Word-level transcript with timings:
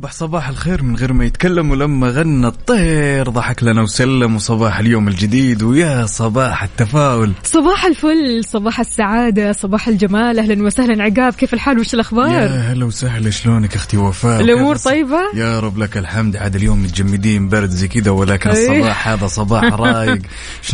وصبح 0.00 0.12
صباح 0.12 0.48
الخير 0.48 0.82
من 0.82 0.96
غير 0.96 1.12
ما 1.12 1.24
يتكلم 1.24 1.70
ولما 1.70 2.08
غنى 2.08 2.46
الطير. 2.46 3.28
ضحك 3.30 3.62
لنا 3.62 3.82
وسلم 3.82 4.36
وصباح 4.36 4.78
اليوم 4.78 5.08
الجديد 5.08 5.62
ويا 5.62 6.06
صباح 6.06 6.62
التفاؤل. 6.62 7.32
صباح 7.42 7.84
الفل 7.84 8.44
صباح 8.44 8.80
السعادة 8.80 9.52
صباح 9.52 9.88
الجمال. 9.88 10.38
أهلا 10.38 10.62
وسهلا 10.64 11.04
عقاب 11.04 11.32
كيف 11.34 11.54
الحال؟ 11.54 11.78
وش 11.78 11.94
الأخبار؟ 11.94 12.28
يا 12.28 12.46
هلا 12.72 12.84
وسهلا 12.84 13.30
شلونك 13.30 13.74
أختي 13.76 13.96
وفاء؟ 13.96 14.40
الأمور 14.40 14.76
طيبة؟ 14.76 15.20
يا 15.34 15.60
رب 15.60 15.78
لك 15.78 15.96
الحمد. 15.96 16.36
عاد 16.36 16.56
اليوم 16.56 16.82
متجمدين 16.82 17.48
برد 17.48 17.70
زي 17.70 17.88
كذا 17.88 18.10
ولكن 18.10 18.50
أيه. 18.50 18.70
الصباح 18.70 19.08
هذا 19.08 19.26
صباح 19.26 19.64
رايق. 19.80 20.22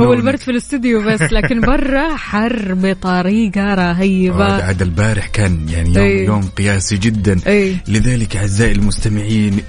هو؟ 0.01 0.13
البرد 0.13 0.39
في 0.39 0.51
الاستوديو 0.51 1.03
بس 1.03 1.21
لكن 1.33 1.61
برا 1.71 2.17
حر 2.17 2.75
بطريقة 2.75 3.75
رهيبة. 3.75 4.65
عاد 4.65 4.83
البارح 4.83 5.27
كان 5.27 5.69
يعني 5.69 5.89
يوم, 5.95 6.05
أيه. 6.05 6.27
يوم 6.27 6.43
قياسي 6.59 6.97
جدا. 6.97 7.41
أي 7.47 7.77
لذلك 7.89 8.37
أعزائي 8.37 8.73
المستمعين 8.73 9.16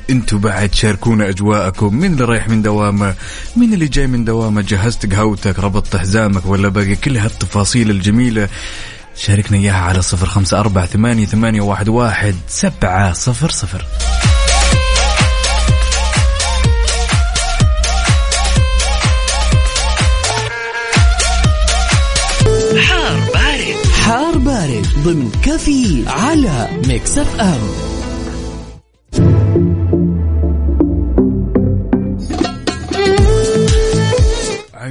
أنتم 0.09 0.37
بعد 0.37 0.73
شاركونا 0.73 1.29
أجواءكم. 1.29 1.95
من 1.95 2.13
اللي 2.13 2.25
رايح 2.25 2.49
من 2.49 2.61
دوامة؟ 2.61 3.15
من 3.55 3.73
اللي 3.73 3.87
جاي 3.87 4.07
من 4.07 4.25
دوامة؟ 4.25 4.61
جهزت 4.61 5.13
قهوتك 5.13 5.59
ربطت 5.59 5.95
حزامك 5.95 6.45
ولا 6.45 6.69
باقي؟ 6.69 6.95
كل 6.95 7.17
هالتفاصيل 7.17 7.91
الجميلة. 7.91 8.49
شاركنا 9.15 9.57
إياها 9.57 9.81
على 9.81 10.01
صفر 10.01 10.25
خمسة 10.25 10.59
أربعة 10.59 10.85
ثمانية, 10.85 11.25
ثمانية 11.25 11.61
واحد, 11.61 11.89
واحد 11.89 12.35
سبعة 12.47 13.13
صفر 13.13 13.49
صفر. 13.49 13.85
حار 22.77 23.19
بارد. 23.33 23.87
حار 24.03 24.37
بارد 24.37 24.87
ضمن 25.03 25.31
كافيين 25.43 26.07
على 26.07 26.67
ميكس 26.87 27.17
أف 27.17 27.39
أم. 27.39 27.96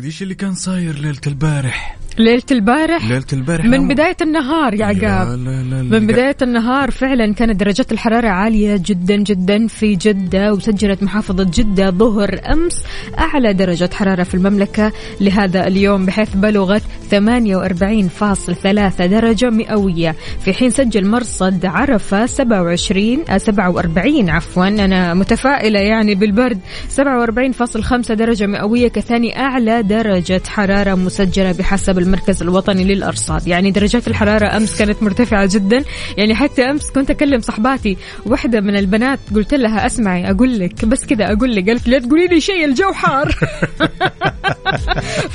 إيش 0.06 0.22
اللي 0.22 0.34
كان 0.34 0.54
صاير 0.54 0.98
ليلة 0.98 1.20
البارح 1.26 1.98
ليلة 2.18 2.42
البارح؟ 2.50 3.08
ليلة 3.08 3.24
البارح 3.32 3.64
من 3.64 3.74
لما- 3.78 3.88
بداية 3.94 4.16
النهار 4.22 4.74
يا 4.74 4.84
عقاب. 4.86 5.28
لا 5.28 5.36
لا 5.36 5.62
لا 5.62 5.82
لا. 5.82 5.98
من 6.00 6.06
بداية 6.06 6.36
النهار 6.42 6.90
فعلا 6.90 7.34
كانت 7.34 7.60
درجات 7.60 7.92
الحرارة 7.92 8.28
عالية 8.28 8.80
جدا 8.86 9.16
جدا 9.16 9.66
في 9.66 9.94
جدة 9.94 10.52
وسجلت 10.52 11.02
محافظة 11.02 11.46
جدة 11.54 11.90
ظهر 11.90 12.40
أمس 12.52 12.82
أعلى 13.18 13.52
درجة 13.52 13.90
حرارة 13.94 14.22
في 14.22 14.34
المملكة. 14.34 14.92
لهذا 15.20 15.66
اليوم 15.66 16.06
بحيث 16.06 16.34
بلغت 16.36 16.82
48.3 17.10 19.06
درجة 19.06 19.50
مئوية. 19.50 20.14
في 20.44 20.52
حين 20.52 20.70
سجل 20.70 21.06
مرصد 21.06 21.66
عرفة 21.66 22.26
27 22.26 23.24
آه، 23.30 23.38
47 23.38 24.30
عفوا. 24.30 24.68
أنا 24.68 25.14
متفائلة 25.14 25.80
يعني 25.80 26.14
بالبرد. 26.14 26.58
47.5 26.88 28.14
درجة 28.14 28.46
مئوية 28.46 28.88
كثاني 28.88 29.38
أعلى 29.40 29.82
درجة 29.82 30.42
حرارة 30.48 30.94
مسجلة 30.94 31.52
بحسب 31.52 31.98
المركز 32.06 32.42
الوطني 32.42 32.84
للأرصاد. 32.84 33.46
يعني 33.46 33.70
درجات 33.70 34.08
الحرارة 34.08 34.56
أمس 34.56 34.78
كانت 34.78 35.02
مرتفعة 35.02 35.48
جدا. 35.52 35.84
يعني 36.16 36.34
حتى 36.34 36.62
أمس 36.62 36.90
كنت 36.90 37.10
أكلم 37.10 37.40
صحباتي 37.40 37.96
واحدة 38.26 38.60
من 38.60 38.76
البنات 38.76 39.18
قلت 39.34 39.54
لها 39.54 39.86
أسمعي 39.86 40.30
أقول 40.30 40.58
لك 40.58 40.84
بس 40.84 41.04
كذا 41.04 41.32
أقول 41.32 41.56
لك. 41.56 41.68
قالت 41.68 41.88
لا 41.88 41.98
تقولي 41.98 42.26
لي 42.26 42.40
شيء 42.40 42.64
الجو 42.64 42.92
حار. 42.92 43.32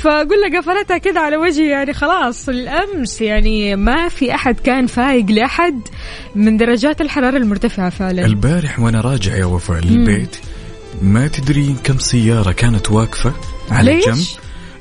فأقول 0.02 0.40
لها 0.40 0.60
قفلتها 0.60 0.98
كذا 0.98 1.20
على 1.20 1.36
وجهي. 1.36 1.68
يعني 1.68 1.92
خلاص 1.92 2.48
الأمس 2.48 3.20
يعني 3.20 3.76
ما 3.76 4.08
في 4.08 4.34
أحد 4.34 4.60
كان 4.60 4.86
فايق 4.86 5.30
لأحد 5.30 5.80
من 6.34 6.56
درجات 6.56 7.00
الحرارة 7.00 7.36
المرتفعة 7.36 7.90
فعلا. 7.90 8.24
البارح 8.24 8.80
وأنا 8.80 9.00
راجع 9.00 9.36
يا 9.36 9.44
وفاء 9.44 9.80
للبيت 9.80 10.36
ما 11.02 11.28
تدرين 11.28 11.76
كم 11.84 11.98
سيارة 11.98 12.52
كانت 12.52 12.90
واقفة 12.90 13.32
على 13.70 13.94
ليش؟ 13.94 14.06
جنب 14.06 14.24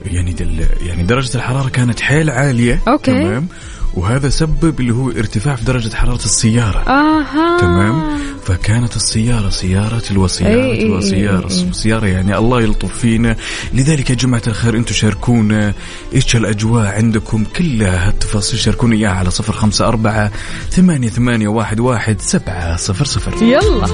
يعني 0.06 0.34
دل 0.34 0.66
يعني 0.86 1.04
درجة 1.04 1.36
الحرارة 1.38 1.70
كانت 1.70 2.00
حيل 2.00 2.30
عالية. 2.30 2.80
أوكي. 2.88 3.12
تمام. 3.12 3.48
وهذا 3.94 4.30
سبب 4.30 4.80
اللي 4.80 4.94
هو 4.94 5.10
ارتفاع 5.10 5.56
في 5.56 5.66
درجة 5.66 5.96
حرارة 5.96 6.16
السيارة. 6.26 6.80
آها. 6.90 7.58
تمام. 7.60 8.04
فكانت 8.46 8.96
السيارة 8.96 9.50
سيارة 9.50 10.02
وسيارة 10.16 10.76
أي- 10.76 10.80
أي- 10.82 10.90
وسيارة 10.90 11.48
أي- 11.48 11.52
أي. 11.52 11.74
سيارة 11.74 12.06
يعني 12.06 12.38
الله 12.38 12.62
يلطف 12.62 12.98
فينا. 12.98 13.36
لذلك 13.74 14.10
يا 14.10 14.16
جماعة 14.16 14.42
الخير 14.48 14.78
أنتم 14.78 14.94
شاركونا 14.94 15.74
إيش 16.16 16.36
الأجواء 16.36 16.86
عندكم 16.96 17.44
كلها. 17.56 18.08
هالتفاصيل 18.08 18.60
شاركونا 18.60 18.96
إياها 18.96 19.12
على 19.12 19.32
صفر 19.32 19.54
خمسة 19.54 19.88
أربعة 19.88 20.32
ثمانية 20.70 21.10
ثمانية 21.10 21.48
واحد 21.48 21.80
واحد 21.80 22.22
سبعة 22.22 22.76
صفر 22.78 23.06
صفر. 23.06 23.44
يلا. 23.44 23.88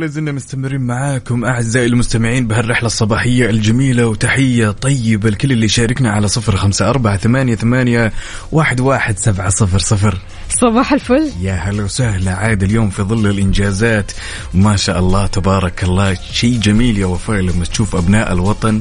ولا 0.00 0.08
زلنا 0.08 0.32
مستمرين 0.32 0.80
معاكم 0.80 1.44
أعزائي 1.44 1.86
المستمعين 1.86 2.46
بهالرحلة 2.46 2.86
الصباحية 2.86 3.50
الجميلة 3.50 4.06
وتحية 4.06 4.70
طيبة 4.70 5.30
لكل 5.30 5.52
اللي 5.52 5.68
شاركنا 5.68 6.10
على 6.10 6.28
صفر 6.28 6.56
خمسة 6.56 6.90
أربعة 6.90 7.16
ثمانية 7.16 7.54
ثمانية 7.54 8.12
واحد 8.52 8.80
واحد 8.80 9.18
سبعة 9.18 9.48
صفر 9.48 9.78
صفر. 9.78 10.18
صباح 10.48 10.92
الفل. 10.92 11.30
يا 11.40 11.52
هلا 11.52 11.82
وسهلا. 11.82 12.34
عاد 12.34 12.62
اليوم 12.62 12.90
في 12.90 13.02
ظل 13.02 13.26
الإنجازات. 13.26 14.12
ما 14.54 14.76
شاء 14.76 14.98
الله 14.98 15.26
تبارك 15.26 15.84
الله. 15.84 16.14
شيء 16.32 16.58
جميل 16.60 16.98
يا 16.98 17.06
وفاء 17.06 17.40
لما 17.40 17.64
تشوف 17.64 17.96
أبناء 17.96 18.32
الوطن 18.32 18.80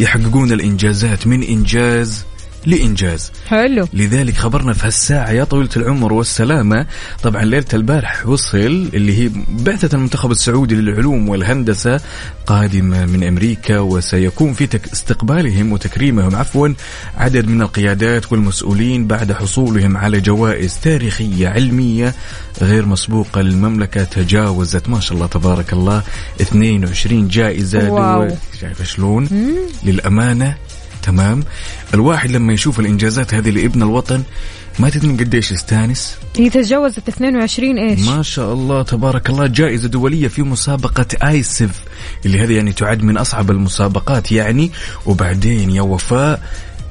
يحققون 0.00 0.52
الإنجازات. 0.52 1.26
من 1.26 1.42
إنجاز 1.42 2.24
لإنجاز. 2.66 3.32
حلو. 3.46 3.88
لذلك 3.92 4.36
خبرنا 4.36 4.72
في 4.72 4.86
هالساعة 4.86 5.30
يا 5.30 5.44
طويلة 5.44 5.70
العمر 5.76 6.12
والسلامة. 6.12 6.86
طبعا 7.22 7.44
ليلة 7.44 7.64
البارح 7.74 8.26
وصل 8.26 8.58
اللي 8.94 9.24
هي 9.24 9.30
بعثة 9.48 9.96
المنتخب 9.96 10.30
السعودي 10.30 10.74
للعلوم 10.74 11.28
والهندسة 11.28 12.00
قادمة 12.46 13.06
من 13.06 13.24
أمريكا 13.24 13.78
وسيكون 13.78 14.52
في 14.52 14.66
تك 14.66 14.92
استقبالهم 14.92 15.72
وتكريمهم 15.72 16.36
عفوا 16.36 16.68
عدد 17.16 17.46
من 17.46 17.62
القيادات 17.62 18.32
والمسؤولين 18.32 19.06
بعد 19.06 19.32
حصولهم 19.32 19.96
على 19.96 20.20
جوائز 20.20 20.78
تاريخية 20.82 21.48
علمية 21.48 22.14
غير 22.62 22.86
مسبوقة 22.86 23.40
للمملكة. 23.40 24.04
تجاوزت 24.04 24.88
ما 24.88 25.00
شاء 25.00 25.14
الله 25.14 25.26
تبارك 25.26 25.72
الله 25.72 26.02
22 26.40 27.28
جائزة. 27.28 27.90
واو. 27.90 28.28
دول 28.28 28.36
شايفة 28.60 28.84
شلون؟ 28.84 29.28
للأمانة 29.84 30.56
تمام؟ 31.06 31.44
الواحد 31.94 32.30
لما 32.30 32.52
يشوف 32.52 32.80
الإنجازات 32.80 33.34
هذه 33.34 33.50
لابن 33.50 33.82
الوطن 33.82 34.22
ما 34.78 34.90
تدري 34.90 35.08
قديش 35.08 35.50
يستانس؟ 35.52 36.16
هي 36.36 36.50
تجاوزت 36.50 37.08
22 37.08 37.78
إيش؟ 37.78 38.00
ما 38.00 38.22
شاء 38.22 38.52
الله 38.52 38.82
تبارك 38.82 39.30
الله 39.30 39.46
جائزة 39.46 39.88
دولية 39.88 40.28
في 40.28 40.42
مسابقة 40.42 41.06
ايسف 41.28 41.70
اللي 42.26 42.40
هذه 42.40 42.56
يعني 42.56 42.72
تعد 42.72 43.02
من 43.02 43.16
أصعب 43.16 43.50
المسابقات 43.50 44.32
يعني. 44.32 44.70
وبعدين 45.06 45.70
يا 45.70 45.82
وفاء 45.82 46.40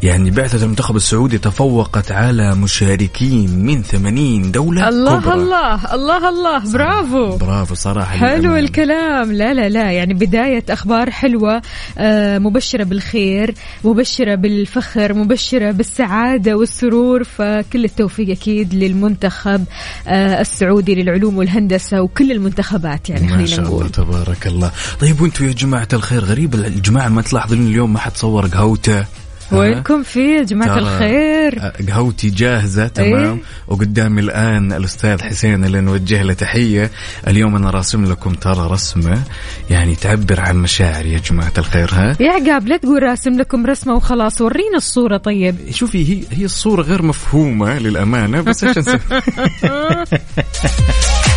يعني 0.06 0.32
بعثة 0.32 0.64
المنتخب 0.64 0.96
السعودي 0.96 1.38
تفوقت 1.38 2.12
على 2.12 2.56
مشاركين 2.56 3.60
من 3.66 3.84
80 3.84 4.52
دولة 4.52 4.90
الله 4.90 5.22
كبرى. 5.22 5.34
الله 5.34 5.94
الله 5.94 6.30
الله. 6.30 6.74
برافو. 6.74 7.38
برافو 7.38 7.76
صراحة 7.76 8.18
حلو 8.18 8.38
للأمانة. 8.38 8.60
الكلام. 8.60 9.32
لا 9.32 9.54
لا 9.54 9.70
لا. 9.70 9.92
يعني 9.92 10.14
بداية 10.14 10.64
أخبار 10.70 11.12
حلوة 11.12 11.62
آه، 11.98 12.38
مبشرة 12.38 12.84
بالخير 12.84 13.54
مبشرة 13.84 14.36
بالفخر 14.36 15.14
مبشرة 15.14 15.72
بالسعادة 15.72 16.58
والسرور. 16.58 17.24
فكل 17.24 17.86
التوفيق 17.86 18.30
أكيد 18.30 18.74
للمنتخب 18.74 19.66
آه، 20.08 20.42
السعودي 20.42 20.96
للعلوم 20.96 21.38
والهندسة 21.38 22.02
وكل 22.02 22.32
المنتخبات. 22.32 23.10
يعني 23.10 23.28
ما 23.28 23.34
خلينا 23.34 23.48
شاء 23.48 23.66
الله 23.66 23.88
تبارك 23.88 24.48
الله. 24.48 24.72
طيب 25.00 25.22
وأنتم 25.22 25.46
يا 25.48 25.52
جماعة 25.52 25.88
الخير 25.94 26.24
غريب 26.24 26.56
الجماعة 26.56 27.10
ما 27.10 27.22
تلاحظون 27.22 27.68
اليوم 27.68 27.94
ما 27.94 28.00
حد 28.00 28.18
صور 28.18 28.48
قهوته؟ 28.48 29.06
وينكم 29.52 30.04
في 30.04 30.20
يا 30.20 30.44
جماعة 30.44 30.78
الخير؟ 30.78 31.60
آه، 31.60 31.74
قهوتي 31.90 32.30
جاهزة 32.30 32.88
تمام؟ 32.88 33.34
إيه؟ 33.34 33.42
وقدامي 33.68 34.22
الآن 34.22 34.74
الأستاذ 34.74 35.22
حسين 35.22 35.66
اللي 35.66 35.82
نوجه 35.82 36.24
له 36.24 36.34
تحية. 36.34 36.92
اليوم 37.28 37.56
أنا 37.56 37.70
راسم 37.70 38.06
لكم 38.06 38.34
ترى 38.34 38.68
رسمة 38.72 39.22
يعني 39.70 39.96
تعبر 39.96 40.40
عن 40.40 40.58
مشاعري 40.58 41.14
يا 41.14 41.20
جماعة 41.20 41.54
الخير 41.58 41.90
ها؟ 41.94 42.18
يا 42.20 42.32
عقاب 42.32 42.68
لا 42.68 42.78
تقول 42.78 43.04
راسم 43.04 43.38
لكم 43.38 43.66
رسمة 43.66 43.94
وخلاص 43.94 44.42
ورينا 44.42 44.78
الصورة 44.78 45.18
طيب. 45.18 45.56
شوفي 45.72 46.14
هي 46.14 46.24
هي 46.32 46.46
الصورة 46.46 46.82
غير 46.82 47.02
مفهومة 47.02 47.80
للأمانة 47.80 48.42
بس 48.42 48.64
عشان 48.64 48.84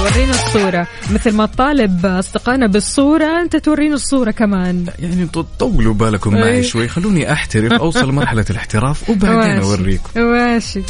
ورينا 0.00 0.30
الصورة 0.30 0.86
مثل 1.10 1.32
ما 1.32 1.46
تطالب 1.46 2.06
أصدقائنا 2.06 2.66
بالصورة 2.66 3.40
أنت 3.40 3.56
تورينا 3.56 3.94
الصورة 3.94 4.30
كمان 4.30 4.86
يعني 4.98 5.26
ط- 5.26 5.46
طولوا 5.58 5.94
بالكم 5.94 6.34
معي 6.34 6.50
إيه. 6.50 6.62
شوي 6.62 6.88
خلوني 6.88 7.32
أحترف 7.32 7.72
أوصل 7.72 8.08
لمرحلة 8.10 8.44
الاحتراف 8.50 9.10
وبعدين. 9.10 9.58
أوريكم 9.62 10.20
ماشي 10.20 10.82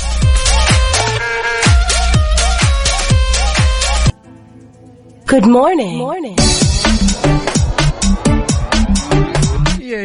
Good 5.27 5.47
morning. 5.47 5.97
morning. 5.99 6.37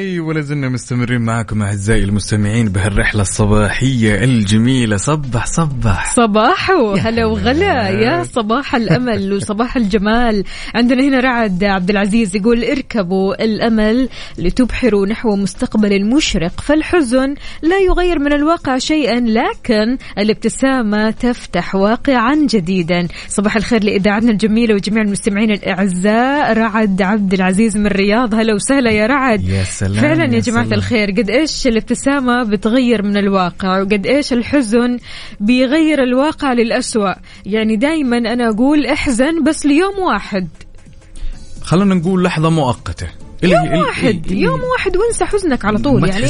ياي 0.08 0.20
ولا 0.20 0.42
زلنا 0.42 0.70
مستمرين 0.70 1.22
معكم 1.22 1.62
أعزائي 1.62 2.04
المستمعين 2.04 2.70
بهالرحلة 2.70 3.22
الصباحية 3.22 4.24
الجميلة. 4.24 4.98
صبح 4.98 5.46
صبح. 5.46 6.16
صباحو 6.16 6.94
هلا. 6.94 7.26
وغلا. 7.26 7.90
يا 7.90 8.24
صباح 8.24 8.76
الأمل 8.76 9.34
وصباح 9.34 9.78
الجمال. 9.78 10.44
عندنا 10.76 11.04
هنا 11.04 11.20
رعد 11.20 11.64
عبد 11.64 11.90
العزيز 11.90 12.36
يقول 12.36 12.64
اركبوا 12.64 13.44
الأمل 13.44 14.10
لتبحروا 14.38 15.08
نحو 15.08 15.36
مستقبل 15.36 16.06
مشرق 16.06 16.62
فالحزن 16.62 17.36
لا 17.62 17.80
يغير 17.80 18.20
من 18.20 18.34
الواقع 18.34 18.78
شيئا 18.78 19.20
لكن 19.20 19.98
الابتسامة 20.18 21.10
تفتح 21.12 21.76
واقعا 21.76 22.36
جديدا. 22.50 23.08
صباح 23.28 23.56
الخير 23.56 23.84
لإذاعتنا 23.84 24.32
الجميلة 24.32 24.76
وجميع 24.76 25.04
المستمعين 25.04 25.52
الأعزاء. 25.52 26.54
رعد 26.54 27.02
عبد 27.02 27.34
العزيز 27.34 27.78
من 27.78 27.86
الرياض. 27.86 28.36
هلا 28.36 28.54
وسهلا 28.54 28.92
يا 28.92 29.08
رعد. 29.08 29.44
يا 29.44 29.64
سلام. 29.64 29.97
فعلا 30.02 30.36
يا 30.36 30.40
جماعة 30.40 30.66
سلام. 30.66 30.80
الخير 30.80 31.12
قد 31.12 31.30
إيش 31.30 31.68
الابتسامة 31.68 32.44
بتغير 32.44 33.04
من 33.04 33.18
الواقع 33.18 33.82
وقد 33.82 34.06
إيش 34.06 34.34
الحزن 34.34 34.98
بيغير 35.40 36.04
الواقع 36.04 36.54
للأسوأ. 36.54 37.14
يعني 37.46 37.76
دايما 37.76 38.18
أنا 38.18 38.50
أقول 38.50 38.86
إحزن 38.86 39.44
بس 39.44 39.66
ليوم 39.66 40.00
واحد. 40.00 40.48
خلونا 41.62 41.96
نقول 41.96 42.24
لحظة 42.24 42.50
مؤقتة. 42.50 43.08
يوم 43.44 43.74
واحد 43.74 44.32
يوم 44.32 44.60
واحد 44.72 44.98
وانسى 44.98 45.26
حزنك 45.26 45.66
على 45.66 45.78
طول 45.78 46.10
يعني. 46.10 46.26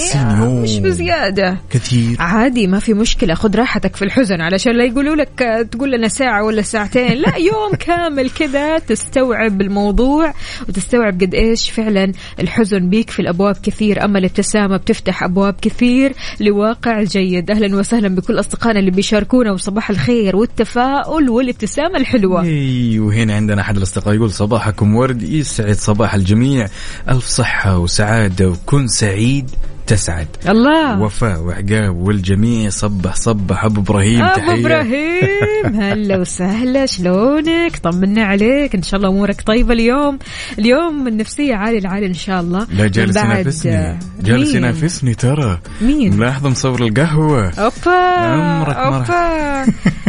مش 0.62 0.80
بزيادة. 0.80 1.58
كثير. 1.70 2.16
عادي 2.20 2.68
ما 2.68 2.80
في 2.80 2.94
مشكلة 2.94 3.34
خذ 3.34 3.56
راحتك 3.56 3.96
في 3.96 4.06
الحزن 4.06 4.42
علشان 4.42 4.78
لا 4.78 4.84
يقولوا 4.84 5.16
لك 5.16 5.68
تقول 5.72 5.92
لنا 5.92 6.08
ساعة 6.08 6.44
ولا 6.44 6.62
ساعتين. 6.62 7.14
لا 7.14 7.38
يوم 7.52 7.76
كامل 7.80 8.30
كذا 8.30 8.80
تستوعب 8.80 9.62
الموضوع 9.62 10.34
وتستوعب 10.70 11.22
قد 11.22 11.36
إيش 11.36 11.70
فعلا 11.70 12.12
الحزن 12.40 12.90
بيكفي 12.90 13.20
الأبواب 13.20 13.58
كثير. 13.64 14.06
أما 14.06 14.20
الابتسامة 14.20 14.78
بتفتح 14.78 15.24
أبواب 15.24 15.56
كثير 15.62 16.14
لواقع 16.40 17.04
جيد. 17.04 17.52
أهلا 17.52 17.76
وسهلا 17.76 18.08
بكل 18.08 18.40
أصدقائنا 18.40 18.80
اللي 18.80 18.92
بيشاركونا 18.92 19.52
وصباح 19.52 19.90
الخير 19.90 20.36
والتفاؤل 20.36 21.30
والابتسامة 21.30 21.98
الحلوة. 21.98 22.44
اي 22.44 23.00
وهنا 23.00 23.36
عندنا 23.36 23.62
أحد 23.62 23.78
الأصدقاء 23.78 24.16
يقول 24.16 24.32
صباحكم 24.32 24.96
ورد 24.96 25.24
يسعد 25.24 25.76
صباح 25.76 26.14
الجميع. 26.14 26.68
ألف 27.10 27.28
صحة 27.28 27.78
وسعادة 27.78 28.50
وكن 28.50 28.88
سعيد. 28.88 29.52
تسعد. 29.88 30.28
الله. 30.48 31.02
وفاء 31.02 31.42
وعقاب 31.42 31.96
والجميع 31.96 32.70
صبح 32.70 33.16
صبح. 33.16 33.64
أبو 33.66 33.82
إبراهيم 33.82 34.22
أبو 34.22 34.52
إبراهيم 34.52 35.76
هلا 35.82 36.18
وسهلا 36.18 36.86
شلونك؟ 36.86 37.78
طمنا 37.84 38.24
عليك 38.24 38.76
إن 38.76 38.84
شاء 38.84 38.98
الله 38.98 39.10
أمورك 39.10 39.42
طيبة 39.42 39.74
اليوم. 39.74 40.20
اليوم 40.60 41.08
النفسية 41.08 41.56
عالي 41.56 41.78
العالي 41.78 42.06
إن 42.06 42.14
شاء 42.14 42.42
الله. 42.42 42.68
لا 42.72 42.88
جالس 42.88 43.18
ينافسني 43.18 44.00
جالس 44.22 44.48
مين؟ 44.48 44.56
ينافسني 44.56 45.14
ترى. 45.14 45.60
مين؟ 45.82 46.16
ملاحظ 46.16 46.48
مصور 46.48 46.82
القهوة. 46.86 47.50
أوبا 47.50 47.92
عمرك 47.92 48.76
أوبا. 48.76 49.66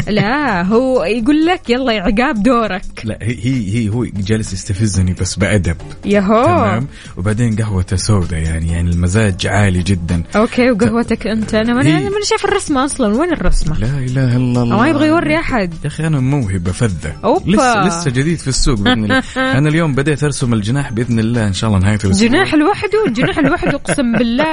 لا 0.19 0.63
هو 0.63 1.05
يقول 1.05 1.47
لك 1.47 1.71
يلا 1.71 1.93
يا 1.93 2.03
عقاب 2.03 2.43
دورك. 2.43 2.83
لا 3.05 3.19
هي 3.23 3.35
هي, 3.45 3.75
هي 3.75 3.89
هو 3.89 4.05
جالس 4.05 4.53
يستفزني 4.53 5.13
بس 5.21 5.35
بأدب. 5.37 5.77
يهو. 6.05 6.45
تمام؟ 6.45 6.87
وبعدين 7.17 7.57
قهوته 7.57 7.97
سوداء 7.97 8.41
يعني 8.41 8.73
يعني 8.73 8.91
المزاج 8.91 9.47
عالي. 9.47 9.68
جدا. 9.73 10.23
أوكي 10.37 10.71
وقهوتك 10.71 11.27
أنت. 11.27 11.55
أنا 11.55 11.75
ماني 11.75 11.89
هي- 11.89 11.97
أنا 11.97 12.11
ماني 12.11 12.25
شايف 12.25 12.45
الرسمة 12.45 12.85
أصلا. 12.85 13.21
وين 13.21 13.33
الرسمة؟ 13.33 13.79
لا 13.79 13.87
إله 13.99 14.37
إلا 14.37 14.63
الله. 14.63 14.77
ما 14.77 14.89
يبغى 14.89 15.07
يوري 15.07 15.37
أحد. 15.39 15.75
يا 15.85 15.87
أخي 15.89 16.07
أنا 16.07 16.21
موهبة 16.21 16.73
فذة. 16.73 17.13
أوبا. 17.25 17.51
لسه 17.51 17.87
لسه 17.87 18.11
جديد 18.11 18.39
في 18.39 18.49
السوق 18.49 18.79
بإذن 18.79 19.05
الله. 19.05 19.23
أنا 19.59 19.69
اليوم 19.69 19.95
بديت 19.95 20.25
أرسم 20.25 20.53
الجناح 20.55 20.93
بإذن 20.93 21.19
الله. 21.19 21.47
إن 21.47 21.53
شاء 21.53 21.71
الله 21.71 21.81
نهاية 21.81 21.99
الأسبوع. 22.05 22.29
جناح 22.29 22.55
لوحده 22.55 23.05
الجناح 23.07 23.39
لوحده 23.39 23.71
أقسم 23.75 24.13
بالله 24.13 24.49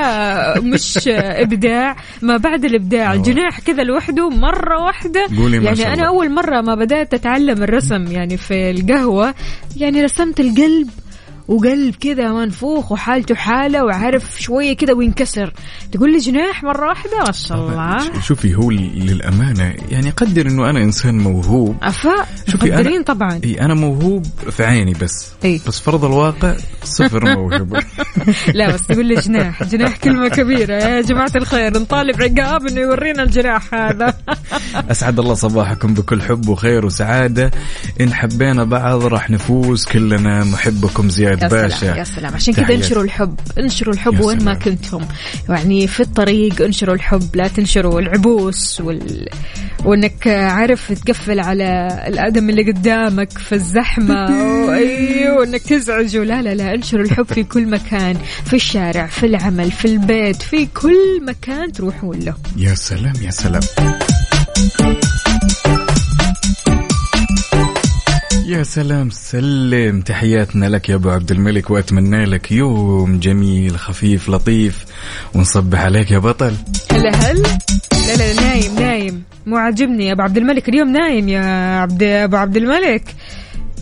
مش 0.74 1.00
إبداع. 1.08 1.96
ما 2.22 2.38
بعد 2.38 2.66
الإبداع. 2.66 3.14
الجناح 3.14 3.60
كذا 3.60 3.84
لوحده 3.84 4.30
مرة 4.30 4.84
واحدة. 4.84 5.28
قولي 5.38 5.60
ما 5.60 5.66
يعني 5.66 5.78
شاء 5.78 5.88
أنا 5.88 5.94
الله. 5.94 6.08
أول 6.08 6.34
مرة 6.34 6.62
ما 6.62 6.76
بدأت 6.76 7.14
أتعلم 7.14 7.64
الرسم 7.64 8.12
يعني 8.12 8.38
في 8.38 8.70
القهوة. 8.72 9.34
يعني 9.78 10.04
رسمت 10.04 10.40
القلب. 10.40 10.90
وقلب 11.47 11.95
كذا 11.95 12.31
منفوخ 12.31 12.92
وحالته 12.92 13.36
حالة 13.36 13.86
وعارف 13.86 14.42
شوية 14.42 14.75
كذا 14.77 14.94
وينكسر. 14.94 15.53
تقول 15.92 16.12
لي 16.12 16.18
جناح 16.18 16.63
مرة 16.63 16.88
واحدة؟ 16.88 17.18
ما 17.25 17.31
شاء 17.31 17.57
الله. 17.57 18.21
شوفي 18.21 18.56
هو 18.56 18.71
للأمانة 18.71 19.74
يعني 19.89 20.09
قدر 20.09 20.47
إنه 20.47 20.69
أنا 20.69 20.80
إنسان 20.83 21.18
موهوب. 21.18 21.75
أفا 21.83 22.15
شوفي 22.51 22.77
أنا- 22.77 23.03
طبعا. 23.03 23.39
إي 23.44 23.62
أنا 23.62 23.74
موهوب 23.74 24.25
في 24.51 24.63
عيني 24.65 24.94
بس. 24.94 25.27
إي. 25.45 25.62
بس 25.68 25.80
فرض 25.80 26.06
الواقع 26.06 26.56
صفر 26.83 27.36
موهبة. 27.36 27.80
لا 28.53 28.74
بس 28.74 28.88
تقول 28.88 29.06
لي 29.06 29.15
جناح. 29.15 29.63
جناح 29.63 29.97
كلمة 29.97 30.27
كبيرة. 30.27 30.74
يا 30.74 31.01
جماعة 31.01 31.31
الخير 31.36 31.80
نطالب 31.80 32.21
عقاب 32.21 32.68
إنه 32.68 32.81
يورينا 32.81 33.24
الجناح 33.24 33.74
هذا. 33.74 34.13
أسعد 34.92 35.19
الله 35.19 35.33
صباحكم 35.33 35.94
بكل 35.94 36.21
حب 36.21 36.50
وخير 36.50 36.86
وسعادة. 36.86 37.51
إن 38.01 38.13
حبينا 38.13 38.63
بعض 38.63 39.06
راح 39.06 39.30
نفوز. 39.30 39.86
كلنا 39.86 40.44
محبكم 40.44 41.09
زياد 41.09 41.35
يا 41.42 41.48
باشا. 41.48 41.86
يا 41.86 42.04
سلام. 42.04 42.34
عشان 42.34 42.54
كذا. 42.54 42.76
انشروا 42.76 43.04
الحب 43.04 43.36
انشروا 43.60 43.94
الحب 43.94 44.20
وين 44.20 44.44
ما. 44.44 44.54
كنتم. 44.54 45.02
يعني 45.50 45.88
في 45.88 46.00
الطريق 46.00 46.62
انشروا 46.62 46.95
الحب 46.95 47.36
لا 47.36 47.48
تنشروا 47.48 48.00
العبوس 48.00 48.81
وال... 48.81 49.30
وانك 49.86 50.28
عارف 50.28 50.92
تقفل 50.92 51.40
على 51.40 51.88
الأدم 52.07 52.50
اللي 52.50 52.71
قدامك 52.71 53.38
في 53.38 53.56
الزحمة. 53.56 54.26
أيوه 54.76 55.40
وانك 55.40 55.62
تزعجه. 55.62 56.24
لا 56.24 56.42
لا 56.42 56.54
لا 56.54 56.74
انشروا 56.74 57.04
الحب 57.04 57.26
في 57.26 57.44
كل 57.44 57.69
مكان 57.69 58.18
في 58.45 58.56
الشارع 58.56 59.07
في 59.07 59.26
العمل 59.26 59.71
في 59.71 59.86
البيت 59.86 60.42
في 60.42 60.66
كل 60.66 61.26
مكان 61.28 61.71
تروحون 61.71 62.19
له. 62.19 62.33
يا 62.57 62.76
سلام 62.76 63.14
يا 63.21 63.31
سلام. 63.31 63.62
يا 68.45 68.64
سلام 68.64 69.09
سلم. 69.09 70.02
تحياتنا 70.02 70.66
لك 70.66 70.90
يا 70.90 70.95
أبو 70.95 71.09
عبد 71.09 71.31
الملك 71.31 71.69
وأتمنى 71.69 72.25
لك 72.25 72.52
يوم 72.52 73.19
جميل 73.19 73.80
خفيف 73.80 74.30
لطيف. 74.30 74.85
ونصبح 75.33 75.81
عليك 75.81 76.11
يا 76.11 76.19
بطل. 76.19 76.54
هلا 76.92 77.16
هل 77.16 77.42
لا 78.07 78.16
لا 78.18 78.42
نايم 78.42 78.75
نايم. 78.80 79.23
مو 79.45 79.57
عاجبني 79.57 80.07
يا 80.07 80.14
أبو 80.14 80.21
عبد 80.21 80.37
الملك. 80.37 80.69
اليوم 80.69 80.92
نايم 80.92 81.30
يا 81.30 81.42
عبد 81.80 82.04
أبو 82.04 82.35
عبد 82.35 82.57
الملك. 82.57 83.04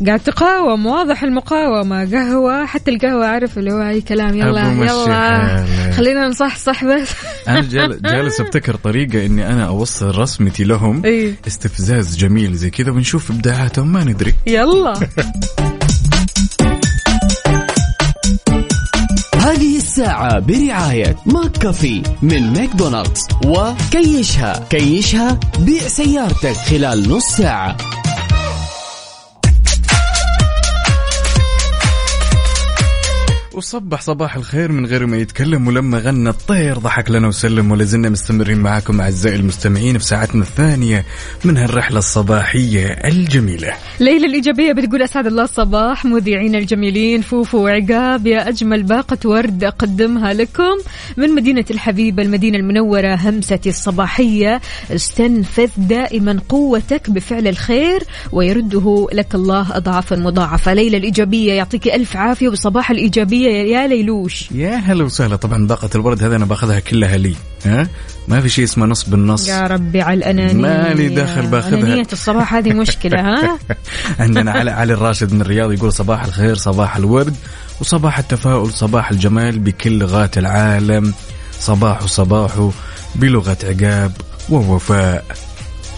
قاعد 0.08 0.20
تقاوم 0.20 0.86
واضح 0.86 1.24
المقاومة. 1.24 2.12
قهوة 2.12 2.66
حتى 2.66 2.92
القهوة 2.92 3.26
عارف 3.26 3.58
اللي 3.58 3.72
هو 3.74 3.90
أي 3.90 4.02
كلام. 4.02 4.38
يلا 4.38 4.72
يلا. 4.72 5.92
خلينا 5.92 6.28
نصحصح 6.28 6.86
بس. 6.86 7.08
أنا 7.48 7.62
جال- 7.62 8.02
جالس 8.02 8.42
أبتكر 8.42 8.76
طريقة 8.76 9.26
إني 9.26 9.48
أنا 9.50 9.68
أوصل 9.68 10.18
رسمتي 10.18 10.64
لهم 10.64 11.06
إيه. 11.06 11.34
استفزاز 11.48 12.18
جميل 12.18 12.54
زي 12.56 12.70
كذا 12.70 12.92
ونشوف 12.92 13.32
إبداعاتهم 13.32 13.94
ما 13.94 14.04
ندري. 14.04 14.34
يلا. 14.48 14.94
هذه 19.36 19.78
الساعة 19.78 19.94
الساعة 19.94 20.40
برعاية 20.40 21.16
ماك 21.26 21.52
كافي 21.52 22.04
من 22.22 22.54
ماكدونالدز. 22.54 23.28
وكاشها 23.46 24.68
كاشها 24.70 25.40
بيع 25.60 25.88
سيارتك 25.88 26.54
خلال 26.54 27.10
نص 27.10 27.24
ساعة. 27.24 27.78
وصبح 33.64 34.02
صباح 34.02 34.36
الخير 34.36 34.72
من 34.72 34.86
غير 34.86 35.06
ما 35.06 35.18
يتكلم 35.18 35.68
ولما 35.68 35.98
غنى 35.98 36.30
الطير 36.30 36.78
ضحك 36.78 37.12
لنا 37.12 37.28
وسلم 37.28 37.72
ولا 37.72 37.84
زلنا 37.84 38.10
مستمرين 38.10 38.58
معاكم 38.58 39.02
أعزائي 39.02 39.36
المستمعين 39.36 39.98
في 39.98 40.06
ساعتنا 40.06 40.42
الثانية 40.42 41.06
من 41.46 41.58
هالرحلة 41.58 41.98
الصباحية 41.98 42.86
الجميلة. 42.88 43.74
ليلى 44.00 44.26
الإيجابية 44.26 44.72
بتقول 44.74 45.02
أسعد 45.02 45.28
الله 45.28 45.44
الصباح 45.44 46.06
مذيعين 46.06 46.56
الجميلين 46.56 47.22
فوفو 47.22 47.58
وعقاب 47.58 48.28
يا 48.28 48.50
أجمل 48.50 48.84
باقة 48.84 49.18
ورد 49.26 49.64
أقدمها 49.64 50.34
لكم 50.34 50.78
من 51.18 51.30
مدينة 51.30 51.66
الحبيبة 51.72 52.24
المدينة 52.24 52.58
المنورة 52.58 53.16
همستي 53.16 53.70
الصباحية 53.70 54.62
استنفذ 54.92 55.70
دائما 55.78 56.40
قوتك 56.50 57.10
بفعل 57.10 57.48
الخير 57.48 58.04
ويرده 58.32 59.08
لك 59.14 59.36
الله 59.36 59.78
أضعافا 59.78 60.16
مضاعفة 60.16 60.74
ليلى 60.74 60.98
الإيجابية 60.98 61.54
يعطيك 61.54 61.88
ألف 61.88 62.18
عافية 62.18 62.50
وصباح 62.50 62.92
الإيجابية 62.92 63.53
يا 63.54 63.88
ليلوش. 63.88 64.52
يا 64.52 64.76
هلا 64.76 65.04
وسهلا. 65.04 65.36
طبعا 65.36 65.68
باقه 65.68 65.90
الورد 65.96 66.24
هذا 66.24 66.36
أنا 66.36 66.46
باخذها 66.46 66.80
كلها 66.80 67.18
لي 67.18 67.36
ها؟ 67.66 67.88
ما 68.28 68.42
في 68.42 68.50
شيء 68.50 68.64
اسمه 68.64 68.86
نص 68.86 69.10
بالنص 69.10 69.48
يا 69.48 69.68
ربي 69.68 70.02
على 70.02 70.18
الأنانية. 70.18 70.62
مالي 70.62 71.10
دخل 71.10 71.48
باخذها. 71.48 71.80
أنانية 71.80 72.08
الصباح 72.14 72.54
هذه 72.54 72.74
مشكلة 72.74 73.22
ها؟ 73.22 73.60
عندنا 74.20 74.52
علي 74.52 74.72
علي 74.72 74.94
الراشد 74.94 75.34
من 75.34 75.42
الرياض 75.42 75.72
يقول 75.72 75.94
صباح 75.94 76.24
الخير 76.24 76.56
صباح 76.56 76.96
الورد 76.96 77.36
وصباح 77.82 78.20
التفاؤل 78.20 78.72
صباح 78.72 79.12
الجمال 79.12 79.60
بكل 79.60 80.00
لغات 80.00 80.38
العالم. 80.38 81.14
صباح 81.60 82.06
صباح 82.06 82.70
بلغة 83.16 83.58
عقاب 83.64 84.12
ووفاء. 84.50 85.26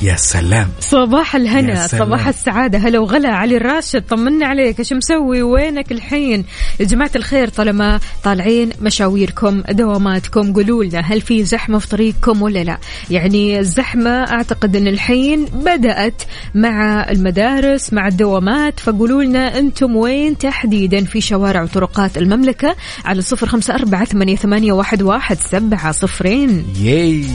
يا 0.02 0.16
سلام. 0.16 0.70
صباح 0.80 1.36
الهنا 1.36 1.88
سلام. 1.88 2.06
صباح 2.06 2.28
السعادة. 2.28 2.78
هلا 2.78 3.00
وغلا 3.00 3.30
علي 3.30 3.58
الراشد 3.58 4.02
طمنا 4.02 4.46
عليك. 4.46 4.80
إيش 4.80 4.94
مسوي؟ 4.94 5.42
وينك 5.42 5.92
الحين؟ 5.92 6.46
يا 6.80 6.86
جماعة 6.86 7.12
الخير 7.16 7.48
طالما 7.50 8.00
طالعين 8.24 8.70
مشاويركم 8.82 9.64
دواماتكم 9.70 10.54
قولوا 10.54 10.84
لنا 10.84 11.00
هل 11.00 11.22
في 11.22 11.44
زحمة 11.44 11.80
في 11.80 11.88
طريقكم 11.88 12.42
ولا 12.42 12.64
لا. 12.64 12.78
يعني 13.12 13.60
الزحمة 13.60 14.10
أعتقد 14.10 14.76
إن 14.76 14.88
الحين 14.88 15.46
بدأت 15.46 16.22
مع 16.56 17.10
المدارس 17.12 17.94
مع 17.94 18.08
الدوامات. 18.08 18.80
فقولوا 18.80 19.24
لنا 19.24 19.60
أنتم 19.60 19.96
وين 19.96 20.38
تحديدا 20.38 21.06
في 21.06 21.22
شوارع 21.22 21.64
وطرقات 21.64 22.18
المملكة؟ 22.18 22.76
على 23.06 23.22
صفر 23.22 23.48
خمسة 23.48 23.76
أربعة 23.76 24.06
ثمانية, 24.06 24.74
واحد 24.74 25.38
سبعة 25.52 25.92
صفرين. 25.92 26.66
ياي. 26.80 27.26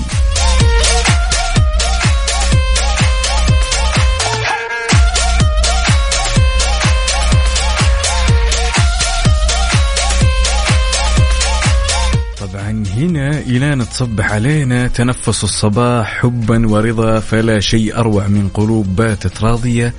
هنا 13.00 13.38
إيلان 13.38 13.88
تصبح 13.88 14.32
علينا 14.32 14.88
تنفس 14.88 15.44
الصباح 15.44 16.18
حبا 16.20 16.68
ورضا 16.68 17.20
فلا 17.20 17.60
شيء 17.60 17.96
أروع 17.96 18.26
من 18.26 18.48
قلوب 18.48 18.96
باتت 18.96 19.42
راضية 19.42 19.94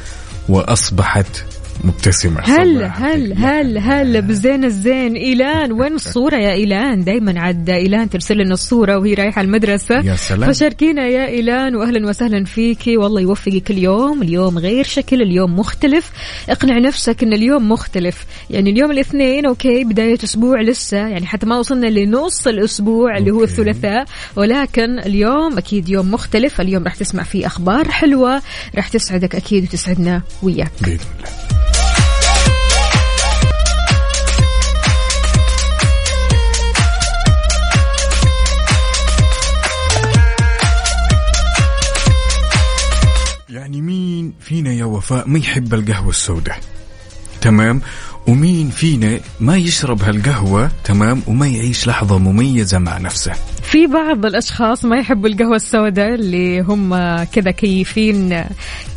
وأصبحت 0.49 1.45
مبتسمة 1.83 2.41
هل 2.41 2.77
صباح 2.77 3.03
هل 3.03 3.31
الخير. 3.31 3.35
هل 3.37 3.77
هل 3.77 4.21
بزين 4.21 4.65
الزين؟ 4.65 5.15
إيلان 5.15 5.71
وين 5.81 5.93
الصورة 5.93 6.35
يا 6.35 6.51
إيلان؟ 6.51 7.03
دايما 7.03 7.39
عاد 7.39 7.69
إيلان 7.69 8.09
ترسل 8.09 8.37
لنا 8.37 8.53
الصورة 8.53 8.97
وهي 8.97 9.13
رايحة 9.13 9.41
المدرسة. 9.41 9.95
يا 9.95 10.15
سلام. 10.15 10.53
فشاركينا 10.53 11.07
يا 11.07 11.27
إيلان 11.27 11.75
وأهلا 11.75 12.07
وسهلا 12.09 12.45
فيكي 12.45 12.97
والله 12.97 13.21
يوفقك 13.21 13.71
اليوم 13.71 14.21
اليوم 14.21 14.57
غير 14.57 14.83
شكل 14.83 15.21
اليوم 15.21 15.59
مختلف. 15.59 16.11
اقنع 16.49 16.77
نفسك 16.77 17.23
أن 17.23 17.33
اليوم 17.33 17.69
مختلف. 17.69 18.25
يعني 18.49 18.69
اليوم 18.69 18.91
الاثنين 18.91 19.45
أوكي 19.45 19.83
بداية 19.83 20.17
أسبوع 20.23 20.61
لسه. 20.61 20.97
يعني 20.97 21.25
حتى 21.25 21.45
ما 21.45 21.59
وصلنا 21.59 21.87
لنص 21.87 22.47
الأسبوع 22.47 23.17
اللي 23.17 23.31
هو. 23.31 23.43
الثلاثاء. 23.43 24.05
ولكن 24.35 24.99
اليوم 24.99 25.57
أكيد 25.57 25.89
يوم 25.89 26.11
مختلف. 26.11 26.61
اليوم 26.61 26.83
راح 26.83 26.95
تسمع 26.95 27.23
فيه 27.23 27.45
أخبار 27.45 27.91
حلوة. 27.91 28.41
راح 28.75 28.87
تسعدك 28.87 29.35
أكيد 29.35 29.63
وتسعدنا 29.63 30.21
وياك. 30.43 30.71
بإذن 30.81 30.99
الله. 31.19 31.70
يعني 43.71 43.81
مين 43.81 44.33
فينا 44.39 44.73
يا 44.73 44.85
وفاء 44.85 45.27
ما 45.27 45.39
يحب 45.39 45.73
القهوة 45.73 46.09
السوداء؟ 46.09 46.59
تمام؟ 47.41 47.81
ومين 48.27 48.69
فينا 48.69 49.19
ما 49.39 49.57
يشرب 49.57 50.01
هالقهوة؟ 50.01 50.71
تمام 50.83 51.21
وما 51.27 51.47
يعيش 51.47 51.87
لحظة 51.87 52.17
مميزة 52.17 52.79
مع 52.79 52.97
نفسه. 52.97 53.33
في 53.63 53.87
بعض 53.87 54.25
الأشخاص 54.25 54.85
ما 54.85 54.97
يحبوا 54.97 55.29
القهوة 55.29 55.55
السوداء 55.55 56.13
اللي 56.15 56.61
هم 56.61 56.95
كذا 57.23 57.51
كيفين 57.51 58.43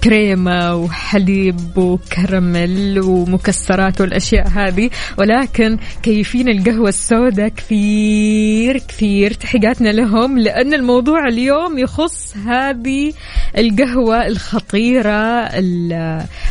كريمه 0.04 0.74
وحليب 0.74 1.78
وكراميل 1.78 3.00
ومكسرات 3.00 4.00
والأشياء 4.00 4.48
هذه. 4.48 4.90
ولكن 5.18 5.78
كيفين 6.02 6.48
القهوة 6.48 6.88
السوداء 6.88 7.48
كثير 7.48 8.78
كثير 8.78 9.32
تحياتنا 9.32 9.88
لهم 9.88 10.38
لأن 10.38 10.74
الموضوع 10.74 11.28
اليوم 11.28 11.78
يخص 11.78 12.36
هذه 12.36 13.12
القهوة 13.58 14.26
الخطيرة 14.26 15.48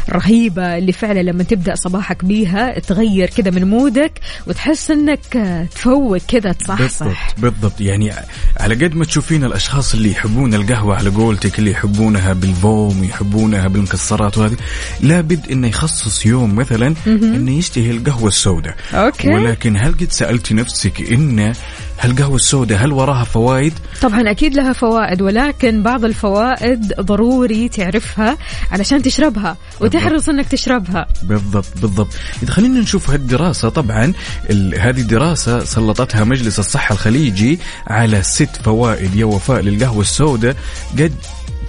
الرهيبة 0.09 0.77
اللي 0.77 0.91
فعلا 0.91 1.19
لما 1.19 1.43
تبدأ 1.43 1.75
صباحك 1.75 2.25
بيها. 2.25 2.62
تغير 2.69 3.29
كذا 3.29 3.51
من 3.51 3.67
مودك 3.67 4.19
وتحس 4.47 4.91
إنك 4.91 5.67
تفوق 5.75 6.17
كذا 6.17 6.51
تصحصح 6.51 7.33
بالضبط 7.37 7.63
بالضبط. 7.63 7.81
يعني 7.81 8.11
على 8.59 8.75
قد 8.75 8.95
ما 8.95 9.05
تشوفين 9.05 9.43
الأشخاص 9.43 9.93
اللي 9.93 10.11
يحبون 10.11 10.53
القهوة 10.53 10.95
على 10.95 11.09
قولتك 11.09 11.59
اللي 11.59 11.71
يحبونها 11.71 12.33
بالفوم 12.33 13.03
يحبونها 13.03 13.67
بالمكسرات 13.67 14.37
وهذه 14.37 14.57
لابد 15.01 15.51
إنه 15.51 15.67
يخصص 15.67 16.25
يوم 16.25 16.55
مثلا 16.55 16.95
إنه 17.07 17.51
يشتهي 17.51 17.91
القهوة 17.91 18.27
السوداء. 18.27 18.75
أوكي. 18.93 19.29
ولكن 19.29 19.77
هل 19.77 19.91
قد 19.93 20.11
سألتي 20.11 20.53
نفسك 20.53 21.11
إن 21.11 21.53
هالقهوة 21.99 22.35
السوداء 22.35 22.85
هل 22.85 22.91
وراها 22.93 23.23
فوائد؟ 23.23 23.73
طبعا 24.01 24.31
أكيد 24.31 24.55
لها 24.55 24.73
فوائد 24.73 25.21
ولكن 25.21 25.83
بعض 25.83 26.05
الفوائد 26.05 26.93
ضروري 27.01 27.69
تعرفها 27.69 28.37
علشان 28.71 29.01
تشربها 29.01 29.57
وتحرص 29.81 30.29
إنك 30.29 30.47
تشربها. 30.47 31.07
بالضبط 31.23 31.65
بالضبط. 31.81 32.07
إذا 32.43 32.51
خلينا 32.51 32.79
نشوف 32.79 33.09
هالدراسة. 33.09 33.69
طبعا 33.69 34.13
ال- 34.49 34.79
هذه 34.79 35.01
دراسة 35.01 35.63
سلطتها 35.63 36.23
مجلس 36.23 36.59
الصحة 36.59 36.93
الخليجي 36.93 37.59
على 37.87 38.23
ست 38.23 38.49
فوائد 38.63 39.15
يا 39.15 39.25
وفاء 39.25 39.61
للقهوة 39.61 40.01
السوداء. 40.01 40.55
قد 40.99 41.13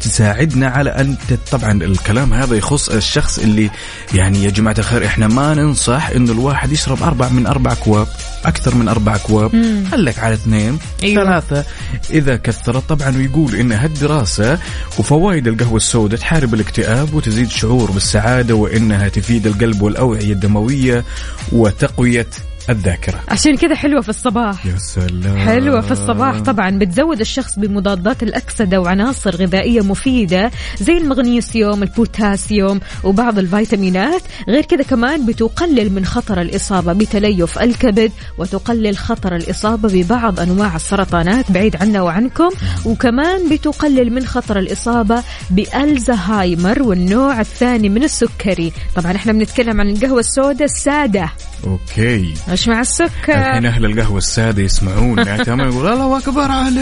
تساعدنا 0.00 0.68
على 0.68 0.90
أن 0.90 1.16
طبعا 1.52 1.72
الكلام 1.72 2.34
هذا 2.34 2.56
يخص 2.56 2.88
الشخص 2.88 3.38
اللي 3.38 3.70
يعني 4.14 4.44
يا 4.44 4.50
جماعة 4.50 4.74
الخير 4.78 5.06
إحنا 5.06 5.28
ما 5.28 5.54
ننصح 5.54 6.08
إنه 6.08 6.32
الواحد 6.32 6.72
يشرب 6.72 7.02
أربع 7.02 7.28
من 7.28 7.46
أربع 7.46 7.72
اكواب 7.72 8.06
أكثر 8.44 8.74
من 8.74 8.88
أربع 8.88 9.14
اكواب 9.14 9.50
خليك 9.90 10.18
على 10.18 10.34
اثنين؟ 10.34 10.78
أيوة. 11.02 11.24
ثلاثة. 11.24 11.64
إذا 12.10 12.36
كثرت 12.36 12.88
طبعا 12.88 13.16
ويقول 13.16 13.54
إن 13.54 13.72
هالدراسة 13.72 14.58
وفوائد 14.98 15.48
القهوة 15.48 15.76
السوداء 15.76 16.20
تحارب 16.20 16.54
الاكتئاب 16.54 17.14
وتزيد 17.14 17.50
شعور 17.50 17.90
بالسعادة 17.90 18.54
وإنها 18.54 19.08
تفيد 19.08 19.46
القلب 19.46 19.82
والأوعية 19.82 20.32
الدموية 20.32 21.04
وتقوية 21.52 22.26
الذاكرة. 22.70 23.20
عشان 23.28 23.56
كذا 23.56 23.74
حلوة 23.74 24.00
في 24.00 24.08
الصباح. 24.08 24.66
يا 24.66 24.78
سلام. 24.78 25.36
حلوة 25.38 25.80
في 25.80 25.92
الصباح. 25.92 26.40
طبعا 26.40 26.70
بتزود 26.70 27.20
الشخص 27.20 27.58
بمضادات 27.58 28.22
الأكسدة 28.22 28.80
وعناصر 28.80 29.36
غذائية 29.36 29.80
مفيدة 29.80 30.50
زي 30.80 30.92
المغنيسيوم 30.92 31.82
البوتاسيوم 31.82 32.80
وبعض 33.04 33.38
الفيتامينات. 33.38 34.22
غير 34.48 34.64
كذا 34.64 34.82
كمان 34.82 35.26
بتقلل 35.26 35.92
من 35.92 36.04
خطر 36.04 36.40
الإصابة 36.40 36.92
بتليف 36.92 37.58
الكبد 37.58 38.12
وتقلل 38.38 38.96
خطر 38.96 39.36
الإصابة 39.36 39.88
ببعض 39.88 40.40
أنواع 40.40 40.76
السرطانات 40.76 41.52
بعيد 41.52 41.76
عنا 41.76 42.02
وعنكم. 42.02 42.50
وكمان 42.84 43.48
بتقلل 43.48 44.12
من 44.12 44.26
خطر 44.26 44.58
الإصابة 44.58 45.22
بألزهايمر 45.50 46.82
والنوع 46.82 47.40
الثاني 47.40 47.88
من 47.88 48.04
السكري. 48.04 48.72
طبعا 48.96 49.12
إحنا 49.12 49.32
بنتكلم 49.32 49.80
عن 49.80 49.90
القهوة 49.90 50.20
السوداء 50.20 50.64
السادة. 50.64 51.30
أوكي. 51.66 52.34
مش 52.48 52.68
مع 52.68 52.80
السكر. 52.80 53.32
الحين 53.32 53.66
أهل 53.66 53.84
القهوة 53.84 54.18
السادة 54.18 54.62
يسمعونا 54.62 55.36
تمام 55.44 55.68
يقول 55.68 55.86
الله 55.86 56.18
أكبر 56.18 56.50
عليك. 56.50 56.78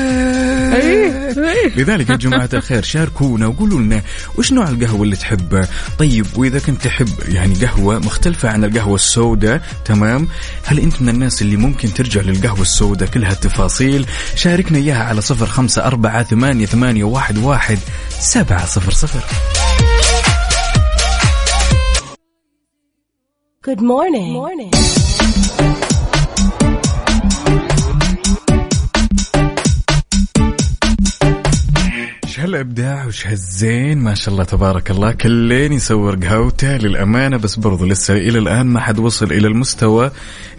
إيه. 0.83 1.33
لذلك 1.77 2.11
يا 2.11 2.17
جماعة 2.17 2.49
الخير 2.55 2.83
شاركونا 2.83 3.47
وقولوا 3.47 3.81
لنا 3.81 4.03
وش 4.39 4.53
نوع 4.53 4.69
القهوة 4.69 5.03
اللي 5.03 5.17
تحبها 5.17 5.69
طيب 5.99 6.27
وإذا 6.37 6.59
كنت 6.59 6.83
تحب 6.85 7.09
يعني 7.29 7.55
قهوة 7.55 7.99
مختلفة 7.99 8.49
عن 8.49 8.65
القهوة 8.65 8.95
السوداء 8.95 9.61
تمام. 9.85 10.29
هل 10.65 10.79
أنت 10.81 11.03
من 11.03 11.09
الناس 11.09 11.43
اللي 11.43 11.57
ممكن 11.57 11.95
ترجع 11.95 12.21
للقهوة 12.21 12.61
السوداء 12.63 13.09
كل 13.09 13.25
هالتفاصيل 13.25 14.07
شاركنا 14.35 14.79
إياها 14.79 15.05
على 15.05 15.21
صفر 15.21 15.47
خمسة 15.47 15.85
أربعة 15.85 16.23
ثمانية, 16.23 16.67
ثمانية 16.67 17.05
واحد, 17.05 17.39
واحد 17.39 17.79
سبعة 18.21 18.67
صفر 18.67 18.93
صفر. 18.93 19.21
Good 23.63 23.81
morning. 23.81 24.33
morning. 24.33 24.73
إيش 32.25 32.41
هالإبداع 32.41 33.07
وش 33.07 33.27
هالزين 33.27 33.99
ما 33.99 34.15
شاء 34.15 34.33
الله 34.33 34.45
تبارك 34.45 34.91
الله 34.91 35.13
كلين 35.13 35.73
يصور 35.73 36.17
قهوته 36.17 36.77
للأمانة 36.77 37.37
بس 37.37 37.57
برضو 37.57 37.85
لسه 37.85 38.15
إلى 38.17 38.39
الآن 38.39 38.67
ما 38.67 38.81
حد 38.81 38.99
وصل 38.99 39.33
إلى 39.33 39.47
المستوى 39.49 40.11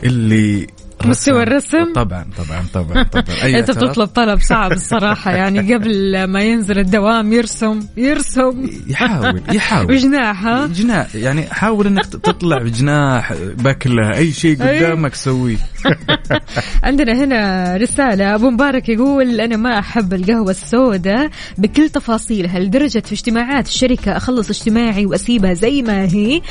اللي 0.04 0.68
مستوى 1.06 1.44
رسم. 1.44 1.78
الرسم؟ 1.78 1.94
طبعا 1.94 2.26
طبعا 2.38 2.64
طبعا 2.74 3.04
طبعا 3.04 3.26
أي 3.44 3.56
أنت؟ 3.60 3.72
بتطلب 3.72 4.08
طلب 4.08 4.40
صعب 4.40 4.72
الصراحة 4.72 5.32
يعني 5.32 5.60
قبل 5.74 6.24
ما 6.24 6.42
ينزل 6.42 6.80
الدوام 6.80 7.34
يرسم 7.34 7.80
يرسم 7.98 8.70
يحاول 8.88 9.42
يحاول 9.52 9.92
وجناح 9.92 10.46
ها 10.46 10.68
جناح 10.68 11.16
يعني 11.16 11.44
حاول 11.48 11.88
إنك 11.88 12.06
تطلع 12.06 12.58
بجناح 12.58 13.34
بكلة 13.58 14.18
أي 14.18 14.32
شيء. 14.32 14.56
قدامك 14.56 15.16
سويه 15.16 15.58
عندنا 16.84 17.24
هنا 17.24 17.75
رسالة. 17.78 18.36
أبو 18.36 18.50
مبارك 18.50 18.90
يقول 18.90 19.42
أنا 19.42 19.58
ما 19.58 19.80
أحب 19.80 20.13
القهوة 20.13 20.52
السوداء 20.52 21.30
بكل 21.58 21.90
تفاصيلها 21.90 22.60
لدرجة 22.60 23.00
في 23.06 23.13
اجتماعات 23.13 23.68
الشركة 23.68 24.18
أخلص 24.18 24.50
اجتماعي 24.50 25.06
وأسيبها 25.06 25.54
زي 25.54 25.82
ما 25.82 26.04
هي 26.04 26.42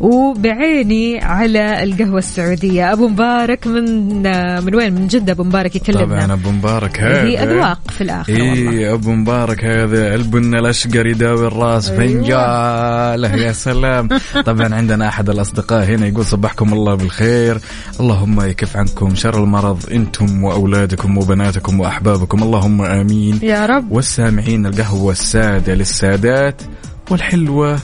وبعيني 0.00 1.20
على 1.24 1.82
القهوة 1.82 2.18
السعودية. 2.18 2.92
أبو 2.92 3.08
مبارك 3.08 3.66
من 3.66 4.22
من 4.64 4.74
وين؟ 4.74 4.94
من 4.94 5.06
جدة 5.06 5.32
أبو 5.32 5.44
مبارك 5.44 5.76
يكلمنا. 5.76 6.04
طبعا 6.04 6.32
أبو 6.32 6.50
مبارك 6.50 7.00
هذا. 7.00 7.22
هي 7.22 7.42
أذواق 7.42 7.78
في 7.90 8.00
الآخر 8.00 8.32
اي 8.32 8.92
أبو 8.92 9.12
مبارك 9.12 9.64
هذا 9.64 10.14
البن 10.14 10.54
الأشقر 10.54 11.06
يداوي 11.06 11.46
الراس 11.46 11.90
أيوة. 11.90 12.02
فنجاله 12.02 13.34
يا 13.36 13.52
سلام. 13.52 14.08
طبعا 14.44 14.74
عندنا 14.74 15.08
أحد 15.08 15.30
الأصدقاء 15.30 15.84
هنا 15.84 16.06
يقول 16.06 16.24
صبحكم 16.24 16.72
الله 16.72 16.94
بالخير. 16.94 17.58
اللهم 18.00 18.40
يكف 18.40 18.76
عنكم 18.82 19.14
شر 19.14 19.44
المرض 19.44 19.92
أنتم 19.92 20.44
وأولادكم 20.44 21.18
وبناتكم 21.18 21.80
وأحبابكم. 21.80 22.42
اللهم 22.42 22.82
آمين. 22.82 23.40
يا 23.42 23.66
رب. 23.66 23.92
والسامعين 23.92 24.66
القهوة 24.66 25.12
السادة 25.12 25.74
للسادات 25.74 26.62
والحلوة 27.10 27.78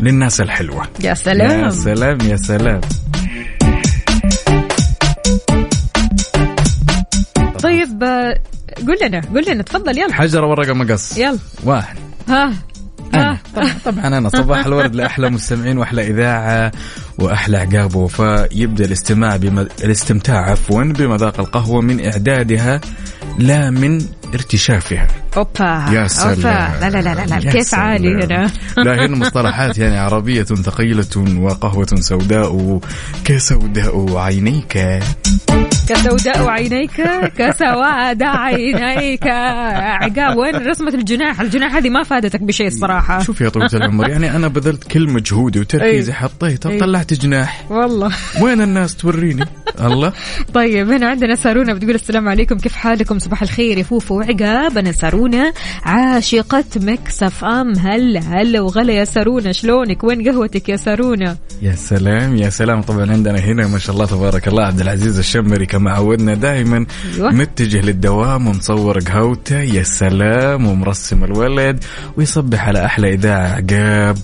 للناس 0.00 0.40
الحلوة. 0.40 0.88
يا 1.00 1.14
سلام. 1.14 1.64
يا 1.64 1.70
سلام 1.70 2.18
يا 2.20 2.36
سلام. 2.36 2.80
طيب 7.62 8.02
قول 8.86 8.96
لنا 9.02 9.20
قول 9.34 9.44
لنا 9.48 9.62
تفضل 9.62 9.98
يلا. 9.98 10.14
حجر 10.14 10.44
ورقة 10.44 10.74
مقص. 10.74 11.18
يلا. 11.18 11.38
واحد. 11.64 11.96
ها. 12.28 12.52
أنا 13.14 13.32
ها 13.32 13.38
طبعا, 13.54 13.74
طبعا 13.84 14.06
أنا 14.06 14.28
صباح 14.28 14.66
الورد 14.66 14.94
لأحلى 14.94 15.30
مستمعين 15.30 15.78
وأحلى 15.78 16.06
إذاعة 16.06 16.72
وأحلى 17.18 17.56
عقاب 17.56 17.94
ووفاء 17.94 18.48
يبدأ 18.52 18.84
الاستماع 18.84 19.36
بم... 19.36 19.58
الاستمتاع 19.58 20.50
عفوا 20.50 20.82
بمذاق 20.82 21.40
القهوة 21.40 21.80
من 21.80 22.04
إعدادها 22.06 22.80
لا 23.38 23.70
من 23.70 23.98
ارتشافها 24.34 25.06
أوبا 25.36 25.84
يا 25.92 26.06
سلام 26.06 26.30
أوبا. 26.30 26.78
لا 26.80 26.90
لا 26.90 27.02
لا 27.02 27.14
لا, 27.14 27.38
لا. 27.38 27.50
كيف. 27.52 27.74
عالي 27.74 28.24
هنا 28.24 28.50
لا 28.84 29.06
هنا 29.06 29.16
مصطلحات 29.16 29.78
يعني 29.78 29.98
عربية 29.98 30.42
ثقيلة 30.42 31.40
وقهوة 31.40 31.86
سوداء 31.94 32.80
كسوداء 33.24 34.16
عينيك 34.16 34.76
كسوداء 35.90 36.48
عينيك 36.48 37.02
كسواد 37.38 38.22
عينيك. 38.22 39.26
عقاب 39.26 40.36
وين 40.36 40.56
رسمة 40.56 40.94
الجناح؟ 40.94 41.40
الجناح 41.40 41.74
هذه 41.74 41.88
ما 41.88 42.02
فادتك 42.02 42.42
بشيء 42.42 42.66
الصراحة. 42.66 43.22
شوف 43.22 43.40
يا 43.40 43.48
طويلة 43.48 43.70
العمر 43.74 44.08
يعني 44.08 44.36
أنا 44.36 44.48
بذلت 44.48 44.84
كل 44.84 45.08
مجهودي 45.08 45.60
وتركيزي. 45.60 46.12
حطيته. 46.12 46.78
طلعت 46.78 47.14
جناح. 47.14 47.64
والله. 47.70 48.10
وين 48.40 48.60
الناس 48.60 48.96
توريني؟ 48.96 49.44
الله. 49.80 50.12
طيب 50.54 50.90
هنا 50.90 51.08
عندنا 51.08 51.34
سارونا 51.34 51.74
بتقول 51.74 51.94
السلام 51.94 52.28
عليكم 52.28 52.58
كيف 52.58 52.76
حالكم؟ 52.76 53.18
صباح 53.18 53.42
الخير 53.42 53.78
يا 53.78 53.82
فوفو. 53.82 54.18
وعقاب 54.18 54.78
أنا 54.78 54.92
سارونا 54.92 55.52
عاشقة 55.82 56.64
ميكس 56.76 57.21
أف 57.21 57.44
أم. 57.44 57.72
هلا 57.78 58.20
هلا 58.20 58.60
وغلا 58.60 58.92
يا 58.92 59.04
سارونا 59.04 59.52
شلونك؟ 59.52 60.04
وين 60.04 60.28
قهوتك 60.28 60.68
يا 60.68 60.76
سارونا؟ 60.76 61.36
يا 61.62 61.72
سلام 61.72 62.36
يا 62.36 62.50
سلام. 62.50 62.82
طبعا 62.82 63.12
عندنا 63.12 63.38
هنا 63.38 63.66
ما 63.66 63.78
شاء 63.78 63.94
الله 63.94 64.06
تبارك 64.06 64.48
الله 64.48 64.64
عبد 64.64 64.80
العزيز 64.80 65.18
الشمري 65.18 65.66
كما 65.80 65.90
عودنا 65.92 66.34
دائما 66.34 66.86
أيوة. 67.16 67.30
متجه 67.30 67.80
للدوام 67.80 68.46
ومصور 68.46 68.98
قهوته 68.98 69.60
يا 69.60 69.82
سلام 69.82 70.66
ومرسم 70.66 71.24
الولد 71.24 71.84
ويصبح 72.16 72.68
على 72.68 72.84
أحلى 72.84 73.14
إذاعة 73.14 73.46
عقاب 73.56 74.16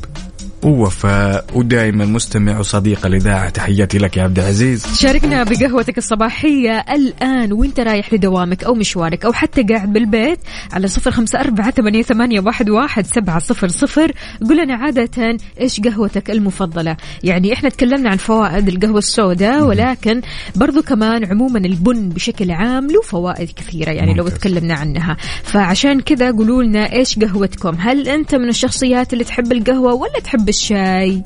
ووفاء 0.67 1.45
ودائما 1.55 2.05
مستمع 2.05 2.59
وصديق 2.59 3.07
الاذاعه 3.07 3.49
تحياتي 3.49 3.99
لك 3.99 4.17
يا 4.17 4.23
عبد 4.23 4.39
العزيز. 4.39 4.87
شاركنا 5.01 5.45
بقهوتك 5.45 5.99
الصباحية 5.99 6.85
الآن 6.91 7.53
وأنت 7.53 7.81
رايح 7.81 8.13
لدوامك 8.13 8.65
أو 8.65 8.75
مشوارك 8.75 9.25
أو 9.25 9.33
حتى 9.33 9.63
قاعد 9.63 9.93
بالبيت 9.93 10.39
على 10.73 10.89
صفر 10.89 11.11
خمسة 11.11 11.41
أربعة 11.41 11.71
ثمانية, 11.71 12.03
ثمانية 12.03 12.41
واحد, 12.41 12.71
واحد 12.71 13.07
سبعة 13.07 13.39
صفر 13.39 13.69
صفر. 13.69 14.13
قل 14.49 14.65
لنا 14.65 14.75
عادة 14.75 15.39
إيش 15.61 15.81
قهوتك 15.81 16.31
المفضلة؟ 16.31 16.97
يعني 17.25 17.53
إحنا 17.53 17.69
تكلمنا 17.69 18.11
عن 18.11 18.17
فوائد 18.17 18.69
القهوة 18.69 18.99
السوداء 18.99 19.65
ولكن 19.65 20.21
برضو 20.57 20.83
كمان 20.83 21.25
عموما 21.25 21.59
البن 21.59 22.09
بشكل 22.09 22.51
عام 22.51 22.87
له 22.87 23.03
فوائد 23.03 23.51
كثيرة 23.51 23.91
يعني 23.91 24.15
لو 24.15 24.25
ممتاز. 24.25 24.39
تكلمنا 24.39 24.75
عنها. 24.75 25.17
فعشان 25.43 26.01
كذا 26.01 26.31
قولوا 26.31 26.63
لنا 26.63 26.93
إيش 26.93 27.19
قهوتكم؟ 27.19 27.77
هل 27.79 28.09
أنت 28.09 28.35
من 28.35 28.49
الشخصيات 28.49 29.13
اللي 29.13 29.25
تحب 29.25 29.53
القهوة 29.53 29.95
ولا 29.95 30.21
تحب 30.25 30.49
الشاي. 30.57 31.23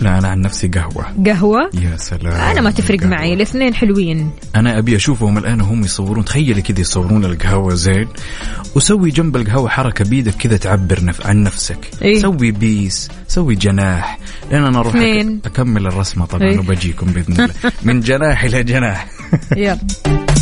لا 0.00 0.18
أنا 0.18 0.28
عن 0.28 0.40
نفسي 0.40 0.68
قهوة. 0.68 1.06
قهوة؟ 1.26 1.70
يا 1.74 1.96
سلام. 1.96 2.32
أنا 2.32 2.60
ما 2.60 2.70
تفرق 2.70 3.00
قهوة. 3.00 3.10
معي 3.10 3.34
الاثنين 3.34 3.74
حلوين. 3.74 4.30
أنا 4.56 4.78
أبي 4.78 4.96
أشوفهم 4.96 5.38
الآن 5.38 5.60
وهم 5.60 5.84
يصورون. 5.84 6.24
تخيلي 6.24 6.62
كذا 6.62 6.80
يصورون 6.80 7.24
القهوة 7.24 7.74
زين. 7.74 8.08
وسوي 8.74 9.10
جنب 9.10 9.36
القهوة 9.36 9.68
حركة 9.68 10.04
بيدك 10.04 10.34
كذا 10.34 10.56
تعبر 10.56 11.04
نف... 11.04 11.26
عن 11.26 11.42
نفسك. 11.42 11.78
إيه. 12.02 12.18
سوي 12.18 12.50
بيس 12.50 13.08
سوي 13.28 13.54
جناح. 13.54 14.18
لأن 14.50 14.64
أنا 14.64 14.78
أروح. 14.78 14.94
أك... 14.96 15.26
أكمل 15.44 15.86
الرسمة 15.86 16.26
طبعا 16.26 16.48
إيه. 16.48 16.58
وبجيكم 16.58 17.06
بإذن 17.06 17.32
الله. 17.32 17.54
من 17.82 18.00
جناح 18.00 18.44
إلى 18.44 18.62
جناح. 18.62 19.08
يلا. 19.56 19.78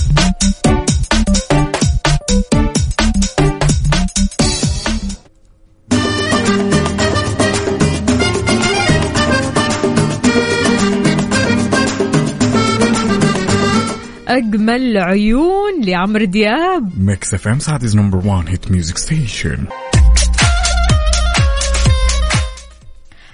أجمل 14.29 14.99
عيون 14.99 15.85
لعمرو 15.85 16.25
دياب. 16.25 16.91
ميكس 17.01 17.35
اف 17.35 17.49
ام 17.49 17.59
سعد 17.59 17.97
number 17.97 18.27
1 18.27 18.49
hit 18.49 18.71
music 18.71 18.99
station 18.99 19.59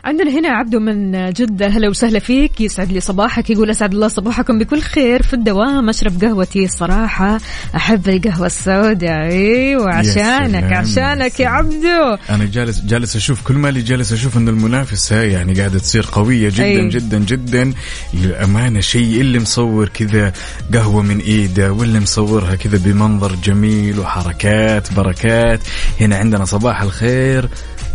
عندنا 0.04 0.30
هنا 0.38 0.48
عبده 0.48 0.78
من 0.78 1.30
جدة. 1.32 1.66
هلا 1.66 1.88
وسهلا 1.88 2.18
فيك. 2.18 2.60
يسعد 2.60 2.92
لي 2.92 3.00
صباحك. 3.00 3.50
يقول 3.50 3.70
أسعد 3.70 3.94
الله 3.94 4.08
صباحكم 4.08 4.58
بكل 4.58 4.80
خير 4.80 5.22
في 5.22 5.34
الدوام. 5.34 5.88
أشرب 5.88 6.24
قهوتي 6.24 6.64
الصراحة. 6.64 7.40
أحب 7.76 8.08
القهوة 8.08 8.46
السوداء. 8.46 9.30
أيوة 9.30 9.94
عشانك 9.94 10.60
سلام، 10.60 10.74
عشانك 10.74 11.40
يا. 11.40 11.48
عبده 11.48 12.18
أنا 12.30 12.44
جالس 12.44 12.80
جالس 12.80 13.16
أشوف 13.16 13.42
كل 13.42 13.54
مالي 13.54 13.82
جالس 13.82 14.12
أشوف 14.12 14.36
إن 14.36 14.48
المنافسة 14.48 15.22
يعني 15.22 15.54
قاعدة 15.54 15.78
تصير 15.78 16.06
قوية 16.12 16.48
جدا 16.48 16.64
أي. 16.64 16.88
جدا 16.88 17.18
جدا. 17.18 17.72
للأمانة 18.14 18.80
شيء 18.80 19.20
اللي 19.20 19.38
مصور 19.38 19.88
كذا 19.88 20.32
قهوة 20.74 21.02
من 21.02 21.18
إيده 21.18 21.72
واللي 21.72 22.00
مصورها 22.00 22.54
كذا 22.54 22.78
بمنظر 22.84 23.34
جميل 23.44 23.98
وحركات 23.98 24.92
بركات. 24.92 25.60
هنا 26.00 26.16
عندنا 26.16 26.44
صباح 26.44 26.82
الخير. 26.82 27.48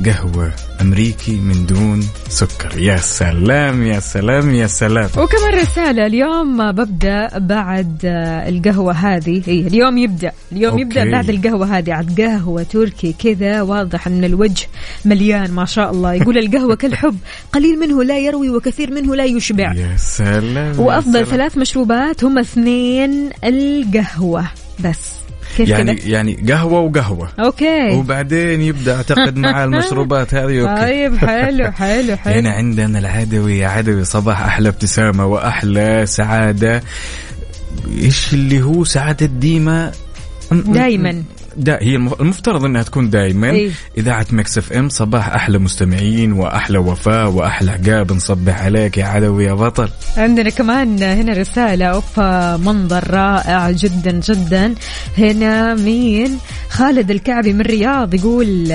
قهوة 0.05 0.51
أمريكي 0.81 1.35
من 1.35 1.65
دون 1.65 1.99
سكر. 2.29 2.79
يا 2.79 2.97
سلام 2.97 3.87
يا 3.87 3.99
سلام 3.99 4.55
يا 4.55 4.67
سلام. 4.67 5.09
وكمان 5.17 5.53
رسالة 5.61 6.05
اليوم 6.05 6.71
ببدأ 6.71 7.37
بعد 7.37 7.99
القهوة 8.47 8.93
هذه. 8.93 9.41
إيه 9.47 9.67
اليوم 9.67 9.97
يبدأ. 9.97 10.31
اليوم 10.51 10.71
أوكي. 10.71 10.81
يبدأ 10.81 11.11
بعد 11.11 11.29
القهوة 11.29 11.77
هذه. 11.77 11.93
عاد 11.93 12.21
قهوة 12.21 12.63
تركي 12.63 13.13
كذا 13.13 13.61
واضح 13.61 14.07
أن 14.07 14.23
الوجه 14.23 14.67
مليان 15.05 15.51
ما 15.51 15.65
شاء 15.65 15.91
الله. 15.91 16.13
يقول 16.13 16.37
القهوة 16.43 16.75
كالحب 16.75 17.15
قليل 17.51 17.79
منه 17.79 18.03
لا 18.03 18.19
يروي 18.19 18.49
وكثير 18.49 18.91
منه 18.91 19.15
لا 19.15 19.25
يشبع. 19.25 19.73
يا 19.73 19.97
سلام 19.97 20.73
يا 20.73 20.79
وأفضل 20.79 21.13
سلام. 21.13 21.25
ثلاث 21.25 21.57
مشروبات 21.57 22.23
هم 22.23 22.37
اثنين 22.39 23.29
القهوة. 23.43 24.45
بس. 24.79 25.18
كيف 25.65 25.69
يعني 25.69 25.95
كذا 25.95 26.07
يعني 26.09 26.33
قهوة 26.49 26.79
وقهوة. 26.79 27.29
okay. 27.39 27.89
وبعدين 27.91 28.61
يبدأ 28.61 28.95
أعتقد 28.95 29.37
مع 29.37 29.63
المشروبات 29.63 30.33
هذه. 30.33 30.61
okay. 30.61 30.81
طيب 30.85 31.17
حلو 31.17 31.71
حلو 31.81 32.15
حلو. 32.17 32.33
هنا 32.39 32.51
عندنا 32.51 32.99
العدوي 32.99 33.57
يا 33.59 33.67
عدوي 33.67 34.03
صباح 34.03 34.41
أحلى 34.41 34.69
ابتسامة 34.69 35.25
وأحلى 35.25 36.05
سعادة. 36.05 36.83
إيش 37.97 38.33
اللي 38.33 38.61
هو 38.61 38.83
سعادة 38.83 39.25
ديما؟ 39.25 39.91
دايما. 40.51 41.23
دا 41.59 41.77
هي 41.81 41.95
المف- 41.95 42.21
المفترض 42.21 42.65
إنها 42.65 42.83
تكون 42.83 43.09
دائما 43.09 43.49
إيه. 43.49 43.71
إذاعة 43.97 44.25
Mix 44.31 44.57
FM 44.57 44.89
صباح 44.89 45.29
أحلى 45.35 45.57
مستمعين 45.59 46.31
وأحلى 46.33 46.77
وفاء 46.77 47.29
وأحلى 47.29 47.71
عقاب 47.71 48.11
نصبح 48.13 48.61
عليك 48.63 48.97
يا 48.97 49.05
عدوي 49.05 49.45
يا 49.45 49.53
بطل. 49.53 49.89
عندنا 50.17 50.49
كمان 50.49 51.03
هنا 51.03 51.33
رسالة 51.33 51.85
أوف 51.85 52.19
منظر 52.65 53.11
رائع 53.11 53.71
جدا 53.71 54.11
جدا. 54.11 54.75
هنا 55.17 55.75
مين؟ 55.75 56.37
خالد 56.69 57.11
الكعبي 57.11 57.53
من 57.53 57.61
الرياض 57.61 58.13
يقول 58.13 58.73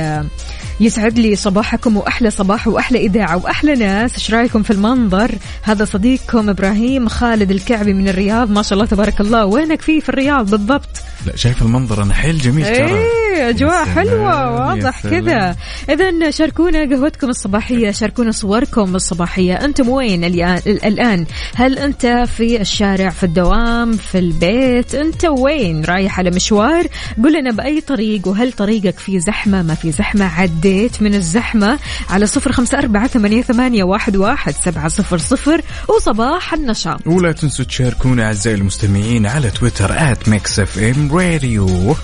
يسعد 0.80 1.18
لي 1.18 1.36
صباحكم 1.36 1.96
وأحلى 1.96 2.30
صباح 2.30 2.68
وأحلى 2.68 2.98
إذاعة 2.98 3.36
وأحلى 3.36 3.74
ناس. 3.74 4.14
إيش 4.14 4.34
رأيكم 4.34 4.62
في 4.62 4.70
المنظر؟ 4.70 5.30
هذا 5.62 5.84
صديقكم 5.84 6.48
إبراهيم 6.48 7.08
خالد 7.08 7.50
الكعبي 7.50 7.94
من 7.94 8.08
الرياض. 8.08 8.50
ما 8.50 8.62
شاء 8.62 8.72
الله 8.72 8.86
تبارك 8.86 9.20
الله. 9.20 9.46
وينك 9.46 9.80
فيه 9.82 10.00
في 10.00 10.08
الرياض 10.08 10.50
بالضبط؟ 10.50 10.88
لا 11.26 11.36
شايف 11.36 11.62
المنظر؟ 11.62 12.02
أنا 12.02 12.14
حيل 12.14 12.38
جميل. 12.38 12.64
إيه 12.74 13.48
أجواء 13.48 13.84
حلوة 13.84 14.50
واضح. 14.52 15.02
كذا. 15.02 15.56
اذا 15.90 16.30
شاركونا 16.30 16.78
قهوتكم 16.94 17.28
الصباحية 17.28 17.90
شاركونا 17.90 18.30
صوركم 18.30 18.94
الصباحية. 18.94 19.54
أنتم 19.54 19.88
وين 19.88 20.22
الآن- 20.32 20.66
الآن؟ 20.66 21.26
هل 21.54 21.78
أنت 21.78 22.24
في 22.36 22.60
الشارع 22.60 23.08
في 23.10 23.24
الدوام 23.24 23.92
في 23.92 24.18
البيت؟ 24.18 24.94
أنت 24.94 25.24
وين؟ 25.24 25.84
رايح 25.84 26.18
على 26.18 26.30
مشوار؟ 26.30 26.86
قل 27.24 27.40
لنا 27.40 27.50
بأي 27.50 27.80
طريق 27.80 28.28
وهل 28.28 28.52
طريقك 28.52 28.98
في 28.98 29.20
زحمة؟ 29.20 29.62
ما 29.62 29.74
في 29.74 29.92
زحمة 29.92 30.24
عديت 30.24 31.02
من 31.02 31.14
الزحمة 31.14 31.78
على 32.10 32.26
صفر 32.26 32.52
خمسة 32.52 32.78
أربعة 32.78 33.06
ثمانية, 33.06 33.42
ثمانية 33.42 33.84
واحد, 33.84 34.16
واحد 34.16 34.54
سبعة 34.64 34.88
صفر 34.88 35.18
صفر. 35.18 35.60
وصباح 35.88 36.54
النشاط. 36.54 37.06
ولا 37.06 37.32
تنسوا 37.32 37.64
تشاركونا 37.64 38.26
أعزائي 38.26 38.56
المستمعين 38.56 39.26
على 39.26 39.50
تويتر 39.50 39.92
at 39.92 40.28
Mix 40.28 40.58
FM 40.60 41.12
Radio 41.16 41.94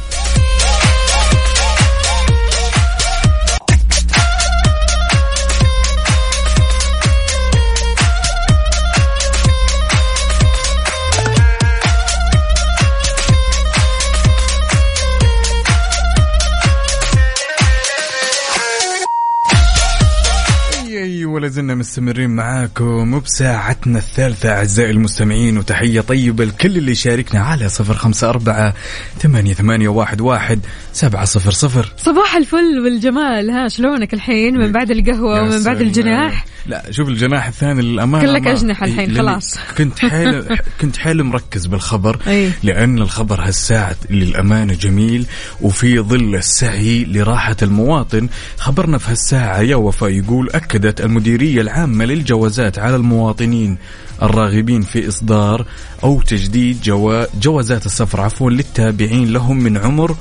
مستمرين 21.80 22.30
معاكم 22.30 23.20
بساعتنا 23.20 23.98
الثالثة 23.98 24.52
أعزائي 24.52 24.90
المستمعين 24.90 25.58
وتحية 25.58 26.00
طيبة 26.00 26.44
لكل 26.44 26.76
اللي 26.76 26.92
يشاركنا 26.92 27.40
على 27.40 27.68
صفر 27.68 27.94
خمسة 27.94 28.30
أربعة 28.30 28.74
ثمانية, 29.18 29.54
ثمانية 29.54 29.88
واحد, 29.88 30.20
واحد. 30.20 30.60
سبعة 30.92 31.24
صفر 31.24 31.50
صفر 31.50 31.92
صباح 31.96 32.36
الفل 32.36 32.80
والجمال 32.84 33.50
ها 33.50 33.68
شلونك 33.68 34.14
الحين 34.14 34.58
من 34.58 34.72
بعد 34.72 34.90
القهوة 34.90 35.36
يا 35.36 35.42
ومن 35.42 35.62
بعد. 35.62 35.80
الجناح 35.80 36.46
لا 36.66 36.82
شوف 36.90 37.08
الجناح 37.08 37.46
الثاني 37.46 37.82
للأمانة 37.82 38.26
كلك 38.26 38.46
أجنحة 38.46 38.86
الحين، 38.86 39.16
خلاص. 39.16 39.58
كنت 39.78 39.98
حيل 39.98 40.58
كنت 40.80 40.96
حيل 40.96 41.22
مركز 41.22 41.66
بالخبر 41.66 42.18
أي. 42.26 42.52
لأن 42.62 42.98
الخبر 42.98 43.40
هالساعة 43.40 43.96
للأمانة 44.10 44.74
جميل 44.74 45.26
وفي 45.60 46.00
ظل 46.00 46.34
السعي 46.34 47.04
لراحة 47.04 47.56
المواطن 47.62 48.28
خبرنا 48.58 48.98
في 48.98 49.10
هالساعة 49.10 49.60
يا 49.60 49.76
وفاء 49.76 50.10
يقول 50.10 50.50
أكدت 50.50 51.00
المديرية 51.00 51.60
العامة 51.60 52.04
للجوازات 52.04 52.78
على 52.78 52.96
المواطنين 52.96 53.78
الراغبين 54.22 54.82
في 54.82 55.08
إصدار 55.08 55.66
أو 56.04 56.22
تجديد 56.22 56.80
جوا 56.82 57.24
جوازات 57.40 57.86
السفر 57.86 58.20
عفوا 58.20 58.50
للتابعين 58.50 59.32
لهم 59.32 59.58
من 59.58 59.76
عمر 59.76 60.16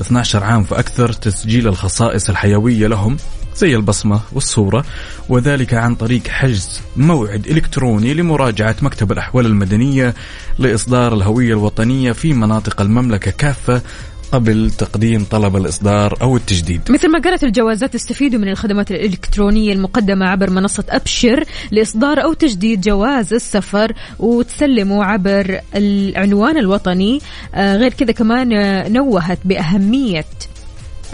12 0.00 0.44
عام 0.44 0.64
فأكثر 0.64 1.12
تسجيل 1.12 1.68
الخصائص 1.68 2.28
الحيوية 2.28 2.86
لهم 2.86 3.16
زي 3.56 3.76
البصمة 3.76 4.20
والصورة 4.32 4.84
وذلك 5.28 5.74
عن 5.74 5.94
طريق 5.94 6.28
حجز 6.28 6.80
موعد 6.96 7.46
إلكتروني 7.46 8.14
لمراجعة 8.14 8.76
مكتب 8.82 9.12
الأحوال 9.12 9.46
المدنية 9.46 10.14
لإصدار 10.58 11.14
الهوية 11.14 11.52
الوطنية 11.52 12.12
في 12.12 12.32
مناطق 12.32 12.80
المملكة 12.80 13.30
كافة 13.30 13.82
قبل 14.32 14.70
تقديم 14.70 15.24
طلب 15.30 15.56
الإصدار 15.56 16.18
أو 16.22 16.36
التجديد. 16.36 16.80
مثل 16.90 17.08
ما 17.08 17.18
قالت 17.18 17.44
الجوازات 17.44 17.94
تستفيدوا 17.94 18.40
من 18.40 18.48
الخدمات 18.48 18.90
الإلكترونية 18.90 19.72
المقدمة 19.72 20.26
عبر 20.26 20.50
منصة 20.50 20.84
أبشر 20.88 21.44
لإصدار 21.70 22.22
أو 22.22 22.32
تجديد 22.32 22.80
جواز 22.80 23.32
السفر 23.32 23.92
وتسلموا 24.18 25.04
عبر 25.04 25.60
العنوان 25.74 26.58
الوطني. 26.58 27.20
آه 27.54 27.76
غير 27.76 27.92
كذا 27.92 28.12
كمان 28.12 28.52
آه 28.52 28.88
نوهت 28.88 29.38
بأهمية 29.44 30.24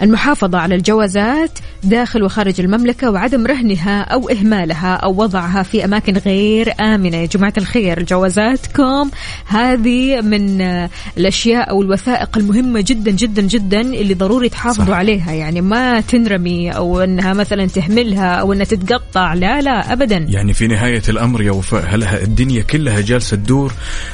المحافظة 0.01 0.57
على 0.57 0.75
الجوازات 0.75 1.59
داخل 1.83 2.23
وخارج 2.23 2.61
المملكة 2.61 3.11
وعدم 3.11 3.47
رهنها 3.47 4.01
أو 4.01 4.29
إهمالها 4.29 4.93
أو 4.95 5.21
وضعها 5.23 5.63
في 5.63 5.85
أماكن 5.85 6.17
غير 6.17 6.73
آمنة. 6.81 7.17
يا 7.17 7.25
جماعة 7.25 7.53
الخير 7.57 8.03
جوازاتكم 8.03 9.09
هذه 9.45 10.21
من 10.21 10.61
آه، 10.61 10.89
الأشياء 11.17 11.69
أو 11.69 11.81
الوثائق 11.81 12.37
المهمة 12.37 12.81
جدا 12.87 13.11
جدا 13.11 13.41
جدا 13.41 13.81
اللي 13.81 14.13
ضروري 14.13 14.49
تحافظوا 14.49 14.85
صح. 14.85 14.91
عليها. 14.93 15.31
يعني 15.31 15.61
ما 15.61 16.01
تنرمي 16.01 16.71
أو 16.71 16.99
أنها 17.01 17.33
مثلا 17.33 17.65
تهملها 17.65 18.33
أو 18.35 18.53
أنها 18.53 18.65
تتقطع. 18.65 19.33
لا 19.33 19.61
لا 19.61 19.93
أبدا. 19.93 20.17
يعني 20.29 20.53
في 20.53 20.67
نهاية 20.67 21.01
الأمر 21.09 21.41
يا 21.41 21.51
وفاء 21.51 21.85
هل 21.95 22.03
الدنيا 22.03 22.61
كلها 22.61 23.01
جالسة 23.01 23.37
تدور 23.37 23.73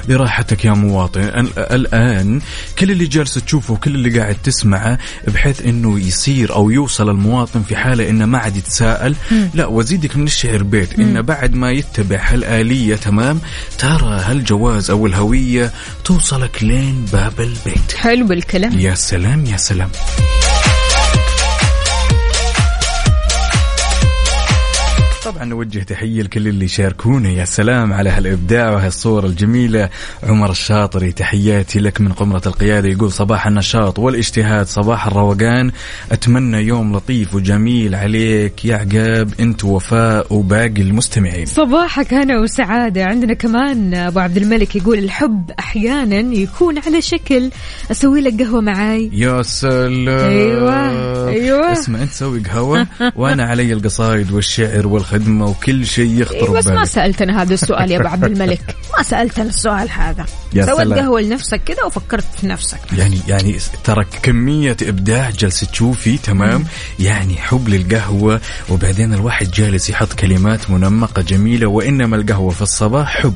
لراحتك 0.10 0.66
يا 0.66 0.72
مواطن؟ 0.72 1.22
ال- 1.22 1.60
الآن 1.60 2.42
كل 2.80 2.92
اللي 2.92 3.06
جالسة 3.06 3.42
تشوفه 3.42 3.74
وكل 3.74 3.96
اللي 3.96 4.20
قاعد 4.20 4.36
تسمعه 4.44 4.98
بحيث 5.28 5.62
أنه 5.70 6.00
يصير 6.00 6.56
أو 6.56 6.70
يوصل 6.70 7.10
المواطن 7.10 7.64
في 7.64 7.76
حالة 7.76 8.10
أنه 8.10 8.26
ما 8.26 8.38
عاد 8.38 8.58
يتساءل 8.58 9.16
لا 9.54 9.66
وزيدك 9.66 10.18
من 10.18 10.24
الشعر 10.24 10.64
بيت 10.64 11.00
إنه 11.00 11.22
بعد 11.22 11.56
ما 11.56 11.72
يتبع 11.72 12.20
هالآلية 12.22 12.96
تمام؟ 12.96 13.40
ترى 13.78 14.22
هالجواز 14.26 14.90
أو 14.90 15.06
الهوية 15.06 15.72
توصلك 16.04 16.64
لين 16.64 17.06
باب 17.14 17.40
البيت. 17.40 17.92
حلو 17.96 18.32
الكلام. 18.32 18.80
يا 18.80 18.96
سلام 18.96 19.46
يا 19.46 19.58
سلام. 19.58 19.90
طبعا 25.26 25.46
نوجه 25.46 25.80
تحية 25.80 26.22
لكل 26.22 26.48
اللي 26.48 26.66
يشاركونا. 26.66 27.30
يا 27.30 27.46
سلام 27.46 27.94
على 27.94 28.10
هالإبداع 28.10 28.72
وهالصورة 28.72 29.26
الجميلة. 29.26 29.90
عمر 30.24 30.52
الشاطري 30.52 31.12
تحياتي 31.12 31.80
لك 31.80 32.02
من 32.02 32.14
قمرة 32.14 32.42
القيادة. 32.46 32.90
يقول 32.90 33.12
صباح 33.12 33.48
النشاط 33.48 34.00
والاجتهاد 34.00 34.66
صباح 34.66 35.08
الروقان. 35.08 35.72
أتمنى 36.12 36.58
يوم 36.58 36.96
لطيف 36.96 37.36
وجميل 37.36 37.96
عليك 37.96 38.66
يا 38.66 38.76
عقاب. 38.76 39.34
أنت 39.40 39.64
وفاء 39.64 40.34
وباقي 40.34 40.82
المستمعين. 40.82 41.46
صباحك 41.46 42.14
هنا 42.14 42.40
وسعادة. 42.40 43.06
عندنا 43.06 43.34
كمان 43.34 43.94
أبو 43.94 44.20
عبد 44.20 44.38
الملك 44.38 44.76
يقول 44.76 44.98
الحب 44.98 45.52
أحيانا 45.60 46.36
يكون 46.36 46.80
على 46.80 47.02
شكل. 47.02 47.50
أسوي 47.92 48.22
لك 48.22 48.42
قهوة 48.42 48.62
معاي. 48.62 49.10
يا 49.14 49.42
سلام. 49.42 50.10
أيوة، 50.10 51.28
أيوة. 51.30 51.72
اسمع 51.72 52.02
أنت 52.02 52.12
سوي 52.12 52.40
قهوة؟ 52.40 52.88
وأنا 53.20 53.44
علي 53.44 53.74
القصايد 53.74 54.32
والشعر 54.32 54.88
والخدمه 55.14 55.46
وكل 55.46 55.86
شيء 55.86 56.22
يخطر 56.22 56.36
إيه 56.36 56.50
بس 56.50 56.68
ما 56.68 56.74
ببالك. 56.74 56.88
سألت 56.88 57.22
أنا 57.22 57.42
هذا 57.42 57.54
السؤال 57.54 57.92
يا 57.92 58.00
أبو 58.00 58.08
عبد 58.08 58.24
الملك. 58.24 58.76
ما 58.98 59.04
سألت 59.04 59.40
أنا 59.40 59.50
السؤال 59.50 59.90
هذا. 59.92 60.26
سويت. 60.54 60.94
قهوة 60.94 61.22
لنفسك 61.22 61.62
كذا 61.66 61.84
وفكرت 61.84 62.26
في 62.42 62.48
نفسك 62.48 62.80
يعني 62.98 63.20
يعني 63.28 63.58
ترى 63.84 64.06
كمية 64.24 64.78
إبداع 64.82 65.30
جالسة 65.30 65.68
تشوفي 65.68 66.18
تمام؟ 66.18 66.66
يعني 67.00 67.38
حب 67.38 67.70
للقهوة 67.70 68.42
وبعدين 68.70 69.14
الواحد 69.14 69.52
جالس 69.52 69.90
يحط 69.90 70.14
كلمات 70.14 70.70
منمقة 70.70 71.22
جميلة 71.22 71.68
وإنما 71.68 72.16
القهوة 72.16 72.52
في 72.52 72.62
الصباح 72.62 73.22
حب. 73.22 73.36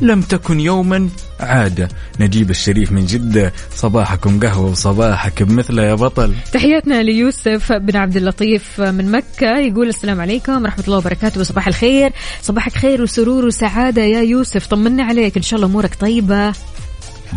لم 0.00 0.22
تكن 0.22 0.60
يوما. 0.60 1.08
عادة 1.40 1.88
نجيب 2.20 2.50
الشريف 2.50 2.92
من 2.92 3.06
جدة. 3.06 3.52
صباحكم 3.76 4.40
قهوة 4.40 4.70
وصباحك 4.70 5.42
بمثله 5.42 5.82
يا 5.82 5.94
بطل. 5.94 6.34
تحياتنا 6.52 7.02
ليوسف 7.02 7.72
بن 7.72 7.96
عبد 7.96 8.16
اللطيف 8.16 8.80
من 8.80 9.10
مكة. 9.10 9.58
يقول 9.58 9.88
السلام 9.88 10.20
عليكم 10.20 10.62
ورحمة 10.62 10.84
الله 10.84 10.98
وبركاته. 10.98 11.40
وصباح 11.40 11.66
الخير. 11.66 12.12
صباحك 12.42 12.72
خير 12.72 13.02
وسرور 13.02 13.44
وسعادة 13.44 14.02
يا 14.02 14.20
يوسف. 14.20 14.66
طمنا 14.66 15.04
عليك. 15.04 15.36
إن 15.36 15.42
شاء 15.42 15.56
الله 15.56 15.70
أمورك 15.70 15.94
طيبة. 15.94 16.52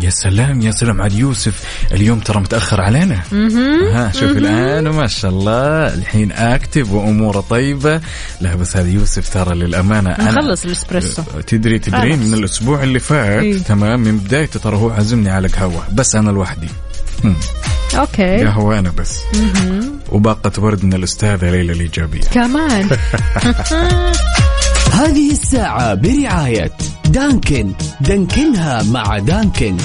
يا 0.02 0.10
سلام 0.10 0.60
يا 0.60 0.70
سلام 0.70 1.02
عاد 1.02 1.12
يوسف. 1.12 1.64
اليوم 1.92 2.18
ترى 2.20 2.40
متأخر 2.40 2.80
علينا. 2.80 3.20
ها 3.92 4.12
شوف 4.12 4.30
الآن 4.30 4.88
ما 4.88 5.06
شاء 5.06 5.30
الله 5.30 5.94
الحين 5.94 6.32
أكتف 6.32 6.92
وأموره 6.92 7.40
طيبة. 7.40 8.00
لا 8.40 8.54
بس 8.54 8.76
هذا 8.76 8.88
يوسف 8.88 9.34
ترى 9.34 9.54
للأمانة 9.54 10.10
أنا 10.10 10.30
نخلص 10.30 10.64
الإسبريسو. 10.64 11.22
تدري 11.46 11.78
تدرين. 11.78 12.18
من 12.18 12.34
الأسبوع 12.34 12.82
اللي 12.82 12.98
فات 12.98 13.42
إيه. 13.42 13.58
تمام 13.58 14.00
من 14.00 14.18
بدايته 14.18 14.60
ترى 14.60 14.76
هو 14.76 14.90
عزمني 14.90 15.30
على 15.30 15.48
قهوة 15.48 15.82
بس 15.92 16.14
أنا 16.16 16.30
لوحدي. 16.30 16.68
هم، 17.24 17.36
أوكي. 17.98 18.44
قهوة 18.44 18.78
أنا 18.78 18.90
بس. 18.90 19.20
وباقة 20.08 20.52
ورد 20.62 20.84
من 20.84 20.94
الأستاذة 20.94 21.50
ليلى 21.50 21.72
الإيجابية. 21.72 22.20
كمان. 22.20 22.88
هذه 24.92 25.30
الساعة 25.30 25.94
برعاية 25.94 26.70
Dunkin. 27.08 27.72
دانكنها 28.00 28.82
مع 28.82 29.18
Dunkin. 29.18 29.76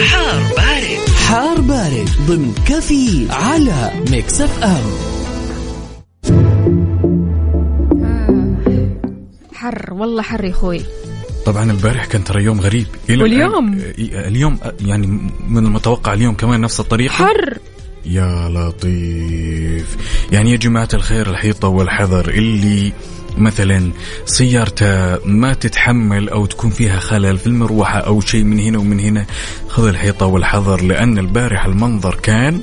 حار 0.00 0.40
بارد. 0.56 1.08
حار 1.28 1.60
بارد 1.60 2.08
ضمن 2.26 2.54
كافيين 2.66 3.26
على 3.30 3.90
Mix 4.10 4.40
FM. 4.40 4.84
حر 9.54 9.94
والله 9.94 10.22
حر 10.22 10.44
يا 10.44 10.50
أخوي. 10.50 10.80
طبعا 11.46 11.70
البارح 11.70 12.04
كان 12.04 12.24
ترى 12.24 12.44
يوم 12.44 12.60
غريب. 12.60 12.86
إلى 13.10 13.22
واليوم؟ 13.22 13.78
آه، 13.78 14.28
اليوم 14.28 14.58
آه، 14.62 14.72
يعني 14.80 15.06
من 15.48 15.66
المتوقع 15.66 16.12
اليوم 16.12 16.34
كمان 16.34 16.60
نفس 16.60 16.80
الطريقة. 16.80 17.12
حر. 17.12 17.58
يا 18.06 18.48
لطيف. 18.48 19.96
يعني 20.32 20.50
يا 20.50 20.56
جماعة 20.56 20.88
الخير 20.94 21.30
الحيطة 21.30 21.68
والحذر 21.68 22.28
اللي 22.28 22.92
مثلا 23.38 23.90
سيارته 24.24 25.18
ما 25.24 25.54
تتحمل 25.54 26.28
أو 26.28 26.46
تكون 26.46 26.70
فيها 26.70 26.98
خلل 26.98 27.38
في 27.38 27.46
المروحة 27.46 27.98
أو 27.98 28.20
شيء 28.20 28.44
من 28.44 28.60
هنا 28.60 28.78
ومن 28.78 29.00
هنا 29.00 29.26
خذ 29.68 29.86
الحيطة 29.88 30.26
والحذر 30.26 30.82
لأن 30.82 31.18
البارح 31.18 31.64
المنظر 31.64 32.14
كان 32.14 32.60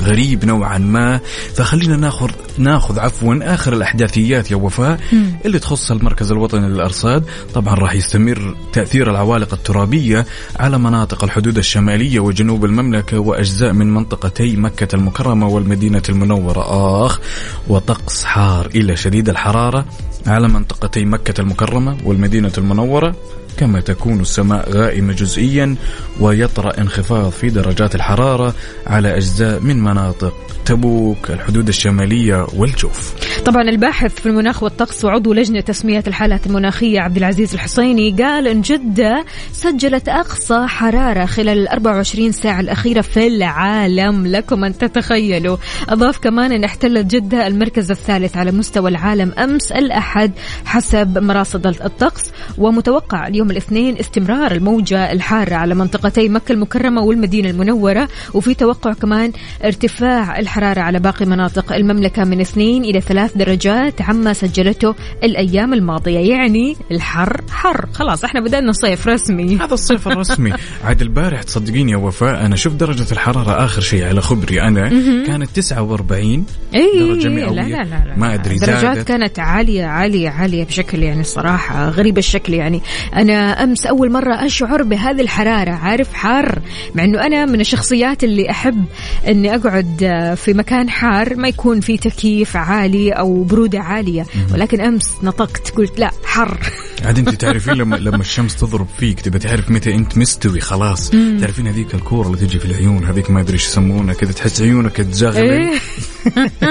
غريب 0.00 0.44
نوعا 0.44 0.78
ما. 0.78 1.20
فخلينا 1.54 1.96
ناخذ 1.96 2.30
ناخذ 2.58 2.98
عفوا 2.98 3.54
آخر 3.54 3.72
الأحداثيات 3.72 4.50
يا 4.50 4.56
وفاء 4.56 5.00
اللي 5.44 5.58
تخص 5.58 5.90
المركز 5.90 6.32
الوطني 6.32 6.68
للأرصاد. 6.68 7.24
طبعا 7.54 7.74
راح 7.74 7.94
يستمر 7.94 8.56
تأثير 8.72 9.10
العوالق 9.10 9.54
الترابية 9.54 10.26
على 10.56 10.78
مناطق 10.78 11.24
الحدود 11.24 11.58
الشمالية 11.58 12.20
وجنوب 12.20 12.64
المملكة 12.64 13.18
وأجزاء 13.18 13.72
من 13.72 13.94
منطقتي 13.94 14.56
مكة 14.56 14.96
المكرمة 14.96 15.48
والمدينة 15.48 16.02
المنورة. 16.08 17.06
آخ 17.06 17.20
وطقس 17.68 18.24
حار 18.24 18.66
إلى 18.66 18.96
شديد 18.96 19.28
الحرارة 19.28 19.86
على 20.26 20.48
منطقتي 20.48 21.04
مكة 21.04 21.40
المكرمة 21.40 21.96
والمدينة 22.04 22.52
المنورة. 22.58 23.14
كما 23.58 23.80
تكون 23.80 24.20
السماء 24.20 24.70
غائمة 24.70 25.12
جزئيا 25.12 25.76
ويطرأ 26.20 26.80
انخفاض 26.80 27.30
في 27.30 27.50
درجات 27.50 27.94
الحرارة 27.94 28.54
على 28.86 29.16
أجزاء 29.16 29.60
من 29.60 29.82
مناطق 29.82 30.34
تبوك 30.64 31.30
الحدود 31.30 31.68
الشمالية 31.68 32.46
والجوف. 32.56 33.14
طبعا 33.44 33.62
الباحث 33.62 34.14
في 34.20 34.26
المناخ 34.26 34.62
والطقس 34.62 35.04
وعضو 35.04 35.32
لجنة 35.32 35.60
تسمية 35.60 36.04
الحالات 36.06 36.46
المناخية 36.46 37.00
عبد 37.00 37.16
العزيز 37.16 37.54
الحسيني 37.54 38.10
قال 38.10 38.48
إن 38.48 38.60
جدة 38.60 39.24
سجلت 39.52 40.08
أقصى 40.08 40.66
حرارة 40.66 41.24
خلال 41.26 41.58
ال 41.58 41.68
24 41.68 42.32
ساعة 42.32 42.60
الأخيرة 42.60 43.00
في 43.00 43.26
العالم 43.26 44.26
لكم 44.26 44.64
أن 44.64 44.78
تتخيلوا. 44.78 45.56
أضاف 45.88 46.18
كمان 46.18 46.52
إن 46.52 46.64
احتلت 46.64 47.06
جدة 47.06 47.46
المركز 47.46 47.90
الثالث 47.90 48.36
على 48.36 48.52
مستوى 48.52 48.90
العالم 48.90 49.32
أمس 49.38 49.72
الأحد 49.72 50.32
حسب 50.64 51.18
مراصد 51.18 51.66
الطقس 51.66 52.22
ومتوقع 52.58 53.26
اليوم 53.26 53.45
الاثنين 53.50 53.98
استمرار 53.98 54.52
الموجة 54.52 55.12
الحارة 55.12 55.54
على 55.54 55.74
منطقتي 55.74 56.28
مكة 56.28 56.52
المكرمة 56.52 57.02
والمدينة 57.02 57.50
المنورة 57.50 58.08
وفي 58.34 58.54
توقع 58.54 58.92
كمان 58.92 59.32
ارتفاع 59.64 60.38
الحرارة 60.38 60.80
على 60.80 60.98
باقي 60.98 61.26
مناطق 61.26 61.72
المملكة 61.72 62.24
من 62.24 62.40
2 62.40 62.84
إلى 62.84 63.00
3 63.00 63.38
درجات 63.38 64.02
عما 64.02 64.32
سجلته 64.32 64.94
الأيام 65.24 65.74
الماضية. 65.74 66.18
يعني 66.18 66.76
الحر 66.90 67.40
حر. 67.50 67.86
خلاص 67.92 68.24
إحنا 68.24 68.40
بدأنا 68.40 68.72
صيف 68.72 69.08
رسمي. 69.08 69.56
هذا 69.56 69.74
الصيف 69.74 70.08
الرسمي. 70.08 70.52
عاد 70.84 71.02
البارح 71.02 71.42
تصدقين 71.42 71.88
يا 71.88 71.96
وفاء 71.96 72.46
أنا 72.46 72.56
شفت 72.56 72.74
درجة 72.74 73.12
الحرارة 73.12 73.64
آخر 73.64 73.80
شيء 73.80 74.04
على 74.04 74.20
خبري 74.20 74.62
أنا. 74.62 74.88
كانت 75.26 75.50
49 75.50 76.46
إي 76.74 76.98
درجة 76.98 77.28
مئوية 77.28 77.50
لا 77.50 77.62
لا 77.62 77.84
لا, 77.84 78.04
لا. 78.06 78.16
ما 78.16 78.34
أدري 78.34 78.54
الدرجات 78.54 78.80
زادت. 78.80 79.08
كانت 79.08 79.38
عالية 79.38 79.84
عالية 79.84 80.28
عالية 80.28 80.64
بشكل 80.64 81.02
يعني 81.02 81.24
صراحة 81.24 81.88
غريب 81.88 82.18
الشكل 82.18 82.54
يعني. 82.54 82.82
أنا 83.14 83.35
أمس 83.36 83.86
أول 83.86 84.12
مرة 84.12 84.46
أشعر 84.46 84.82
بهذه 84.82 85.20
الحرارة. 85.20 85.70
عارف 85.70 86.14
حار؟ 86.14 86.58
مع 86.94 87.04
أنه 87.04 87.26
أنا 87.26 87.46
من 87.46 87.60
الشخصيات 87.60 88.24
اللي 88.24 88.50
أحب 88.50 88.84
أني 89.28 89.54
أقعد 89.54 90.02
آه، 90.02 90.34
في 90.34 90.54
مكان 90.54 90.90
حار 90.90 91.36
ما 91.36 91.48
يكون 91.48 91.80
فيه 91.80 91.98
تكييف 91.98 92.56
عالي 92.56 93.12
أو 93.12 93.42
برودة 93.42 93.80
عالية. 93.80 94.26
ولكن 94.52 94.80
أمس 94.80 95.10
نطقت 95.22 95.70
قلت 95.70 95.98
لا 95.98 96.10
حر. 96.24 96.58
عاد 97.04 97.18
انت 97.18 97.28
تعرفين 97.30 97.74
لما 97.74 97.96
لما 97.96 98.20
الشمس 98.20 98.56
تضرب 98.56 98.86
فيك 98.98 99.20
تبى 99.20 99.38
تعرف 99.38 99.70
متى 99.70 99.94
انت 99.94 100.18
مستوي 100.18 100.60
خلاص. 100.60 101.10
تعرفين 101.10 101.66
هذيك 101.66 101.94
الكورة 101.94 102.26
اللي 102.26 102.38
تجي 102.38 102.58
في 102.58 102.64
العيون 102.64 103.04
هذيك 103.04 103.30
ما 103.30 103.40
أدري 103.40 103.52
إيش 103.52 103.66
يسمونها 103.66 104.14
كذا 104.14 104.32
تحس 104.32 104.62
عيونك 104.62 104.96
تزغلل. 104.96 105.50
إيه. 105.50 105.78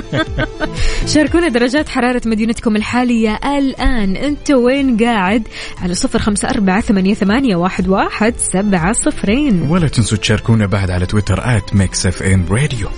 شاركونا 1.14 1.48
درجات 1.48 1.90
حرارة 1.90 2.22
مدينتكم 2.26 2.76
الحالية 2.76 3.40
الآن. 3.58 4.16
أنت 4.16 4.52
وين 4.52 4.98
قاعد؟ 4.98 5.48
على 5.82 5.94
صفر 5.94 6.20
خمسة 6.20 6.50
أربعة 6.50 6.82
ثمانية, 6.82 7.14
ثمانية 7.14 7.56
واحد, 7.56 7.88
واحد 7.88 8.34
سبعة 8.38 8.94
صفرين. 8.94 9.62
ولا 9.70 9.88
تنسوا 9.88 10.18
تشاركونا 10.18 10.66
بعد 10.66 10.92
على 10.92 11.06
تويتر 11.06 11.58
at 11.58 11.76
Mix 11.76 12.06
FM 12.06 12.46
Radio 12.50 12.90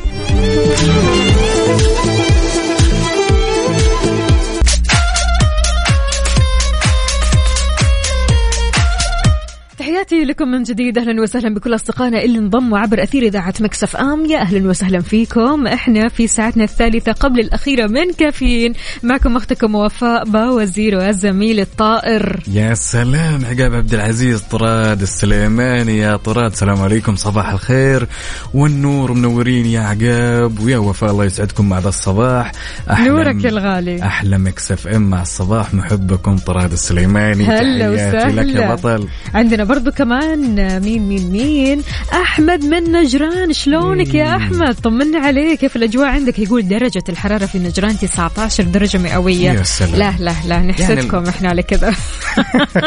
تحياتي 9.98 10.26
لكم 10.26 10.48
من 10.48 10.64
جديد. 10.64 10.98
أهلا 10.98 11.22
وسهلا 11.22 11.56
بكل 11.56 11.76
أصدقائنا 11.76 12.24
اللي 12.24 12.40
انضموا 12.40 12.80
عبر 12.80 13.04
أثير 13.04 13.24
إذاعة 13.24 13.54
Mix 13.60 13.96
FM. 13.96 14.26
يا 14.26 14.38
أهلا 14.38 14.70
وسهلا 14.70 15.02
فيكم. 15.02 15.68
إحنا 15.68 16.10
في 16.10 16.28
ساعتنا 16.28 16.64
الثالثة 16.64 17.12
قبل 17.12 17.40
الأخيرة 17.40 17.88
من 17.88 18.14
كافيين. 18.18 18.74
معكم 19.04 19.36
أختكم 19.36 19.76
وفاء 19.76 20.26
باوزير 20.26 20.96
والزميل 20.96 21.60
الطائر. 21.60 22.40
يا 22.48 22.74
سلام 22.74 23.46
عقاب 23.46 23.74
عبد 23.74 23.94
العزيز 23.94 24.42
طراد 24.42 25.02
السليماني. 25.02 25.98
يا 25.98 26.16
طراد 26.16 26.52
السلام 26.52 26.82
عليكم. 26.82 27.16
صباح 27.16 27.50
الخير. 27.50 28.08
والنور 28.54 29.14
منورين 29.14 29.66
يا 29.66 29.82
عقاب 29.82 30.60
ويا 30.60 30.78
وفاء. 30.78 31.12
الله 31.12 31.26
يسعدكم 31.26 31.70
مع 31.70 31.80
ذا 31.80 31.90
الصباح 31.90 32.52
نورك 33.00 33.44
يا 33.44 33.50
الغالي. 33.50 34.04
أحلى 34.04 34.38
مكس 34.38 34.72
اف 34.72 34.88
إم. 34.88 35.10
مع 35.10 35.22
الصباح 35.22 35.74
محبكم 35.74 36.38
طراد 36.38 36.72
السليماني. 36.72 37.46
هلا 37.46 37.96
تحياتي 37.96 38.36
لك 38.36 38.46
يا 38.48 38.74
وسهلا. 38.74 38.76
بطل. 38.76 39.08
عندنا 39.34 39.64
برضو 39.88 39.98
كمان 39.98 40.80
مين 40.84 41.08
مين 41.08 41.32
مين؟ 41.32 41.84
أحمد 42.14 42.66
من 42.66 42.92
نجران 42.92 43.54
شلونك 43.54 44.14
يا 44.14 44.36
أحمد؟ 44.36 44.76
طمنا 44.76 45.20
عليك 45.20 45.60
كيف 45.60 45.76
الأجواء 45.76 46.08
عندك؟ 46.08 46.40
يقول 46.40 46.68
درجة 46.68 47.04
الحرارة 47.10 47.46
في 47.46 47.60
نجران 47.60 47.98
19 47.98 48.64
درجة 48.64 48.98
مئوية. 48.98 49.52
يا 49.52 49.64
سلام. 49.64 49.96
لا 49.96 50.14
لا 50.20 50.34
لا 50.48 50.60
نحسدكم 50.60 51.18
يعني- 51.18 51.30
إحنا 51.30 51.50
على 51.50 51.64
كذا. 51.64 51.96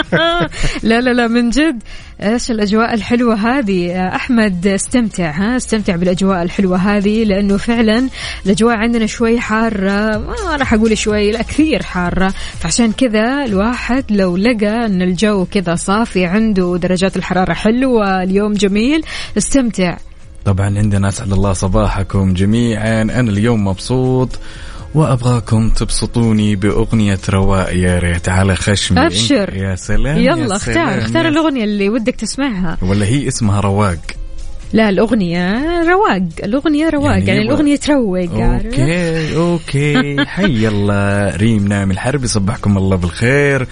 لا 0.83 1.01
لا 1.01 1.11
لا 1.11 1.27
من 1.29 1.51
جد. 1.51 1.83
إيش 2.23 2.51
الأجواء 2.51 2.95
الحلوة 2.95 3.35
هذه؟ 3.35 3.87
يا 3.87 4.17
أحمد 4.17 4.67
استمتع 4.67 5.31
ها؟ 5.31 5.57
استمتع 5.57 5.97
بالأجواء 5.97 6.43
الحلوة 6.43 6.77
هذه 6.77 7.25
لأنه 7.25 7.57
فعلا 7.57 8.09
الأجواء 8.47 8.77
عندنا 8.77 9.07
شوي 9.07 9.41
حارة 9.41 10.19
ما 10.19 10.57
راح 10.57 10.75
أقول 10.75 10.99
شوي 10.99 11.33
لا 11.33 11.43
كثير 11.43 11.83
حارة. 11.83 12.35
فعشان 12.59 12.93
كذا 12.93 13.45
الواحد 13.45 14.05
لو 14.11 14.37
لقى 14.37 14.87
إن 14.87 15.03
الجو 15.03 15.45
كذا 15.45 15.75
صافي 15.75 16.25
عنده 16.25 16.77
درجات 16.77 17.17
الحرارة 17.17 17.53
حلوة 17.53 18.23
اليوم 18.23 18.53
جميل 18.53 19.03
استمتع. 19.39 19.97
طبعا 20.45 20.79
عندنا 20.79 21.09
أسعد 21.09 21.33
الله 21.33 21.53
صباحكم 21.53 22.35
جميعا. 22.35 23.03
أنا 23.03 23.31
اليوم 23.31 23.65
مبسوط. 23.65 24.39
وأبغاكم 24.95 25.71
تبسطوني 25.71 26.57
بأغنية 26.57 27.19
رواق 27.29 27.77
يا 27.77 27.99
ريت 27.99 28.29
على 28.29 28.57
خشمي. 28.57 29.07
أبشر. 29.07 29.57
يا 29.57 29.75
سلام 29.75 30.19
يا 30.19 30.23
يلا 30.23 30.57
اختار 30.57 30.75
سلام، 30.75 30.99
اختار 30.99 31.25
يا 31.25 31.31
الأغنية 31.31 31.65
اللي 31.65 31.89
ودك 31.89 32.15
تسمعها. 32.15 32.79
ولا 32.83 33.07
هي 33.07 33.29
اسمها 33.29 33.61
رواق؟ 33.61 33.99
لا 34.73 34.89
الأغنية 34.89 35.83
رواق 35.83 36.23
الأغنية 36.45 36.89
رواق 36.89 37.13
يعني 37.13 37.27
يعني, 37.27 37.41
الأغنية 37.43 37.77
تروق 37.77 38.41
عارف؟ 38.41 38.67
okay. 38.67 39.37
okay 39.37 40.17
حي 40.35 40.69
الله 40.69 41.37
ريم 41.37 41.69
نعم 41.69 41.91
الحربي 41.91 42.25
يصبحكم 42.25 42.79
الله 42.79 42.97
بالخير. 42.97 43.67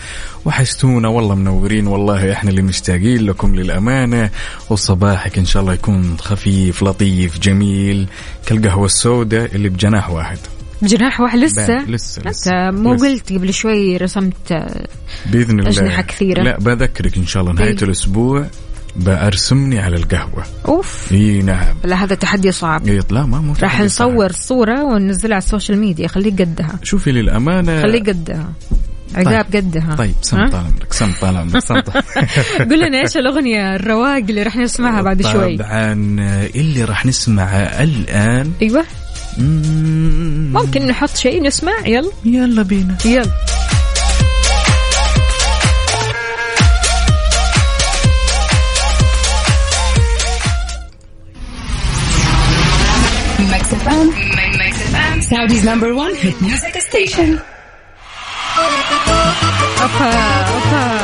وحشتونا 0.45 1.09
والله 1.09 1.35
منورين 1.35 1.87
والله 1.87 2.33
إحنا 2.33 2.51
اللي 2.51 2.63
مشتاقين 2.63 3.27
لكم 3.27 3.55
للأمانة. 3.55 4.31
وصباحك 4.71 5.39
إن 5.39 5.45
شاء 5.45 5.63
الله 5.63 5.75
يكون 5.75 6.17
خفيف 6.19 6.83
لطيف 6.83 7.39
جميل. 7.39 8.07
كالقهوة 8.47 8.87
السوداء 8.87 9.55
اللي 9.55 9.69
بجناح 9.69 10.11
واحد. 10.11 10.39
جناح 10.83 11.21
واحد 11.21 11.38
لسه 11.38 11.79
لسه- 11.85 12.23
لسه- 12.23 12.53
أنت 12.71 12.77
مو 12.79 12.95
لسه. 12.95 13.07
قلت 13.09 13.33
قبل 13.33 13.53
شوي 13.55 13.97
رسمت 13.97 14.53
آه، 14.53 14.87
بإذن 15.27 15.61
الله. 15.61 15.71
أجنحة 15.71 16.03
كثيرة. 16.03 16.43
لا 16.43 16.59
بذكرك 16.59 17.17
إن 17.17 17.27
شاء 17.27 17.43
الله 17.43 17.53
نهاية 17.55 17.69
إيه. 17.77 17.83
الأسبوع 17.83 18.47
بأرسمني 18.97 19.79
على 19.79 19.97
القهوة. 19.97 20.45
أوف. 20.69 21.12
إي 21.12 21.43
نعم. 21.43 21.77
لا 21.85 22.05
هذا 22.05 22.14
تحدي 22.14 22.53
صعب. 22.53 22.87
إيه، 22.88 23.01
لا 23.11 23.27
ما 23.27 23.41
مو 23.41 23.53
راح 23.53 23.61
تحدي 23.61 23.88
صعب. 23.88 24.09
نصور 24.11 24.33
صورة 24.33 24.85
وننزلها 24.85 25.35
على 25.35 25.43
ال 25.43 25.48
social 25.48 25.79
media. 25.79 26.09
خليك 26.09 26.43
قدها. 26.43 26.79
شوفي 26.83 27.12
للأمانة. 27.12 27.83
خليك 27.83 28.09
قدها. 28.09 28.53
عقاب 29.14 29.47
قدها. 29.57 29.95
طيب 29.95 30.14
سم؟ 30.23 30.37
طال 30.49 30.61
عمرك 30.61 30.93
سم 30.93 31.12
طال 31.21 31.37
عمرك 31.37 31.62
سم 31.64 31.81
طال 31.81 32.03
قول 32.71 32.81
لنا 32.81 33.01
إيش 33.01 33.17
الأغنية 33.17 33.75
الرواق 33.77 34.17
اللي 34.17 34.43
راح 34.43 34.57
نسمعها 34.57 35.03
بعد 35.03 35.23
شوي. 35.23 35.57
طبعا 35.57 35.93
اللي 36.55 36.85
راح 36.85 37.07
نسمعه 37.07 37.57
الآن 37.83 38.53
أيوه. 38.62 38.85
ممكن 39.38 40.87
نحط 40.87 41.16
شيء 41.16 41.42
نسمع. 41.42 41.87
يلا. 41.87 42.11
يلا 42.24 42.62
بينا. 42.62 42.98
يلا. 43.05 43.33
Saudi's 55.29 55.64
number 55.64 55.90
one 55.94 56.14
hit 56.14 56.37
music 56.40 56.74
station. 56.81 57.38
أوبا 59.83 60.12
أوبا. 60.55 60.98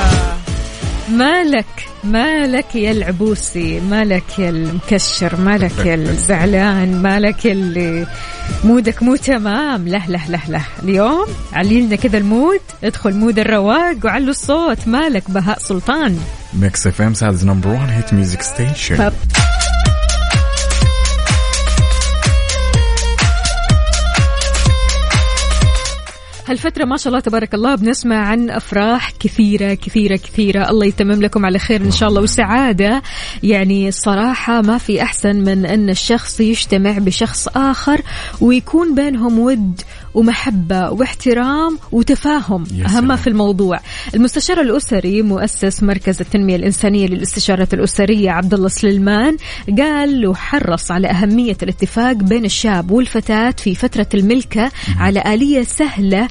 مالك. 1.08 1.93
مالك 2.04 2.74
يا 2.74 2.90
العبوسي 2.90 3.80
مالك 3.80 4.38
يا 4.38 4.48
المكشر 4.48 5.36
مالك 5.36 5.86
يا 5.86 5.94
الزعلان 5.94 7.02
مالك 7.02 7.44
يا 7.44 7.52
اللي 7.52 8.06
mood 8.64 8.94
ك 8.94 9.02
مو 9.02 9.16
تمام. 9.16 9.88
لا 9.88 10.02
لا 10.08 10.20
لا 10.28 10.38
لا 10.48 10.60
اليوم 10.82 11.26
علي 11.52 11.79
لنا 11.79 11.96
كذا 11.96 12.18
ال 12.18 12.25
mood. 12.25 12.60
ادخل 12.84 13.14
mood 13.14 13.38
الرواق 13.38 13.96
وعلوا 14.04 14.30
الصوت. 14.30 14.88
مالك 14.88 15.30
بهاء 15.30 15.58
سلطان. 15.58 16.18
Mix 16.54 16.86
FM 16.86 17.14
Saudi's 17.14 17.44
number 17.44 17.68
1 17.68 17.90
hit 17.90 18.14
music 18.14 18.42
station 18.42 19.10
هالفترة 26.48 26.84
ما 26.84 26.96
شاء 26.96 27.08
الله 27.08 27.20
تبارك 27.20 27.54
الله 27.54 27.74
بنسمع 27.74 28.16
عن 28.16 28.50
أفراح 28.50 29.10
كثيرة 29.20 29.74
كثيرة 29.74 30.16
كثيرة. 30.16 30.70
الله 30.70 30.86
يتمم 30.86 31.22
لكم 31.22 31.46
على 31.46 31.58
خير 31.58 31.80
إن 31.80 31.90
شاء 31.90 32.08
الله. 32.08 32.20
وسعادة. 32.22 33.02
يعني 33.42 33.88
الصراحة 33.88 34.60
ما 34.60 34.78
في 34.78 35.02
أحسن 35.02 35.36
من 35.36 35.66
أن 35.66 35.90
الشخص 35.90 36.40
يجتمع 36.40 36.98
بشخص 36.98 37.48
آخر 37.48 38.00
ويكون 38.40 38.94
بينهم 38.94 39.38
ود 39.38 39.80
ومحبة 40.14 40.90
واحترام 40.90 41.78
وتفاهم. 41.92 42.64
أهم. 42.86 43.16
في 43.16 43.26
الموضوع. 43.26 43.80
المستشار 44.14 44.60
الأسري 44.60 45.22
مؤسس 45.22 45.82
مركز 45.82 46.20
التنمية 46.20 46.56
الإنسانية 46.56 47.06
للاستشارات 47.06 47.74
الأسرية 47.74 48.30
عبد 48.30 48.54
الله 48.54 48.68
سليمان 48.68 49.36
قال 49.78 50.26
وحرص 50.26 50.90
على 50.90 51.08
أهمية 51.08 51.56
الاتفاق 51.62 52.12
بين 52.12 52.44
الشاب 52.44 52.90
والفتاة 52.90 53.54
في 53.58 53.74
فترة 53.74 54.08
الملكة 54.14 54.70
على 54.98 55.34
آلية 55.34 55.62
سهلة 55.62 56.28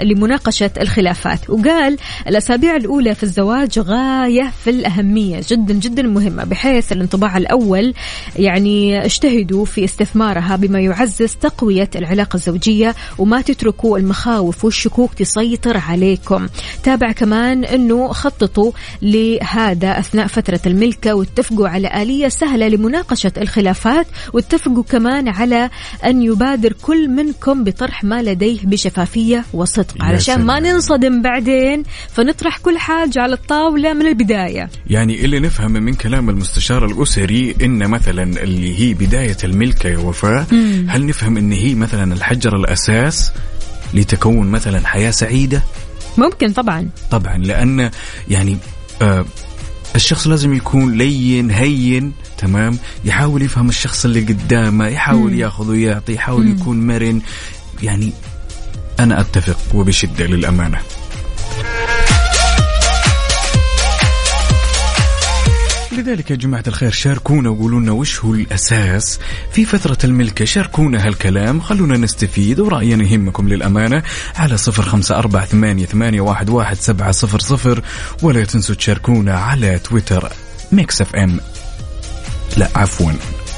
لمناقشة 0.00 0.70
الخلافات. 0.80 1.50
وقال 1.50 1.96
الأسابيع 2.28 2.76
الأولى 2.76 3.14
في 3.14 3.22
الزواج 3.22 3.78
غاية 3.78 4.52
في 4.64 4.70
الأهمية 4.70 5.40
جدا 5.48 5.74
جدا 5.74 6.02
مهمة 6.02 6.44
بحيث 6.44 6.92
الانطباع 6.92 7.36
الأول 7.36 7.94
يعني 8.36 9.04
اجتهدوا 9.04 9.64
في 9.64 9.84
استثمارها 9.84 10.56
بما 10.56 10.80
يعزز 10.80 11.34
تقوية 11.40 11.90
العلاقة 11.96 12.36
الزوجية 12.36 12.94
وما 13.18 13.40
تتركوا 13.40 13.98
المخاوف 13.98 14.64
والشكوك 14.64 15.14
تسيطر 15.14 15.76
عليكم. 15.76 16.48
تابع 16.82 17.12
كمان 17.12 17.64
أنه 17.64 18.08
خططوا 18.08 18.72
لهذا 19.02 19.98
أثناء 19.98 20.26
فترة 20.26 20.60
الملكة 20.66 21.14
واتفقوا 21.14 21.68
على 21.68 22.02
آلية 22.02 22.28
سهلة 22.28 22.68
لمناقشة 22.68 23.32
الخلافات 23.38 24.06
واتفقوا 24.32 24.82
كمان 24.82 25.28
على 25.28 25.70
أن 26.04 26.22
يبادر 26.22 26.72
كل 26.72 27.08
منكم 27.08 27.64
بطرح 27.64 28.04
ما 28.04 28.22
لديه 28.22 28.58
بشفافية 28.64 29.09
وصدق. 29.52 29.96
يا 29.98 30.04
علشان 30.04 30.42
ما. 30.44 30.60
ننصدم 30.60 31.22
بعدين 31.22 31.82
فنطرح 32.08 32.58
كل 32.58 32.78
حاجة 32.78 33.20
على 33.20 33.34
الطاولة 33.34 33.92
من 33.92 34.06
البداية. 34.06 34.70
يعني 34.86 35.24
اللي 35.24 35.40
نفهم 35.40 35.72
من 35.72 35.94
كلام 35.94 36.30
المستشار 36.30 36.86
الأسري 36.86 37.54
إن 37.62 37.88
مثلا 37.88 38.22
اللي 38.42 38.78
هي 38.78 38.94
بداية 38.94 39.36
الملكة 39.44 39.88
يا 39.88 39.98
وفاء 39.98 40.46
هل 40.88 41.06
نفهم 41.06 41.36
إن 41.36 41.52
هي 41.52 41.74
مثلا 41.74 42.14
الحجر 42.14 42.56
الأساس 42.56 43.32
لتكون 43.94 44.48
مثلا 44.48 44.86
حياة 44.86 45.10
سعيدة؟ 45.10 45.62
ممكن 46.18 46.52
طبعا. 46.52 46.88
طبعا 47.10 47.38
لأن 47.38 47.90
يعني 48.28 48.56
آه 49.02 49.24
الشخص 49.96 50.26
لازم 50.26 50.54
يكون 50.54 50.92
لين 50.92 51.50
هين 51.50 52.12
تمام؟ 52.38 52.78
يحاول 53.04 53.42
يفهم 53.42 53.68
الشخص 53.68 54.04
اللي 54.04 54.20
قدامه 54.20 54.86
يحاول 54.86 55.34
ياخذ 55.34 55.70
ويعطي 55.70 56.14
يحاول 56.14 56.48
يكون 56.48 56.86
مرن. 56.86 57.20
يعني 57.82 58.12
أنا 59.00 59.20
أتفق 59.20 59.74
وبشدة 59.74 60.26
للأمانة. 60.26 60.78
لذلك 65.92 66.30
يا 66.30 66.36
جماعة 66.36 66.64
الخير 66.66 66.90
شاركونا 66.90 67.50
وقولوا 67.50 67.80
لنا 67.80 67.92
وش 67.92 68.24
هو 68.24 68.34
الأساس 68.34 69.20
في 69.52 69.64
فترة 69.64 69.98
الملكة. 70.04 70.44
شاركونا 70.44 71.06
هالكلام 71.06 71.60
خلونا 71.60 71.96
نستفيد 71.96 72.60
ورأينا 72.60 73.04
يهمكم 73.04 73.48
للأمانة 73.48 74.02
على 74.36 74.56
صفر 74.56 74.82
خمسة 74.82 75.18
أربعة 75.18 75.44
ثمانية, 75.44 75.86
ثمانية 75.86 76.20
واحد, 76.20 76.50
واحد 76.50 76.76
سبعة 76.76 77.10
صفر 77.10 77.38
صفر. 77.38 77.82
ولا 78.22 78.44
تنسوا 78.44 78.74
تشاركونا 78.74 79.38
على 79.38 79.78
تويتر 79.78 80.32
Mix 80.72 81.00
FM. 81.00 81.40
لا 82.56 82.68
عفوا 82.76 83.12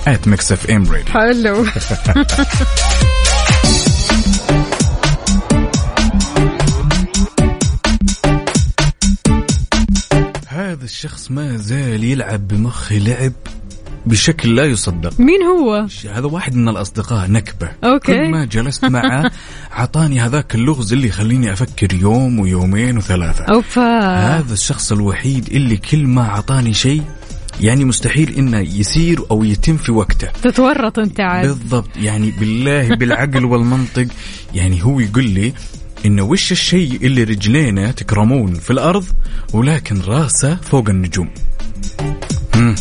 at 0.08 0.28
Mix 0.28 0.52
FM 0.52 0.84
Radio. 0.90 1.12
حلو. 1.12 1.66
هذا 10.82 10.90
الشخص 10.90 11.30
ما 11.30 11.56
زال 11.56 12.04
يلعب 12.04 12.48
بمخي 12.48 12.98
لعب 12.98 13.32
بشكل 14.06 14.54
لا 14.56 14.64
يصدق. 14.64 15.20
مين 15.20 15.42
هو؟ 15.42 15.86
هذا 16.10 16.26
واحد 16.26 16.54
من 16.54 16.68
الأصدقاء 16.68 17.30
نكبة. 17.30 17.68
okay. 17.84 18.12
كل 18.12 18.30
ما 18.30 18.44
جلست 18.44 18.84
معه 18.84 19.30
عطاني 19.72 20.20
هذاك 20.20 20.54
اللغز 20.54 20.92
اللي 20.92 21.08
يخليني 21.08 21.52
أفكر 21.52 21.94
يوم 21.94 22.38
ويومين 22.38 22.96
وثلاثة. 22.96 23.44
أوفا 23.44 24.38
هذا 24.38 24.52
الشخص 24.52 24.92
الوحيد 24.92 25.48
اللي 25.50 25.76
كل 25.76 26.06
ما 26.06 26.28
عطاني 26.28 26.74
شيء 26.74 27.02
يعني 27.60 27.84
مستحيل 27.84 28.34
إنه 28.34 28.58
يصير 28.58 29.20
أو 29.30 29.44
يتم 29.44 29.76
في 29.76 29.92
وقته. 29.92 30.28
تتورط 30.42 30.98
أنت 30.98 31.20
عاد. 31.20 31.46
بالضبط. 31.46 31.96
يعني 31.96 32.30
بالله 32.30 32.96
بالعقل 32.96 33.44
والمنطق 33.44 34.06
يعني 34.54 34.84
هو 34.84 35.00
يقول 35.00 35.24
لي 35.24 35.52
انه 36.06 36.22
وش 36.22 36.52
الشيء 36.52 36.98
اللي 37.02 37.24
رجلينه 37.24 37.90
تكرمون 37.90 38.54
في 38.54 38.70
الأرض 38.70 39.04
ولكن 39.52 40.00
راسه 40.00 40.54
فوق 40.56 40.88
النجوم؟ 40.88 41.28
مم. 42.56 42.74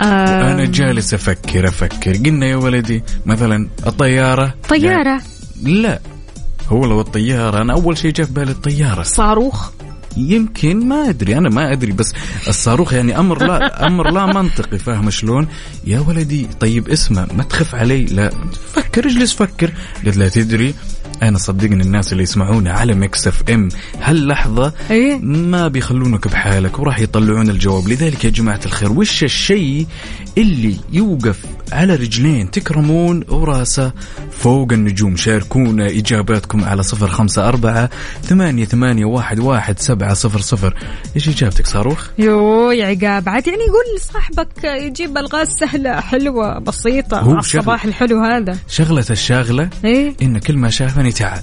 آه. 0.00 0.52
أنا 0.52 0.64
جالس 0.64 1.14
أفكر 1.14 1.68
أفكر. 1.68 2.16
قلنا 2.16 2.46
يا 2.46 2.56
ولدي 2.56 3.02
مثلا 3.26 3.68
الطيارة. 3.86 4.54
طيارة. 4.68 5.22
لا. 5.62 6.00
هو 6.68 6.86
لو 6.86 7.00
الطيارة 7.00 7.62
أنا 7.62 7.72
أول 7.72 7.98
شيء 7.98 8.12
جاء 8.12 8.26
في 8.26 8.32
بالي 8.32 8.50
الطيارة. 8.50 9.02
صاروخ. 9.02 9.70
يمكن 10.16 10.88
ما 10.88 11.08
أدري 11.08 11.38
أنا 11.38 11.48
ما 11.48 11.72
أدري 11.72 11.92
بس 11.92 12.12
الصاروخ 12.48 12.92
يعني 12.92 13.18
أمر 13.18 13.46
لا 13.46 13.86
أمر 13.86 14.10
لا 14.10 14.26
منطقي 14.26 14.78
فاهم 14.78 15.10
شلون؟ 15.10 15.48
يا 15.84 16.00
ولدي 16.00 16.48
طيب 16.60 16.88
اسمه 16.88 17.28
ما 17.34 17.42
تخف 17.42 17.74
علي 17.74 18.04
لا. 18.04 18.30
فكر 18.74 19.06
اجلس 19.06 19.32
فكر. 19.32 19.72
قلت 20.06 20.16
لا 20.16 20.28
تدري 20.28 20.74
أنا 21.22 21.38
صدقني 21.38 21.82
الناس 21.82 22.12
اللي 22.12 22.22
يسمعونا 22.22 22.72
على 22.72 22.94
Mix 22.94 23.26
FM 23.26 23.68
هاللحظة 24.02 24.72
إيه. 24.90 25.18
ما 25.18 25.68
بيخلونك 25.68 26.28
بحالك 26.28 26.78
وراح 26.78 26.98
يطلعون 26.98 27.50
الجواب. 27.50 27.88
لذلك 27.88 28.24
يا 28.24 28.30
جماعة 28.30 28.60
الخير 28.66 28.92
وش 28.92 29.24
الشيء 29.24 29.86
اللي 30.38 30.76
يوقف 30.92 31.38
على 31.72 31.94
رجلين 31.94 32.50
تكرمون 32.50 33.24
وراسة 33.28 33.92
فوق 34.30 34.72
النجوم؟ 34.72 35.16
شاركونا 35.16 35.86
إجاباتكم 35.86 36.64
على 36.64 36.82
صفر 36.82 37.08
خمسة 37.08 37.48
أربعة 37.48 37.90
ثمانية 38.22 38.64
ثمانية 38.64 39.04
واحد 39.04 39.38
واحد 39.38 39.78
سبعة 39.78 40.14
صفر 40.14 40.40
صفر. 40.40 40.74
إيش 41.16 41.28
إجابتك 41.28 41.66
صاروخ؟ 41.66 42.06
يو 42.18 42.70
يا 42.70 42.86
عقاب. 42.86 43.28
عاد 43.28 43.46
يعني 43.46 43.62
قول 43.62 43.96
لصاحبك 43.96 44.64
يجيب 44.64 45.18
ألغاز 45.18 45.48
سهلة 45.60 46.00
حلوة 46.00 46.58
بسيطة. 46.58 47.20
هو. 47.20 47.38
الصباح 47.38 47.84
الحلو 47.84 48.20
هذا. 48.20 48.58
شغلة 48.68 49.04
الشاغلة 49.10 49.70
إيه؟ 49.84 50.14
إن 50.22 50.38
كل 50.38 50.56
ما 50.56 50.70
شافني 50.70 51.07
تعال 51.12 51.42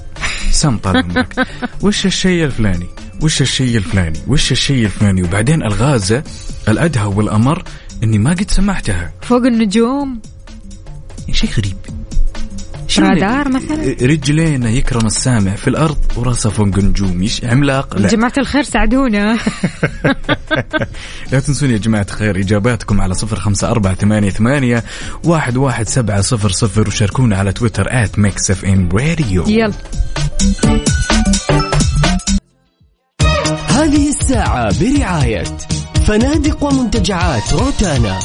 سم 0.52 0.78
طال 0.78 0.98
عمرك 0.98 1.48
وش 1.82 2.06
الشيء 2.06 2.46
الفلاني؟ 2.46 2.88
وش 3.22 3.42
الشيء 3.42 3.78
الفلاني؟ 3.78 4.20
وش 4.28 4.52
الشيء 4.52 4.86
الفلاني؟ 4.86 5.24
وبعدين 5.24 5.64
الغازة 5.64 6.24
الأدهى 6.68 7.06
والأمر 7.06 7.64
إني 8.04 8.18
ما 8.18 8.32
قد 8.32 8.52
سمعتها. 8.52 9.14
فوق 9.22 9.46
النجوم. 9.46 10.22
شيء 11.32 11.50
غريب. 11.50 11.78
رادار 13.00 13.50
مثلاً؟ 13.50 13.96
رجلينا 14.02 14.70
يكرم 14.70 15.06
السامع 15.06 15.56
في 15.56 15.68
الأرض 15.68 15.98
وراسه 16.16 16.50
فوق 16.50 16.68
النجوم. 16.78 17.24
إيش 17.24 17.46
عملاق؟ 17.46 17.98
لا. 17.98 18.08
جماعة 18.08 18.34
الخير 18.38 18.64
ساعدونا. 18.64 19.38
لا 21.32 21.40
تنسون 21.40 21.72
يا 21.72 21.78
جماعة 21.78 22.06
الخير 22.10 22.40
إجاباتكم 22.40 23.02
على 23.02 23.14
صفر 23.14 23.40
خمسة 23.40 23.72
أربعة 23.72 23.94
ثمانية 23.96 24.30
ثمانية 24.30 24.84
واحد 25.24 25.58
واحد 25.58 25.88
سبعة 25.88 26.22
صفر 26.22 26.52
صفر 26.52 26.88
وشاركونا 26.88 27.38
على 27.38 27.54
تويتر 27.54 27.88
at 27.90 28.20
Mix 28.20 28.52
FM 28.52 28.90
Radio 28.94 29.44
يلا. 29.48 29.74
هذه 33.70 34.10
الساعة 34.10 34.80
برعاية 34.80 35.44
فنادق 36.08 36.64
ومنتجعات 36.64 37.54
روتانا. 37.54 38.20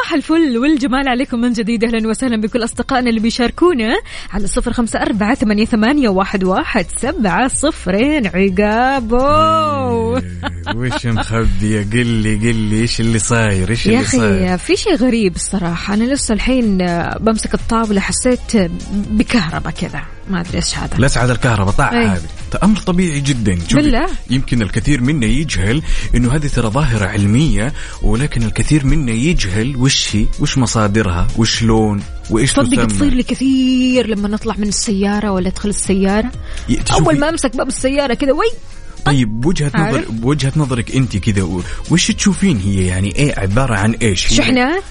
صباح 0.00 0.14
الفل 0.14 0.58
والجمال 0.58 1.08
عليكم 1.08 1.40
من 1.40 1.52
جديد. 1.52 1.84
أهلا 1.84 2.08
وسهلا 2.08 2.40
بكل 2.40 2.64
أصدقائنا 2.64 3.10
اللي 3.10 3.20
بيشاركونا 3.20 3.94
على 4.32 4.46
صفر 4.46 4.72
خمسة 4.72 5.02
أربعة 5.02 5.34
ثمانية, 5.34 5.64
ثمانية 5.64 6.08
واحد, 6.08 6.44
واحد 6.44 6.86
سبعة 6.96 7.48
صفرين. 7.48 8.26
عقابو. 8.26 9.20
وش 10.76 11.06
مخبي 11.06 11.70
يا 11.70 11.86
قل 11.92 12.06
لي 12.06 12.34
قل 12.34 12.56
لي 12.56 12.80
إيش 12.80 13.00
اللي 13.00 13.18
صاير؟ 13.18 13.70
إيش 13.70 13.86
يا 13.86 13.92
اللي 13.92 14.04
صاير؟ 14.04 14.54
أخي 14.54 14.58
في 14.58 14.76
شيء 14.76 14.96
غريب 14.96 15.34
الصراحة. 15.34 15.94
أنا 15.94 16.04
لسه 16.04 16.34
الحين 16.34 16.78
بمسك 17.20 17.54
الطاولة 17.54 18.00
حسيت 18.00 18.70
بكهرباء 19.10 19.72
كذا. 19.72 20.02
ما 20.30 20.40
أدري 20.40 20.56
إيش 20.56 20.78
هذا. 20.78 20.96
لا 20.98 21.08
سعد 21.08 21.30
الكهرباء 21.30 21.74
طاع 21.74 21.92
أي. 21.92 22.06
هذه. 22.06 22.28
أمر 22.56 22.76
طبيعي 22.78 23.20
جدا. 23.20 23.58
بالله. 23.74 24.06
يمكن 24.30 24.62
الكثير 24.62 25.00
منا 25.00 25.26
يجهل 25.26 25.82
إنه 26.14 26.34
هذه 26.34 26.46
ترى 26.46 26.68
ظاهرة 26.68 27.06
علمية 27.06 27.72
ولكن 28.02 28.42
الكثير 28.42 28.86
منا 28.86 29.12
يجهل 29.12 29.76
وش 29.76 30.16
هي 30.16 30.26
وش 30.40 30.58
مصادرها 30.58 31.26
وش 31.36 31.62
لون 31.62 32.02
وإيش 32.30 32.52
تصدق 32.52 32.86
تصير 32.86 33.12
لي 33.14 33.22
كثير 33.22 34.06
لما 34.06 34.28
نطلع 34.28 34.54
من 34.58 34.68
السيارة 34.68 35.32
ولا 35.32 35.48
ادخل 35.48 35.68
تشوفي- 36.76 37.00
أول 37.00 37.18
ما 37.20 37.28
أمسك 37.28 37.56
باب 37.56 37.68
السيارة 37.68 38.14
كذا 38.14 38.32
وي! 38.32 38.46
طيب 39.04 39.40
بوجهه 39.40 39.72
نظر؟ 39.74 40.04
بوجهه 40.10 40.52
نظرك 40.56 40.96
أنت 40.96 41.16
كذا 41.16 41.42
وش 41.90 42.10
تشوفين 42.10 42.58
هي؟ 42.58 42.86
يعني 42.86 43.16
إيه 43.16 43.34
عبارة 43.40 43.74
عن 43.74 43.92
إيش؟ 43.92 44.26
شحنات؟ 44.26 44.84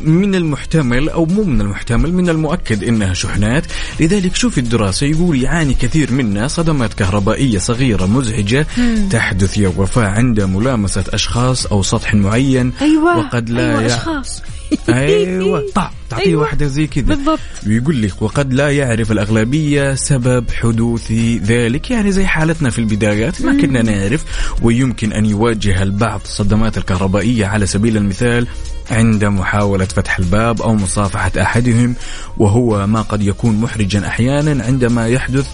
من 0.00 0.34
المحتمل 0.34 1.08
أو 1.08 1.26
مو 1.26 1.44
من 1.44 1.60
المحتمل 1.60 2.12
من 2.14 2.28
المؤكد 2.28 2.84
إنها 2.84 3.14
شحنات. 3.14 3.64
لذلك 4.00 4.34
شوف 4.36 4.58
الدراسة 4.58 5.06
يقول 5.06 5.42
يعاني 5.42 5.74
كثير 5.74 6.12
منا 6.12 6.48
صدمات 6.48 6.94
كهربائية 6.94 7.58
صغيرة 7.58 8.06
مزعجة 8.06 8.66
تحدث 9.10 9.58
يا 9.58 9.72
وفاء 9.76 10.04
عند 10.04 10.40
ملامسة 10.40 11.04
أشخاص 11.08 11.66
أو 11.66 11.82
سطح 11.82 12.14
معين. 12.14 12.72
أيوة 12.80 13.18
وقد 13.18 13.50
لا 13.50 13.68
أيوة 13.70 13.82
يع- 13.82 13.86
أشخاص. 13.96 14.42
أيوه 14.88 15.62
طع 15.74 15.90
تعطيه 16.10 16.24
أيوة. 16.26 16.42
واحدة 16.42 16.66
زي 16.66 16.86
كذا. 16.86 17.04
بالضبط. 17.04 17.38
ويقول 17.66 18.02
لك 18.02 18.22
وقد 18.22 18.52
لا 18.52 18.70
يعرف 18.70 19.12
الأغلبية 19.12 19.94
سبب 19.94 20.44
حدوث 20.50 21.12
ذلك 21.44 21.90
يعني 21.90 22.12
زي 22.12 22.26
حالتنا 22.26 22.70
في 22.70 22.78
البدايات 22.78 23.42
ما 23.42 23.60
كنا 23.60 23.82
نعرف. 23.82 24.24
ويمكن 24.62 25.12
أن 25.12 25.26
يواجه 25.26 25.82
البعض 25.82 26.20
الصدمات 26.24 26.78
الكهربائية 26.78 27.46
على 27.46 27.66
سبيل 27.66 27.96
المثال 27.96 28.46
عند 28.90 29.24
محاولة 29.24 29.84
فتح 29.84 30.18
الباب 30.18 30.62
أو 30.62 30.74
مصافحة 30.74 31.32
أحدهم 31.40 31.94
وهو 32.38 32.86
ما 32.86 33.02
قد 33.02 33.22
يكون 33.22 33.60
محرجا 33.60 34.06
أحيانا 34.06 34.64
عندما 34.64 35.08
يحدث 35.08 35.48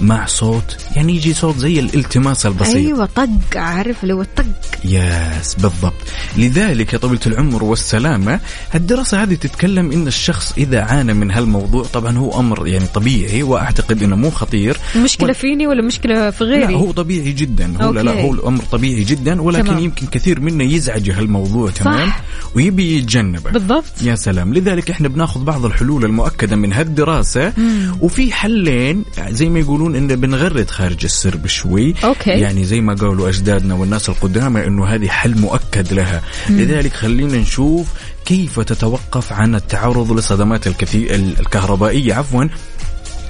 مع 0.00 0.26
صوت 0.26 0.76
يعني 0.96 1.16
يجي 1.16 1.34
صوت 1.34 1.56
زي 1.58 1.80
الالتماس 1.80 2.46
البسيط. 2.46 2.76
أيوة 2.76 3.06
طق 3.16 3.28
عارف 3.56 4.04
لو 4.04 4.22
الطق 4.22 4.44
ياس 4.84 5.54
بالضبط. 5.54 5.92
لذلك 6.36 6.92
يا 6.92 6.98
طويلة 6.98 7.20
العمر 7.26 7.64
والسلامة 7.64 8.40
الدراسة 8.74 9.22
هذه 9.22 9.34
تتكلم 9.34 9.92
إن 9.92 10.06
الشخص 10.06 10.52
إذا 10.58 10.80
عانى 10.80 11.14
من 11.14 11.30
هالموضوع 11.30 11.84
طبعا 11.84 12.16
هو 12.18 12.40
أمر 12.40 12.66
يعني 12.68 12.84
طبيعي 12.94 13.42
وأعتقد 13.42 14.02
إنه 14.02 14.16
مو 14.16 14.30
خطير. 14.30 14.76
المشكلة 14.96 15.26
وال- 15.26 15.34
فيني 15.34 15.66
ولا 15.66 15.82
مشكلة 15.82 16.30
في 16.30 16.44
لا 16.44 16.50
غيري 16.50 16.74
هو 16.74 16.90
طبيعي 16.92 17.32
جدا. 17.32 17.74
هو 17.84 17.92
لا, 17.92 18.00
لا 18.00 18.10
أوكي. 18.10 18.22
هو 18.22 18.32
الأمر 18.34 18.62
طبيعي 18.72 19.04
جدا 19.04 19.42
ولكن 19.42 19.64
تمام. 19.68 19.78
يمكن 19.84 20.06
كثير 20.06 20.40
منا 20.40 20.64
يزعج 20.64 21.10
هالموضوع 21.10 21.70
تمام؟ 21.70 22.12
ويبي 22.54 22.96
يتجنبه. 22.98 23.50
بالضبط. 23.50 23.84
يا 24.02 24.14
سلام. 24.14 24.54
لذلك 24.54 24.90
إحنا 24.90 25.08
بناخذ 25.08 25.40
بعض 25.44 25.64
الحلول 25.64 26.04
المؤكدة 26.04 26.56
من 26.56 26.72
هالدراسة. 26.72 27.52
وفي 28.00 28.32
حلين 28.32 29.04
زي 29.30 29.48
ما 29.48 29.58
يقولون 29.58 29.81
إن 29.86 30.06
بنغرد 30.06 30.70
خارج 30.70 31.04
السرب 31.04 31.46
شوي. 31.46 31.94
أوكي. 32.04 32.30
يعني 32.30 32.64
زي 32.64 32.80
ما 32.80 32.94
قالوا 32.94 33.28
أجدادنا 33.28 33.74
والناس 33.74 34.08
القدامى 34.08 34.66
إنه 34.66 34.86
هذه 34.86 35.08
حل 35.08 35.38
مؤكد 35.38 35.92
لها. 35.92 36.22
لذلك 36.50 36.92
خلينا 36.92 37.38
نشوف 37.38 37.86
كيف 38.24 38.60
تتوقف 38.60 39.32
عن 39.32 39.54
التعرض 39.54 40.12
للصدمات 40.12 40.66
الكثير 40.66 41.14
الكهربائية. 41.14 42.14
عفوا 42.14 42.44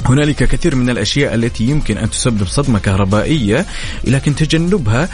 هنالك 0.06 0.36
كثير 0.36 0.74
من 0.74 0.90
الأشياء 0.90 1.34
التي 1.34 1.64
يمكن 1.64 1.98
أن 1.98 2.10
تسبب 2.10 2.46
صدمة 2.46 2.78
كهربائية 2.78 3.66
لكن 4.04 4.34
تجنبها 4.34 5.08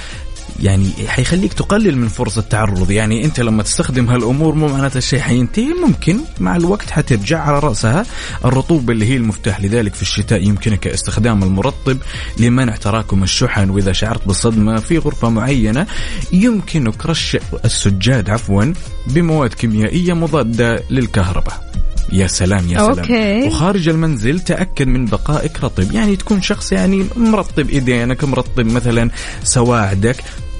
يعني 0.63 0.91
حيخليك 1.07 1.53
تقلل 1.53 1.99
من 1.99 2.09
فرص 2.09 2.39
التعرض. 2.39 2.91
يعني 2.91 3.25
انت 3.25 3.41
لما 3.41 3.63
تستخدم 3.63 4.09
هالأمور 4.09 4.55
مو 4.55 4.69
معناتها 4.69 4.99
الشيء 4.99 5.21
حينتهي 5.21 5.75
ممكن 5.87 6.19
مع 6.41 6.57
الوقت 6.57 6.91
حترجع 6.91 7.41
على 7.41 7.59
رأسها 7.59 8.07
الرطوبه 8.45 8.93
اللي 8.93 9.07
هي 9.07 9.17
المفتاح. 9.17 9.61
لذلك 9.61 9.95
في 9.95 10.03
الشتاء 10.03 10.43
يمكنك 10.43 10.87
استخدام 10.87 11.43
المرطب 11.43 11.99
لمنع 12.39 12.77
تراكم 12.77 13.23
الشحن. 13.23 13.71
وإذا 13.71 13.93
شعرت 13.93 14.27
بالصدمة 14.27 14.77
في 14.77 14.99
غرفة 14.99 15.29
معينة 15.29 15.87
يمكنك 16.33 17.07
رش 17.07 17.37
السجاد 17.65 18.31
عفوا 18.31 18.73
بمواد 19.07 19.55
كيميائية 19.55 20.13
مضادة 20.13 20.83
للكهرباء. 20.91 21.69
يا 22.13 22.27
سلام 22.27 22.69
يا 22.69 22.79
سلام. 22.79 22.99
أوكي. 22.99 23.43
وخارج 23.47 23.89
المنزل 23.89 24.41
تأكد 24.41 24.87
من 24.87 25.05
بقائك 25.05 25.65
رطب. 25.65 25.93
يعني 25.93 26.17
تكون 26.17 26.43
شخص 26.43 26.73
يعني 26.73 27.07
مرطب 27.17 27.71
إيدينك 27.71 28.25
مرطب 28.25 28.67
مثلا 28.67 29.11
سواعدك. 29.45 30.17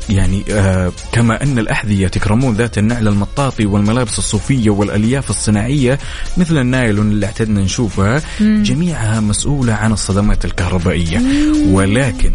يعني 0.09 0.45
آه 0.51 0.93
كما 1.13 1.43
أن 1.43 1.59
الأحذية 1.59 2.09
تكرمون 2.09 2.55
ذات 2.55 2.79
النعل 2.79 3.09
المطاطي 3.09 3.67
والملابس 3.67 4.19
الصوفية 4.19 4.71
والألياف 4.71 5.31
الصناعية 5.31 5.99
مثل 6.37 6.59
النايلون 6.59 7.11
اللي 7.11 7.27
اعتدنا 7.27 7.61
نشوفها. 7.61 8.23
جميعها 8.41 9.21
مسؤولة 9.21 9.73
عن 9.73 9.93
الصدمات 9.93 10.45
الكهربائية. 10.45 11.23
ولكن 11.67 12.33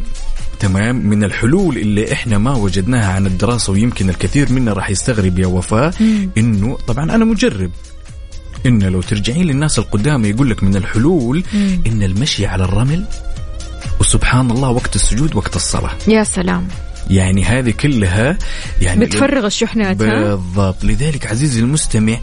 تمام 0.60 0.96
من 0.96 1.24
الحلول 1.24 1.78
اللي 1.78 2.14
إحنا 2.14 2.38
ما 2.38 2.54
وجدناها 2.56 3.12
عن 3.14 3.26
الدراسة 3.26 3.74
ويمكن 3.74 4.10
الكثير 4.10 4.52
منا 4.52 4.74
راح 4.74 4.90
يستغرب 4.90 5.40
يا 5.40 5.48
وفاء 5.48 5.94
إنه 6.38 6.78
طبعا 6.88 7.04
أنا 7.16 7.26
مجرب. 7.26 7.72
إن 8.66 8.84
لو 8.84 9.02
ترجعين 9.02 9.46
للناس 9.46 9.80
القدامى 9.80 10.30
يقول 10.30 10.50
لك 10.50 10.64
من 10.64 10.76
الحلول 10.76 11.44
إن 11.88 12.04
المشي 12.04 12.46
على 12.46 12.64
الرمل 12.64 13.06
وسبحان 14.00 14.52
الله 14.52 14.70
وقت 14.70 14.96
السجود 14.96 15.36
وقت 15.36 15.56
الصلاة. 15.56 15.92
يا 16.08 16.24
سلام. 16.24 16.68
يعني 17.10 17.44
هذه 17.44 17.72
كلها 17.72 18.38
يعني 18.82 19.06
بتفرغ 19.06 19.46
الشحنات 19.46 19.98
بالضبط. 19.98 20.84
لذلك 20.84 21.28
عزيزي 21.28 21.60
المستمع 21.60 22.18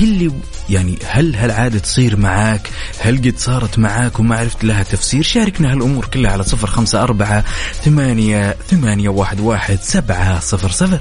قل 0.00 0.08
لي 0.08 0.32
يعني 0.70 0.98
هل 1.06 1.36
هالعادة 1.36 1.78
تصير 1.78 2.16
معاك؟ 2.16 2.70
هل 3.00 3.16
قد 3.16 3.34
صارت 3.38 3.78
معاك 3.78 4.20
وما 4.20 4.36
عرفت 4.36 4.64
لها 4.64 4.82
تفسير؟ 4.82 5.22
شاركنا 5.22 5.72
هالأمور 5.72 6.04
كلها 6.04 6.30
على 6.30 6.44
صفر 6.44 6.66
خمسة 6.66 7.02
أربعة 7.02 7.44
ثمانية 7.84 8.56
ثمانية 8.70 9.08
واحد 9.08 9.40
واحد 9.40 9.78
سبعة 9.82 10.40
صفر 10.40 10.70
صفر. 10.70 11.00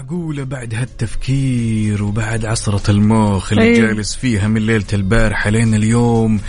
معقولة 0.00 0.44
بعد 0.44 0.74
هالتفكير 0.74 2.02
وبعد 2.02 2.44
عصرة 2.44 2.90
المخ 2.90 3.52
اللي 3.52 3.64
أيوة. 3.64 3.86
جالس 3.86 4.14
فيها 4.14 4.48
من 4.48 4.66
ليلة 4.66 4.84
البارحة 4.92 5.50
لين 5.50 5.74
اليوم؟ 5.74 6.40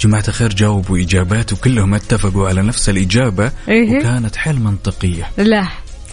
جماعة 0.00 0.24
الخير 0.28 0.48
جاوبوا 0.48 0.98
إجابات 0.98 1.52
وكلهم 1.52 1.94
اتفقوا 1.94 2.48
على 2.48 2.62
نفس 2.62 2.88
الإجابة 2.88 3.52
إيه. 3.68 3.98
وكانت 3.98 4.36
حيل 4.36 4.60
منطقية. 4.60 5.26
لا. 5.38 5.66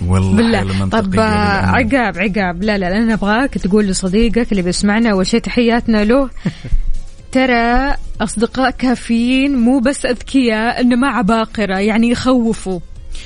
والله 0.05 0.37
بالله. 0.37 0.63
منطقية 0.63 1.01
طب 1.01 1.19
آه،. 1.19 1.65
عقاب 1.65 2.17
عقاب. 2.17 2.63
لا 2.63 2.77
لا 2.77 2.97
أنا 2.97 3.13
أبغاك 3.13 3.53
تقول 3.53 3.85
لصديقك 3.85 4.51
اللي 4.51 4.61
بيسمعنا 4.61 5.11
أول 5.11 5.27
شيء 5.27 5.39
تحياتنا 5.39 6.05
له. 6.05 6.29
ترى 7.31 7.95
أصدقاء 8.21 8.71
كافيين 8.71 9.55
مو 9.55 9.79
بس 9.79 10.05
أذكياء 10.05 10.81
إنما 10.81 11.07
عباقرة 11.07 11.79
يعني 11.79 12.09
يخوفوا. 12.09 12.79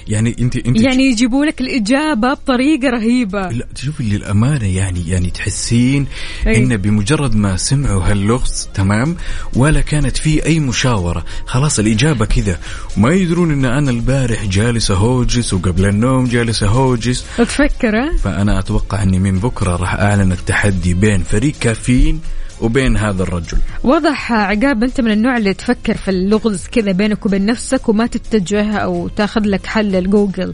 يعني 0.07 0.35
أنت 0.39 0.55
أنت 0.57 0.81
يعني 0.81 1.03
يجيبوا 1.03 1.45
لك 1.45 1.61
الإجابة 1.61 2.33
بطريقة 2.33 2.89
رهيبة. 2.89 3.49
لا 3.49 3.67
تشوفي 3.75 4.03
للأمانة 4.03 4.75
يعني 4.75 5.09
يعني 5.09 5.29
تحسين 5.29 6.07
أي. 6.47 6.57
إن 6.57 6.77
بمجرد 6.77 7.35
ما 7.35 7.57
سمعوا 7.57 8.03
هاللغز 8.03 8.69
تمام؟ 8.73 9.15
ولا 9.55 9.81
كانت 9.81 10.17
في 10.17 10.45
أي 10.45 10.59
مشاورة. 10.59 11.25
خلاص 11.45 11.79
الإجابة 11.79 12.25
كذا. 12.25 12.59
ما 12.97 13.13
يدرون 13.13 13.51
إن 13.51 13.65
أنا 13.65 13.91
البارح 13.91 14.45
جالس 14.45 14.91
أهوجس 14.91 15.53
وقبل 15.53 15.85
النوم 15.85 16.25
جالس 16.25 16.63
أهوجس. 16.63 17.25
تفكر 17.37 17.97
ها؟ 17.97 18.17
فأنا 18.17 18.59
أتوقع 18.59 19.03
أني 19.03 19.19
من 19.19 19.39
بكرة 19.39 19.75
راح 19.75 19.93
أعلن 19.93 20.31
التحدي 20.31 20.93
بين 20.93 21.23
فريق 21.23 21.53
كافيين 21.59 22.21
وبين 22.61 22.97
هذا 22.97 23.23
الرجل. 23.23 23.57
واضح 23.83 24.31
عقاب 24.31 24.83
أنت 24.83 25.01
من 25.01 25.11
النوع 25.11 25.37
اللي 25.37 25.53
تفكر 25.53 25.97
في 25.97 26.11
اللغز 26.11 26.67
كذا 26.71 26.91
بينك 26.91 27.25
وبين 27.25 27.45
نفسك 27.45 27.89
وما 27.89 28.07
تتجه 28.07 28.77
أو 28.77 29.07
تاخذ 29.07 29.41
لك 29.41 29.65
حل 29.65 29.95
الجوجل 29.95 30.53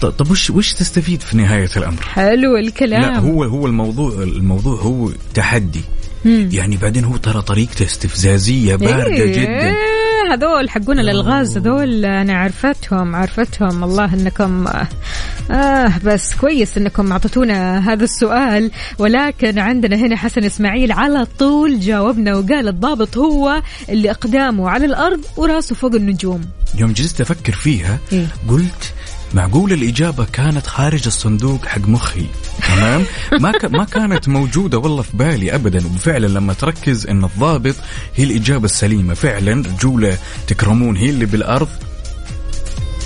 طب 0.00 0.30
وش 0.30 0.50
وش 0.50 0.72
تستفيد 0.72 1.20
في 1.20 1.36
نهاية 1.36 1.68
الأمر؟ 1.76 2.02
حلو 2.02 2.56
الكلام. 2.56 3.02
لا 3.02 3.18
هو 3.18 3.44
هو 3.44 3.66
الموضوع 3.66 4.22
الموضوع 4.22 4.80
هو 4.80 5.10
تحدي. 5.34 5.80
مم. 6.24 6.48
يعني 6.52 6.76
بعدين 6.76 7.04
هو 7.04 7.16
ترى 7.16 7.42
طريقته 7.42 7.84
استفزازية 7.84 8.76
باردة 8.76 9.06
إيه، 9.06 9.32
جدا. 9.32 9.74
هذول 10.32 10.70
حقون 10.70 10.98
الالغاز 10.98 11.56
هذول 11.58 12.04
أنا 12.04 12.38
عرفتهم 12.38 13.16
عرفتهم. 13.16 13.84
الله 13.84 14.14
إنكم 14.14 14.66
آه 15.50 15.92
بس 16.04 16.34
كويس 16.34 16.78
إنكم 16.78 17.12
اعطيتونا 17.12 17.92
هذا 17.92 18.04
السؤال. 18.04 18.70
ولكن 18.98 19.58
عندنا 19.58 19.96
هنا 19.96 20.16
حسن 20.16 20.44
إسماعيل 20.44 20.92
على 20.92 21.26
طول 21.38 21.80
جاوبنا 21.80 22.34
وقال 22.34 22.68
الضابط 22.68 23.18
هو 23.18 23.62
اللي 23.88 24.10
إقدامه 24.10 24.70
على 24.70 24.86
الأرض 24.86 25.20
وراسه 25.36 25.74
فوق 25.74 25.94
النجوم. 25.94 26.44
يوم 26.78 26.92
جلست 26.92 27.20
أفكر 27.20 27.52
فيها 27.52 27.98
إيه؟ 28.12 28.26
قلت 28.48 28.94
معقول 29.34 29.72
الإجابة 29.72 30.26
كانت 30.32 30.66
خارج 30.66 31.06
الصندوق 31.06 31.66
حق 31.66 31.88
مخي. 31.88 32.26
تمام؟ 32.68 33.04
ما 33.40 33.52
ك... 33.52 33.64
ما 33.64 33.84
كانت 33.84 34.28
موجودة 34.28 34.78
والله 34.78 35.02
في 35.02 35.16
بالي 35.16 35.54
أبدا. 35.54 35.86
وفعلا 35.86 36.26
لما 36.26 36.52
تركز 36.52 37.06
أن 37.06 37.24
الضابط 37.24 37.74
هي 38.16 38.24
الإجابة 38.24 38.64
السليمة 38.64 39.14
فعلا 39.14 39.52
رجولة 39.52 40.18
تكرمون 40.46 40.96
هي 40.96 41.10
اللي 41.10 41.26
بالأرض. 41.26 41.68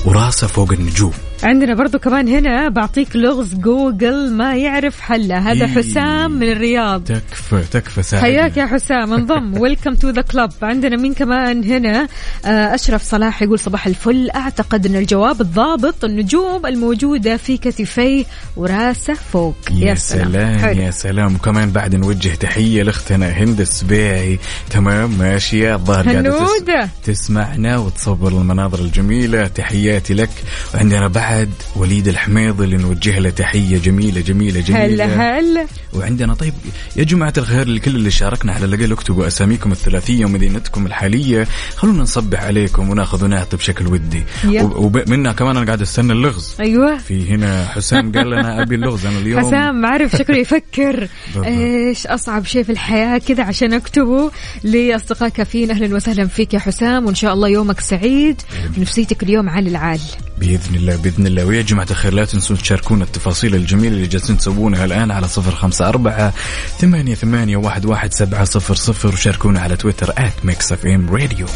وراسه 0.05 0.47
فوق 0.47 0.73
النجوم. 0.73 1.12
عندنا 1.43 1.74
برضو 1.74 1.99
كمان 1.99 2.28
هنا 2.28 2.68
بعطيك 2.68 3.16
لغز 3.16 3.55
جوجل 3.55 4.32
ما 4.32 4.57
يعرف 4.57 5.01
حله. 5.01 5.38
هذا 5.38 5.64
إيه. 5.64 5.72
حسام 5.72 6.30
من 6.30 6.53
الرياض. 6.53 7.05
تكفى 7.05 7.64
تكفى 7.70 8.03
ساعة 8.03 8.22
حياك 8.22 8.57
يا 8.57 8.66
حسام. 8.66 9.12
انضم. 9.12 9.61
welcome 9.61 9.95
to 9.95 10.11
the 10.11 10.22
club 10.22 10.51
عندنا 10.62 10.97
مين 10.97 11.14
كمان 11.14 11.64
هنا؟ 11.64 12.09
آه، 12.45 12.74
أشرف 12.74 13.03
صلاح 13.03 13.43
يقول 13.43 13.59
صباح 13.59 13.86
الفل. 13.86 14.30
أعتقد 14.30 14.86
إن 14.86 14.97
الجواب 14.97 15.40
الضابط 15.40 16.05
النجوم 16.05 16.66
الموجودة 16.66 17.36
في 17.36 17.57
كتفيه 17.57 18.24
وراسه 18.57 19.14
فوق. 19.14 19.57
يا 19.70 19.95
سلام. 19.95 20.59
حلو. 20.59 20.80
يا 20.80 20.90
سلام. 20.90 21.34
وكمان 21.34 21.70
بعد 21.70 21.97
نوجه 21.97 22.34
تحية 22.34 22.82
لأختنا 22.82 23.28
هند 23.28 23.61
السبيعي. 23.61 24.38
تمام 24.70 25.18
ماشية 25.18 25.74
الظاهر 25.74 26.11
هنودة. 26.11 26.88
تسمعنا 27.05 27.78
وتصور 27.78 28.32
المناظر 28.32 28.78
الجميلة. 28.78 29.47
تحياتي 29.47 30.14
لك. 30.14 30.30
وعندنا 30.74 31.09
بعد 31.09 31.32
وليد 31.76 32.09
الحميض 32.09 32.62
اللي 32.62 32.76
نوجه 32.76 33.18
له 33.18 33.30
تحية 33.30 33.78
جميلة 33.78 34.20
جميلة 34.20 34.61
جميلة. 34.61 35.05
هلا 35.05 35.39
هلا. 35.39 35.66
وعندنا 35.93 36.35
طيب 36.35 36.55
يا 36.97 37.05
جماعة 37.05 37.33
الخير 37.39 37.68
لكل 37.68 37.97
اللي 37.97 38.11
شاركنا 38.11 38.53
على 38.53 38.64
الأقل 38.64 38.93
اكتبوا 38.93 39.26
أساميكم 39.26 39.72
الثلاثية 39.72 40.24
ومدينتكم 40.24 40.87
الحالية. 40.87 41.49
خلونا 41.76 42.03
نصبح 42.03 42.43
عليكم 42.43 42.91
وناخذ 42.91 43.24
ونعطي 43.24 43.57
بشكل 43.57 43.87
ودي. 43.87 44.24
ومنها 44.61 45.33
كمان 45.33 45.57
أنا 45.57 45.66
قاعد 45.66 45.83
أستنى 45.83 46.12
اللغز. 46.12 46.57
أيوه. 46.61 46.99
في 46.99 47.30
هنا 47.30 47.66
حسام 47.66 48.12
قال 48.12 48.30
لنا 48.30 48.62
أبي 48.62 48.74
اللغز 48.74 49.07
أنا 49.07 49.18
اليوم. 49.18 49.41
حسام 49.41 49.87
عارف 49.87 50.16
شكله 50.16 50.39
يفكر. 50.39 51.09
إيش 51.45 52.07
أصعب 52.07 52.45
شيء 52.45 52.62
في 52.62 52.72
الحياة 52.72 53.18
كذا 53.18 53.45
عشان 53.45 53.72
أكتبه؟ 53.72 54.30
لاصدقاء 54.64 55.28
كافيين 55.28 55.70
أهلا 55.70 55.97
وسهلا 55.97 56.26
فيك 56.26 56.55
يا 56.55 56.59
حسام 56.59 57.07
وإن 57.07 57.14
شاء 57.14 57.35
الله 57.35 57.49
يومك 57.49 57.80
سعيد. 57.80 58.43
ونفسيتك 58.78 59.22
اليوم 59.22 59.49
عال 59.49 59.66
العال. 59.66 60.01
بإذن 60.43 60.74
الله 60.74 60.97
بإذن 60.97 61.26
الله. 61.26 61.45
ويا 61.45 61.62
جماعة 61.62 61.86
الخير 61.90 62.14
لا 62.14 62.24
تنسون 62.24 62.59
تشاركونا 62.59 63.05
التفاصيل 63.05 63.55
الجميلة 63.55 63.97
اللي 63.97 64.07
جالسين 64.07 64.38
تسوونها 64.38 64.84
الآن 64.84 65.11
على 65.11 65.28
صفر 65.28 65.55
خمسة 65.55 65.88
أربعة 65.88 66.32
ثمانية 66.78 67.14
ثمانية 67.14 67.57
واحد 67.57 67.86
واحد 67.86 68.12
سبعة 68.14 68.45
صفر 68.45 68.74
صفر 68.74 69.09
وشاركونا 69.09 69.61
على 69.61 69.76
تويتر 69.76 70.11
at 70.18 70.45
Mix 70.45 70.72
FM 70.72 71.11
Radio 71.11 71.47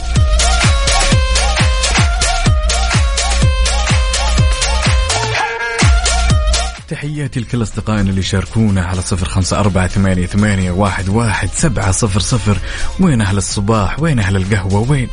تحياتي 6.89 7.41
لكل 7.41 7.63
أصدقائنا 7.63 8.11
اللي 8.11 8.23
شاركونا 8.23 8.85
على 8.85 9.03
صفر 9.03 9.29
خمسة 9.29 9.61
أربعة 9.61 9.89
ثمانية 9.89 10.27
ثمانية 10.27 10.71
واحد 10.71 11.09
واحد 11.09 11.49
سبعة 11.55 11.91
صفر 11.91 12.21
صفر. 12.21 12.59
وين 13.01 13.21
أهل 13.21 13.37
الصباح؟ 13.37 14.01
وين 14.01 14.19
أهل 14.19 14.37
القهوة؟ 14.37 14.91
وين؟ 14.91 15.09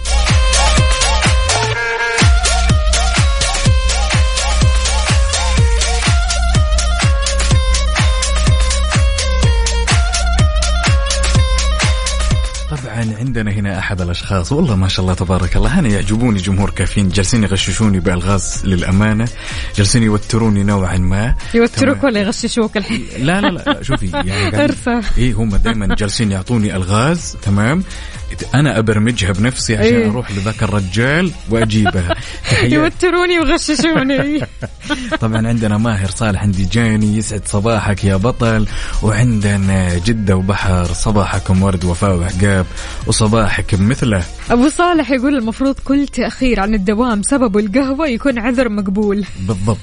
عندنا 13.34 13.52
هنا 13.52 13.80
أحد 13.80 14.02
الأشخاص. 14.02 14.52
والله 14.52 14.76
ما 14.76 14.88
شاء 14.88 15.04
الله 15.04 15.14
تبارك 15.14 15.56
الله. 15.58 15.80
أنا 15.80 15.90
يعجبوني 15.90 16.40
جمهور 16.40 16.70
كافيين. 16.70 17.10
جالسين 17.10 17.44
يغششوني 17.44 18.00
بالغاز 18.00 18.62
للأمانة. 18.66 19.28
جالسين 19.76 20.04
يوتروني 20.04 20.64
نوعا 20.64 20.98
ما. 20.98 21.36
يوتروك. 21.54 22.04
ولا 22.04 22.20
يغششوك 22.20 22.78
الحين؟ 22.78 23.06
لا 23.20 23.42
لا 23.42 23.48
لا. 23.48 23.84
شوفي 23.84 24.10
يعني. 24.14 24.58
إيه 25.18 25.34
هم 25.34 25.56
دائما 25.56 25.96
جالسين 25.96 26.32
يعطوني 26.32 26.76
الغاز. 26.76 27.38
تمام. 27.42 27.84
أنا 28.54 28.80
أبرمجها 28.80 29.32
بنفسي 29.32 29.76
عشان 29.78 29.96
إيه. 29.96 30.10
أروح 30.10 30.32
لذاك 30.32 30.64
الرجال 30.64 31.32
وأجيبها. 31.50 32.16
يوتروني 32.64 33.40
ويغششوني. 33.40 34.42
طبعا 35.22 35.48
عندنا 35.48 35.78
ماهر 35.78 36.10
صالح 36.10 36.44
انديجاني 36.44 37.18
يسعد 37.18 37.48
صباحك 37.48 38.04
يا 38.04 38.16
بطل 38.16 38.68
وعندنا 39.04 39.98
جدة 39.98 40.36
وبحر 40.36 40.86
صباحكم 40.86 41.64
ورد 41.64 41.86
وفاء 41.86 42.16
وعقاب 42.16 42.66
وصباحك 43.08 43.74
مثله. 43.74 44.24
أبو 44.52 44.70
صالح 44.70 45.12
يقول 45.12 45.36
المفروض 45.36 45.76
كل 45.86 46.08
تأخير 46.08 46.60
عن 46.60 46.74
الدوام 46.74 47.24
سببه 47.24 47.60
القهوة 47.60 48.08
يكون 48.08 48.40
عذر 48.40 48.70
مقبول. 48.70 49.26
بالضبط. 49.40 49.78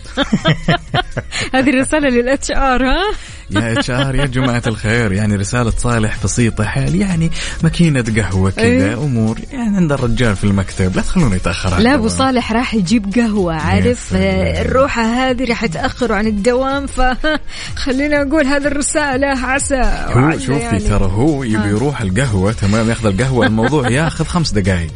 هذه 1.55 1.71
رساله 1.71 2.09
لل 2.09 2.51
HR 2.51 2.87
ها؟ 2.87 3.03
يا 3.51 3.73
HR 3.73 4.15
يا 4.15 4.27
جماعة 4.27 4.63
الخير 4.67 5.13
يعني 5.13 5.37
رسالة 5.37 5.71
صالح 5.71 6.17
بسيطة 6.25 6.65
حال 6.65 6.95
يعني 6.95 7.31
ماكينة 7.63 8.05
قهوة 8.17 8.51
كذا 8.51 8.65
إيه. 8.65 8.95
أمور 8.95 9.39
يعني 9.53 9.77
عند 9.77 9.93
الرجال 9.93 10.37
في 10.37 10.45
المكتب 10.45 10.97
لا 10.97 11.03
تخلونه 11.03 11.37
يتأخر 11.37 11.75
عن 11.75 11.83
لا 11.83 11.95
أبو. 11.95 12.09
صالح 12.09 12.53
راح 12.53 12.75
يجيب 12.75 13.15
قهوة 13.17 13.55
عارف. 13.55 14.15
آه، 14.15 14.63
الروحة 14.63 15.03
هذه 15.03 15.45
راح 15.45 15.67
تاخره 15.67 16.15
عن 16.15 16.27
الدوام 16.27 16.87
فخلينا 16.87 18.23
أقول 18.23 18.47
هذه 18.47 18.67
الرسالة 18.67 19.27
عسى 19.27 19.83
هو 20.07 20.39
شوفي 20.39 20.53
يعني. 20.53 20.79
ترى 20.79 21.05
هو 21.05 21.45
يبي 21.45 21.69
يروح 21.69 22.01
القهوة 22.01 22.53
تمام 22.53 22.89
ياخذ 22.89 23.07
القهوة 23.07 23.47
الموضوع 23.47 23.91
ياخذ 23.91 24.25
خمس 24.25 24.53
دقائق 24.53 24.91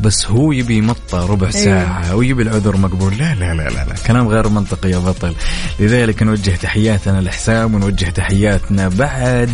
بس 0.00 0.26
هو 0.26 0.52
يبي 0.52 0.76
يمطى 0.76 1.26
ربع 1.30 1.50
ساعة 1.50 2.16
ويبي 2.16 2.42
العذر 2.42 2.76
مقبول 2.76 3.18
لا 3.18 3.34
لا 3.34 3.54
لا 3.54 3.62
لا, 3.62 3.84
لا. 3.84 3.94
كلام 4.06 4.28
غير 4.28 4.48
منطقي 4.48 4.90
يا 4.90 4.98
بطل 4.98 5.34
لذلك 5.80 6.22
نوجه 6.22 6.50
تحياتنا 6.50 7.20
لحسام 7.20 7.74
ونوجه 7.74 7.91
تحياتنا 8.00 8.88
بعد 8.88 9.50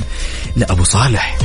لا 0.56 0.72
أبو 0.72 0.84
صالح. 0.84 1.38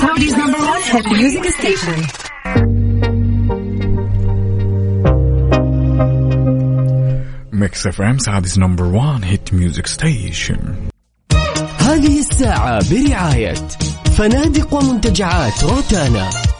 Saudi's 0.00 0.36
number 0.36 0.58
one 0.58 0.82
hit 0.82 1.06
music 1.20 1.44
station. 1.58 2.26
Mix 7.52 7.86
FM 7.86 8.18
Saudi's 8.18 8.58
number 8.58 8.84
1 8.84 9.24
hit 9.24 9.54
music 9.54 9.86
station 9.86 10.58
هذه 11.78 12.18
الساعة 12.18 12.80
برعاية 12.90 13.54
فنادق 14.16 14.74
ومنتجعات 14.74 15.64
روتانا. 15.64 16.55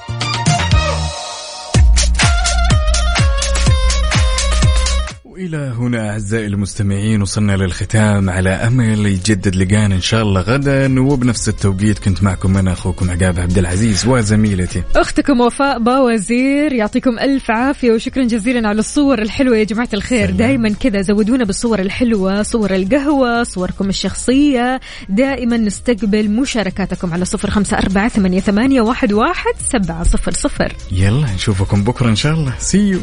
والى 5.37 5.73
هنا 5.79 6.11
أعزائي 6.11 6.47
المستمعين 6.47 7.23
وصلنا 7.23 7.57
للختام 7.57 8.31
على 8.31 8.51
أمل 8.51 9.07
يجدد 9.07 9.57
لقانا 9.57 9.95
إن 9.95 10.01
شاء 10.01 10.23
الله 10.23 10.41
غدا. 10.41 11.01
وبنفس 11.01 11.49
التوقيت 11.49 11.99
كنت 11.99 12.23
معكم 12.23 12.57
أنا 12.57 12.73
أخوكم 12.73 13.11
عقاب 13.11 13.41
عبد 13.41 13.59
العزيز 13.59 14.07
وزميلتي. 14.07 14.83
أختكم 14.97 15.41
وفاء 15.41 15.79
باوزير 15.79 16.73
يعطيكم 16.73 17.19
ألف 17.19 17.51
عافية 17.51 17.93
وشكرا 17.93 18.25
جزيلا 18.25 18.69
على 18.69 18.79
الصور 18.79 19.23
الحلوة 19.23 19.57
يا 19.57 19.65
جماعة 19.65 19.89
الخير. 19.95 20.31
دائما 20.31 20.69
كذا 20.69 21.01
زودونا 21.03 21.45
بالصور 21.45 21.79
الحلوة 21.79 22.43
صور 22.43 22.75
القهوة 22.75 23.43
صوركم 23.43 23.89
الشخصية. 23.89 24.81
دائما 25.09 25.57
نستقبل 25.57 26.31
مشاركاتكم 26.31 27.13
على 27.13 27.25
صفر 27.25 27.51
خمسة 27.51 27.79
أربعة 27.79 28.09
ثمانية, 28.09 28.41
ثمانية 28.41 28.81
واحد, 28.81 29.13
واحد 29.13 29.55
سبعة 29.73 30.03
صفر 30.03 30.33
صفر. 30.33 30.73
يلا 30.93 31.35
نشوفكم 31.35 31.85
بكرة 31.85 32.09
إن 32.09 32.17
شاء 32.17 32.35
الله. 32.35 32.55
سيو 32.59 33.01